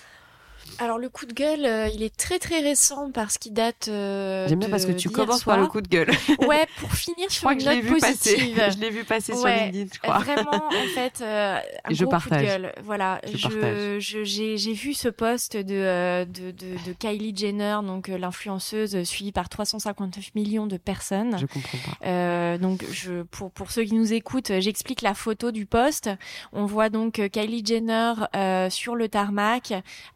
Alors 0.78 0.98
le 0.98 1.08
coup 1.08 1.26
de 1.26 1.32
gueule, 1.32 1.64
euh, 1.64 1.88
il 1.94 2.02
est 2.02 2.14
très 2.14 2.38
très 2.38 2.60
récent 2.60 3.10
parce 3.12 3.38
qu'il 3.38 3.52
date. 3.54 3.88
euh, 3.88 4.46
J'aime 4.48 4.58
bien 4.58 4.68
parce 4.68 4.84
que 4.86 4.92
tu 4.92 5.08
commences 5.10 5.44
par 5.44 5.58
le 5.58 5.66
coup 5.66 5.80
de 5.80 5.88
gueule. 5.88 6.10
Ouais, 6.46 6.66
pour 6.80 6.92
finir 6.92 7.26
je 7.28 7.34
sur 7.34 7.40
crois 7.42 7.52
une 7.54 7.58
que 7.58 7.64
je 7.64 7.70
l'ai 7.70 7.76
note 7.76 7.84
vu 7.84 7.98
passer. 7.98 8.34
positive. 8.34 8.62
Je 8.76 8.78
l'ai 8.80 8.90
vu 8.90 9.04
passer 9.04 9.32
sur 9.34 9.42
Ouais, 9.42 9.64
LinkedIn, 9.70 9.90
je 9.94 9.98
crois. 10.00 10.18
Vraiment, 10.18 10.66
en 10.68 10.70
fait, 10.94 11.20
euh, 11.22 11.58
un 11.84 11.94
je 11.94 12.02
gros 12.04 12.10
partage. 12.10 12.38
coup 12.40 12.44
de 12.44 12.46
gueule. 12.46 12.72
Voilà, 12.84 13.20
Je 13.26 13.36
je, 13.36 13.96
je- 14.00 14.24
j'ai, 14.24 14.56
j'ai 14.58 14.72
vu 14.72 14.92
ce 14.94 15.08
post 15.08 15.56
de, 15.56 15.74
euh, 15.74 16.24
de, 16.24 16.50
de, 16.50 16.74
de 16.86 16.92
Kylie 16.98 17.34
Jenner, 17.36 17.78
donc 17.82 18.08
euh, 18.08 18.18
l'influenceuse 18.18 19.02
suivie 19.04 19.32
par 19.32 19.48
359 19.48 20.34
millions 20.34 20.66
de 20.66 20.76
personnes. 20.76 21.36
Je 21.38 21.46
comprends 21.46 21.78
pas. 21.78 22.06
Euh, 22.06 22.58
donc, 22.58 22.84
je, 22.92 23.22
pour, 23.22 23.50
pour 23.50 23.70
ceux 23.70 23.84
qui 23.84 23.94
nous 23.94 24.12
écoutent, 24.12 24.50
euh, 24.50 24.60
j'explique 24.60 25.02
la 25.02 25.14
photo 25.14 25.50
du 25.52 25.64
poste. 25.66 26.10
On 26.52 26.66
voit 26.66 26.90
donc 26.90 27.18
euh, 27.18 27.28
Kylie 27.28 27.64
Jenner 27.64 28.12
euh, 28.34 28.68
sur 28.70 28.94
le 28.94 29.08
tarmac, 29.08 29.72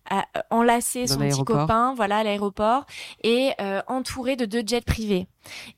à- 0.08 0.26
Dans 1.06 1.14
son 1.14 1.20
petit 1.20 1.44
copain, 1.44 1.94
voilà, 1.94 2.18
à 2.18 2.24
l'aéroport, 2.24 2.84
et 3.22 3.52
euh, 3.60 3.82
entourée 3.86 4.36
de 4.36 4.44
deux 4.44 4.62
jets 4.66 4.80
privés. 4.80 5.26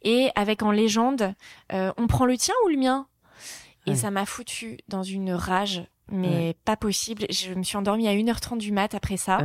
Et 0.03 0.31
avec 0.35 0.63
en 0.63 0.71
légende, 0.71 1.35
euh, 1.73 1.93
on 1.97 2.07
prend 2.07 2.27
le 2.27 2.37
tien 2.37 2.55
ou 2.65 2.69
le 2.69 2.77
mien? 2.77 3.07
Et 3.87 3.97
ça 3.97 4.13
m'a 4.13 4.27
foutu 4.27 4.79
dans 4.87 5.03
une 5.03 5.33
rage 5.33 5.83
mais 6.13 6.57
pas 6.65 6.77
possible. 6.77 7.25
Je 7.31 7.55
me 7.55 7.63
suis 7.63 7.77
endormie 7.77 8.07
à 8.07 8.13
1h30 8.13 8.59
du 8.59 8.71
mat 8.71 8.95
après 8.95 9.17
ça. 9.17 9.39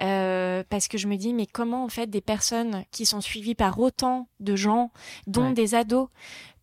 Euh, 0.00 0.62
parce 0.68 0.88
que 0.88 0.98
je 0.98 1.08
me 1.08 1.16
dis, 1.16 1.34
mais 1.34 1.46
comment 1.46 1.84
en 1.84 1.88
fait 1.88 2.08
des 2.08 2.20
personnes 2.20 2.84
qui 2.92 3.06
sont 3.06 3.20
suivies 3.20 3.54
par 3.54 3.78
autant 3.78 4.28
de 4.40 4.56
gens, 4.56 4.92
dont 5.26 5.50
des 5.50 5.74
ados, 5.74 6.08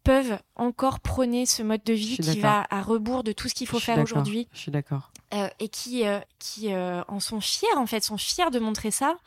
peuvent 0.03 0.37
encore 0.55 0.99
prôner 0.99 1.45
ce 1.45 1.63
mode 1.63 1.83
de 1.83 1.93
vie 1.93 2.17
qui 2.17 2.39
va 2.39 2.65
à 2.69 2.81
rebours 2.81 3.23
de 3.23 3.31
tout 3.31 3.47
ce 3.47 3.53
qu'il 3.53 3.67
faut 3.67 3.79
faire 3.79 3.99
aujourd'hui. 3.99 4.47
Je 4.53 4.59
suis 4.59 4.71
d'accord. 4.71 5.11
Euh, 5.33 5.47
et 5.59 5.69
qui, 5.69 6.05
euh, 6.05 6.19
qui 6.39 6.73
en 6.75 7.19
sont 7.19 7.41
fiers, 7.41 7.73
en 7.77 7.85
fait, 7.85 8.03
sont 8.03 8.17
fiers 8.17 8.51
de 8.51 8.59
montrer 8.59 8.91
ça. 8.91 9.17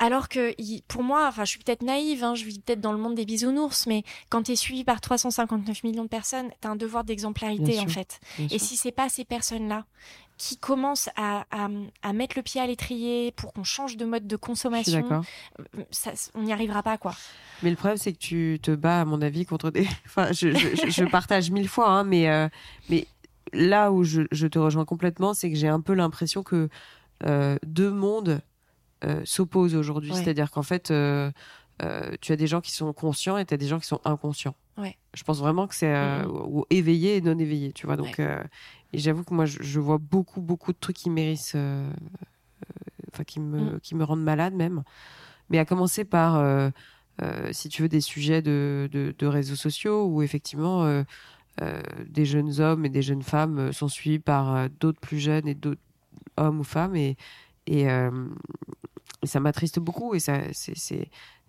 Alors 0.00 0.30
que 0.30 0.54
pour 0.88 1.02
moi, 1.02 1.26
enfin, 1.28 1.44
je 1.44 1.50
suis 1.50 1.58
peut-être 1.58 1.82
naïve, 1.82 2.24
hein, 2.24 2.34
je 2.34 2.46
vis 2.46 2.58
peut-être 2.58 2.80
dans 2.80 2.92
le 2.92 2.98
monde 2.98 3.14
des 3.14 3.26
bisounours, 3.26 3.86
mais 3.86 4.02
quand 4.30 4.44
tu 4.44 4.52
es 4.52 4.56
suivi 4.56 4.82
par 4.82 5.02
359 5.02 5.84
millions 5.84 6.04
de 6.04 6.08
personnes, 6.08 6.48
tu 6.62 6.66
as 6.66 6.70
un 6.70 6.76
devoir 6.76 7.04
d'exemplarité 7.04 7.78
en 7.78 7.86
fait. 7.86 8.18
Et 8.50 8.58
si 8.58 8.76
c'est 8.76 8.92
pas 8.92 9.10
ces 9.10 9.26
personnes-là 9.26 9.84
qui 10.40 10.56
commencent 10.56 11.10
à, 11.16 11.44
à, 11.50 12.12
mettre 12.14 12.34
le 12.36 12.42
pied 12.42 12.62
à 12.62 12.66
l'étrier 12.66 13.30
pour 13.32 13.52
qu'on 13.52 13.62
change 13.62 13.98
de 13.98 14.06
mode 14.06 14.26
de 14.26 14.36
consommation, 14.36 15.06
euh, 15.10 15.82
ça, 15.90 16.12
on 16.34 16.42
n'y 16.42 16.52
arrivera 16.52 16.82
pas 16.82 16.96
quoi. 16.96 17.14
Mais 17.62 17.68
le 17.68 17.76
problème, 17.76 17.98
c'est 17.98 18.14
que 18.14 18.18
tu 18.18 18.58
te 18.62 18.70
bats, 18.70 19.02
à 19.02 19.04
mon 19.04 19.20
avis, 19.20 19.44
contre 19.44 19.70
des. 19.70 19.86
Enfin, 20.06 20.32
je, 20.32 20.48
je, 20.48 21.04
partage 21.04 21.50
mille 21.50 21.68
fois, 21.68 21.90
hein, 21.90 22.04
mais 22.04 22.30
euh, 22.30 22.48
mais 22.88 23.06
là 23.52 23.92
où 23.92 24.02
je, 24.02 24.46
te 24.46 24.58
rejoins 24.58 24.86
complètement, 24.86 25.34
c'est 25.34 25.50
que 25.50 25.56
j'ai 25.56 25.68
un 25.68 25.80
peu 25.80 25.92
l'impression 25.92 26.42
que 26.42 26.70
euh, 27.26 27.56
deux 27.66 27.90
mondes 27.90 28.40
euh, 29.04 29.20
s'opposent 29.24 29.74
aujourd'hui. 29.74 30.14
C'est-à-dire 30.14 30.50
qu'en 30.50 30.62
fait, 30.62 30.90
euh, 30.90 31.30
tu 32.22 32.32
as 32.32 32.36
des 32.36 32.46
gens 32.46 32.62
qui 32.62 32.72
sont 32.72 32.92
conscients 32.94 33.36
et 33.36 33.44
tu 33.44 33.52
as 33.52 33.58
des 33.58 33.68
gens 33.68 33.78
qui 33.78 33.86
sont 33.86 34.00
inconscients. 34.04 34.54
Je 35.12 35.24
pense 35.24 35.40
vraiment 35.40 35.66
que 35.66 35.74
c'est 35.74 35.92
mm-hmm. 35.92 36.64
éveillé 36.70 37.16
et 37.16 37.20
non 37.20 37.38
éveillé, 37.38 37.72
tu 37.72 37.84
vois. 37.84 37.96
Donc, 37.96 38.18
et 38.92 38.98
j'avoue 38.98 39.24
que 39.24 39.34
moi, 39.34 39.44
je, 39.44 39.80
vois 39.80 39.98
beaucoup, 39.98 40.40
beaucoup 40.40 40.72
de 40.72 40.78
trucs 40.78 40.96
qui 40.96 41.10
méritent, 41.10 41.56
enfin, 43.12 43.24
qui 43.24 43.40
me, 43.40 43.76
mm. 43.76 43.80
qui 43.80 43.94
me 43.94 44.04
rendent 44.04 44.22
malade 44.22 44.54
même. 44.54 44.82
Mais 45.48 45.58
à 45.58 45.64
commencer 45.64 46.04
par, 46.04 46.42
si 47.52 47.68
tu 47.68 47.82
veux, 47.82 47.88
des 47.88 48.00
sujets 48.00 48.42
de, 48.42 48.88
de, 48.92 49.26
réseaux 49.26 49.56
sociaux 49.56 50.06
où 50.06 50.22
effectivement, 50.22 51.04
des 52.08 52.24
jeunes 52.24 52.60
hommes 52.60 52.84
et 52.84 52.88
des 52.88 53.02
jeunes 53.02 53.22
femmes 53.22 53.72
sont 53.72 53.88
suivis 53.88 54.18
par 54.18 54.68
d'autres 54.80 55.00
plus 55.00 55.18
jeunes 55.18 55.48
et 55.48 55.54
d'autres 55.54 55.80
hommes 56.36 56.60
ou 56.60 56.64
femmes 56.64 56.96
et, 56.96 57.16
et, 57.66 57.86
ça 59.24 59.40
m'attriste 59.40 59.78
beaucoup 59.78 60.14
et 60.14 60.20
ça, 60.20 60.40
c'est, 60.52 60.76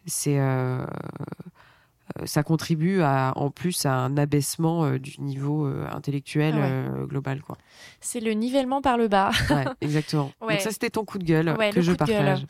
c'est, 0.06 0.39
euh, 0.39 0.82
euh, 0.82 0.86
ça 2.26 2.43
contribue 2.43 3.01
à, 3.01 3.34
en 3.36 3.49
plus 3.49 3.86
à 3.86 3.93
un 3.93 4.18
abaissement 4.18 4.86
euh, 4.86 4.99
du 4.99 5.20
niveau 5.20 5.66
intellectuel 5.66 6.55
global. 7.07 7.41
Quoi. 7.41 7.57
C'est 7.99 8.20
le 8.20 8.32
nivellement 8.34 8.82
par 8.82 8.97
le 8.97 9.07
bas. 9.07 9.32
exactement. 9.82 10.32
Donc 10.41 10.59
ça, 10.59 10.72
c'était 10.72 10.89
ton 10.89 11.05
coup 11.05 11.18
de 11.18 11.24
gueule 11.24 11.55
que 11.74 11.82
je 11.82 11.91
partage. 11.93 12.45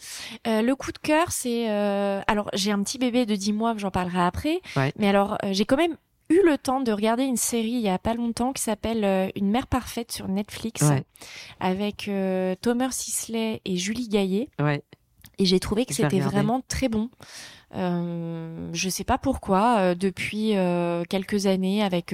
le 0.46 0.74
coup 0.74 0.92
de 0.92 0.98
cœur, 0.98 1.32
c'est... 1.32 1.68
alors, 1.70 2.50
j'ai 2.54 2.72
un 2.72 2.82
petit 2.84 2.98
bébé 2.98 3.26
de 3.26 3.36
10 3.36 3.54
mois, 3.54 3.76
j'en 3.78 3.92
parlerai 3.92 4.22
après. 4.22 4.62
Mais 4.98 5.08
alors, 5.08 5.38
j'ai 5.52 5.66
quand 5.66 5.78
même 5.78 5.96
eu 6.30 6.42
le 6.46 6.58
temps 6.58 6.80
de 6.80 6.92
regarder 6.92 7.24
une 7.24 7.38
série 7.38 7.72
il 7.72 7.82
y 7.82 7.90
a 7.90 8.00
pas 8.00 8.14
longtemps 8.14 8.54
qui 8.54 8.62
s'appelle 8.62 9.32
Une 9.36 9.52
mère 9.52 9.68
parfaite 9.68 10.12
sur 10.12 10.28
Netflix 10.28 10.84
avec 11.60 12.10
Thomas 12.62 12.92
Sisley 12.92 13.62
et 13.66 13.78
Julie 13.78 14.08
Gaillet. 14.08 14.50
Ouais. 14.60 14.84
Et 15.42 15.46
j'ai 15.46 15.60
trouvé 15.60 15.86
que 15.86 15.94
c'était 15.96 16.20
vraiment 16.20 16.62
très 16.68 16.88
bon. 16.88 17.10
Euh, 17.76 18.70
je 18.74 18.90
sais 18.90 19.04
pas 19.04 19.18
pourquoi, 19.18 19.78
euh, 19.80 19.96
depuis 19.96 20.58
euh, 20.58 21.04
quelques 21.08 21.46
années, 21.46 21.84
avec 21.84 22.14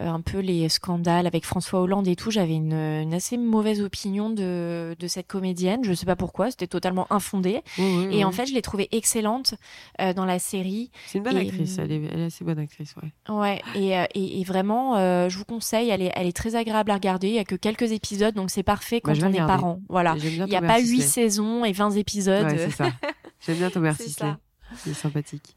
un 0.00 0.20
peu 0.20 0.38
les 0.38 0.68
scandales 0.68 1.26
avec 1.26 1.44
François 1.44 1.80
Hollande 1.80 2.08
et 2.08 2.16
tout, 2.16 2.30
j'avais 2.30 2.54
une, 2.54 2.72
une, 2.72 3.14
assez 3.14 3.36
mauvaise 3.36 3.80
opinion 3.80 4.30
de, 4.30 4.96
de 4.98 5.06
cette 5.06 5.26
comédienne. 5.26 5.84
Je 5.84 5.92
sais 5.92 6.06
pas 6.06 6.16
pourquoi, 6.16 6.50
c'était 6.50 6.66
totalement 6.66 7.06
infondé. 7.10 7.62
et 7.78 8.24
en 8.24 8.32
fait, 8.32 8.46
je 8.46 8.54
l'ai 8.54 8.62
trouvée 8.62 8.88
excellente 8.92 9.54
dans 9.98 10.24
la 10.24 10.38
série. 10.38 10.90
C'est 11.06 11.18
une 11.18 11.24
bonne 11.24 11.36
actrice, 11.36 11.78
elle 11.78 11.92
est, 11.92 12.02
elle 12.12 12.20
est, 12.20 12.24
assez 12.26 12.44
bonne 12.44 12.58
actrice, 12.58 12.94
ouais. 12.96 13.34
Ouais, 13.34 13.62
et, 13.74 13.90
et, 14.14 14.40
et 14.40 14.44
vraiment, 14.44 14.96
je 15.28 15.36
vous 15.36 15.44
conseille, 15.44 15.90
elle 15.90 16.02
est, 16.02 16.12
elle 16.14 16.26
est 16.26 16.36
très 16.36 16.56
agréable 16.56 16.90
à 16.90 16.94
regarder. 16.94 17.28
Il 17.28 17.34
y 17.34 17.38
a 17.38 17.44
que 17.44 17.54
quelques 17.54 17.92
épisodes, 17.92 18.34
donc 18.34 18.50
c'est 18.50 18.62
parfait 18.62 19.00
quand 19.00 19.12
on 19.22 19.32
est 19.32 19.38
parent. 19.38 19.80
Voilà, 19.88 20.16
il 20.22 20.44
n'y 20.44 20.56
a 20.56 20.62
pas 20.62 20.80
huit 20.80 21.02
saisons 21.02 21.64
et 21.64 21.72
20 21.72 21.92
épisodes. 21.92 22.46
Ouais, 22.46 22.58
c'est 22.58 22.70
ça. 22.70 22.90
J'aime 23.40 23.56
bien 23.56 23.70
Thomas 23.70 23.94
Sisley. 23.94 24.34
C'est 24.76 24.94
sympathique. 24.94 25.56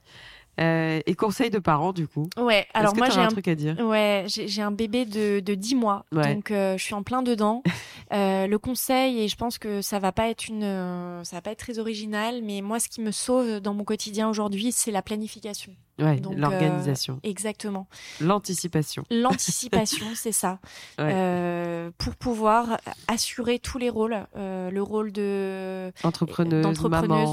Euh, 0.59 1.01
et 1.07 1.15
conseil 1.15 1.49
de 1.49 1.57
parents, 1.57 1.93
du 1.93 2.07
coup. 2.07 2.29
Ouais, 2.37 2.67
alors 2.75 2.95
moi 2.95 3.09
j'ai 3.09 3.19
un, 3.19 3.27
truc 3.27 3.47
à 3.47 3.55
dire? 3.55 3.75
Ouais, 3.79 4.25
j'ai 4.27 4.61
un 4.61 4.71
bébé 4.71 5.05
de, 5.05 5.39
de 5.39 5.55
10 5.55 5.75
mois, 5.75 6.05
donc 6.11 6.51
euh, 6.51 6.77
je 6.77 6.83
suis 6.83 6.93
en 6.93 7.01
plein 7.01 7.23
dedans. 7.23 7.63
euh, 8.13 8.45
le 8.45 8.59
conseil, 8.59 9.21
et 9.21 9.27
je 9.27 9.35
pense 9.35 9.57
que 9.57 9.81
ça 9.81 9.97
va 9.97 10.11
pas 10.11 10.29
être 10.29 10.47
une, 10.47 11.21
ça 11.23 11.37
va 11.37 11.41
pas 11.41 11.51
être 11.51 11.59
très 11.59 11.79
original, 11.79 12.41
mais 12.43 12.61
moi 12.61 12.79
ce 12.79 12.87
qui 12.87 13.01
me 13.01 13.11
sauve 13.11 13.61
dans 13.61 13.73
mon 13.73 13.83
quotidien 13.83 14.29
aujourd'hui, 14.29 14.71
c'est 14.71 14.91
la 14.91 15.01
planification. 15.01 15.73
Ouais, 15.99 16.19
l'organisation. 16.35 17.15
Euh, 17.15 17.29
exactement. 17.29 17.87
L'anticipation. 18.19 19.03
L'anticipation, 19.11 20.07
c'est 20.15 20.31
ça. 20.31 20.59
Euh, 20.99 21.91
pour 21.99 22.15
pouvoir 22.15 22.77
assurer 23.07 23.59
tous 23.59 23.77
les 23.77 23.91
rôles, 23.91 24.25
euh, 24.35 24.71
le 24.71 24.81
rôle 24.81 25.11
de 25.11 25.91
entrepreneuse, 26.03 26.63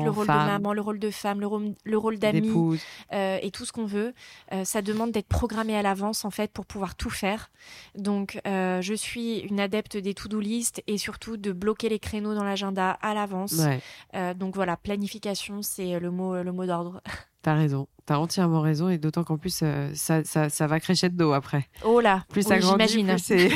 le 0.04 0.10
rôle 0.10 0.26
de 0.26 0.32
maman, 0.32 0.74
le 0.74 0.82
rôle 0.82 0.98
de 0.98 1.10
femme, 1.10 1.40
le 1.40 1.46
rôle, 1.46 1.74
le 1.84 1.98
rôle 1.98 2.18
d'amie 2.18 2.78
et 3.10 3.50
tout 3.50 3.64
ce 3.64 3.72
qu'on 3.72 3.86
veut. 3.86 4.12
ça 4.64 4.82
demande 4.82 5.12
d'être 5.12 5.28
programmé 5.28 5.74
à 5.74 5.82
l'avance 5.82 6.24
en 6.24 6.30
fait 6.30 6.52
pour 6.52 6.66
pouvoir 6.66 6.94
tout 6.94 7.10
faire. 7.10 7.50
Donc, 7.96 8.38
je 8.44 8.94
suis 8.94 9.38
une 9.38 9.60
adepte 9.60 9.96
des 9.96 10.12
to-do 10.12 10.38
list 10.38 10.82
et 10.86 10.98
surtout 10.98 11.38
de 11.38 11.52
bloquer 11.52 11.88
les 11.88 11.98
créneaux 11.98 12.34
dans 12.34 12.44
l'agenda 12.44 12.90
à 13.00 13.14
l'avance. 13.14 13.54
donc 14.36 14.54
voilà, 14.54 14.76
planification, 14.76 15.62
c'est 15.62 15.98
le 15.98 16.10
mot, 16.10 16.42
le 16.42 16.52
mot 16.52 16.66
d'ordre. 16.66 17.00
T'as 17.42 17.54
raison, 17.54 17.88
t'as 18.04 18.18
entièrement 18.18 18.60
raison, 18.60 18.90
et 18.90 18.98
d'autant 18.98 19.24
qu'en 19.24 19.38
plus, 19.38 19.60
euh, 19.62 19.90
ça, 19.94 20.22
ça, 20.24 20.50
ça, 20.50 20.66
va 20.66 20.78
crescendo 20.78 21.32
après. 21.32 21.68
Oh 21.84 22.00
là, 22.00 22.24
plus 22.28 22.42
ça 22.42 22.58
grandit, 22.58 23.02
plus 23.02 23.18
c'est... 23.18 23.50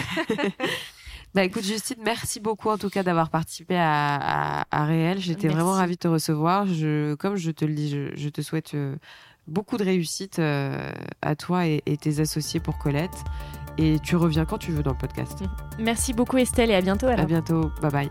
bah 1.35 1.45
écoute 1.45 1.65
Justine, 1.65 1.99
merci 2.03 2.41
beaucoup 2.41 2.71
en 2.71 2.79
tout 2.79 2.89
cas 2.89 3.03
d'avoir 3.03 3.29
participé 3.29 3.77
à, 3.77 4.17
à, 4.17 4.65
à 4.71 4.85
Réel. 4.87 5.19
J'étais 5.21 5.49
vraiment 5.49 5.73
ravie 5.73 5.97
de 5.97 5.99
te 5.99 6.09
recevoir. 6.09 6.67
Je, 6.67 7.15
comme 7.15 7.37
je 7.37 7.51
te 7.51 7.67
le 7.67 7.75
dis, 7.75 7.91
je, 7.91 8.17
je 8.17 8.29
te 8.31 8.41
souhaite 8.41 8.73
euh, 8.75 8.97
beaucoup 9.47 9.77
de 9.77 9.85
réussite 9.85 10.39
euh, 10.39 10.93
à 11.21 11.37
toi 11.37 11.67
et, 11.67 11.83
et, 11.85 11.99
tes 11.99 12.21
associés 12.21 12.61
pour 12.61 12.79
Colette. 12.79 13.25
Et 13.77 13.99
tu 14.03 14.17
reviens 14.17 14.47
quand 14.47 14.59
tu 14.59 14.71
veux 14.71 14.83
dans 14.83 14.93
le 14.93 14.99
podcast. 14.99 15.43
Merci 15.79 16.15
beaucoup 16.15 16.39
Estelle 16.39 16.71
et 16.71 16.75
à 16.75 16.81
bientôt. 16.81 17.07
Alors. 17.07 17.21
À 17.21 17.27
bientôt, 17.27 17.71
bye 17.83 17.91
bye. 17.91 18.11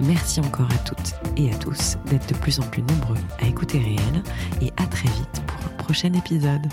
Merci 0.00 0.38
encore 0.40 0.70
à 0.72 0.78
toutes 0.78 1.14
et 1.36 1.52
à 1.52 1.56
tous 1.56 1.96
d'être 2.06 2.28
de 2.28 2.38
plus 2.38 2.60
en 2.60 2.62
plus 2.62 2.82
nombreux 2.82 3.18
à 3.40 3.46
écouter 3.46 3.78
Réel 3.78 4.22
et 4.62 4.70
à 4.76 4.86
très 4.86 5.08
vite 5.08 5.42
pour 5.46 5.58
un 5.58 5.82
prochain 5.82 6.12
épisode. 6.12 6.68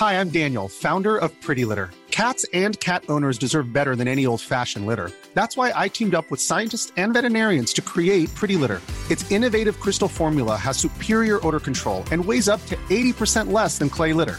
Hi, 0.00 0.14
I'm 0.14 0.30
Daniel, 0.30 0.68
founder 0.68 1.18
of 1.18 1.30
Pretty 1.42 1.64
Litter. 1.64 1.90
Cats 2.10 2.44
and 2.52 2.78
cat 2.80 3.04
owners 3.08 3.38
deserve 3.38 3.72
better 3.72 3.94
than 3.94 4.08
any 4.08 4.26
old-fashioned 4.26 4.86
litter. 4.86 5.10
That's 5.34 5.56
why 5.56 5.72
I 5.74 5.88
teamed 5.88 6.14
up 6.14 6.30
with 6.30 6.40
scientists 6.40 6.92
and 6.96 7.12
veterinarians 7.14 7.72
to 7.74 7.82
create 7.82 8.34
Pretty 8.34 8.56
Litter. 8.56 8.80
Its 9.10 9.30
innovative 9.30 9.78
crystal 9.80 10.08
formula 10.08 10.56
has 10.56 10.76
superior 10.76 11.46
odor 11.46 11.60
control 11.60 12.04
and 12.10 12.24
weighs 12.24 12.48
up 12.48 12.64
to 12.66 12.76
80% 12.90 13.52
less 13.52 13.78
than 13.78 13.88
clay 13.88 14.12
litter. 14.12 14.38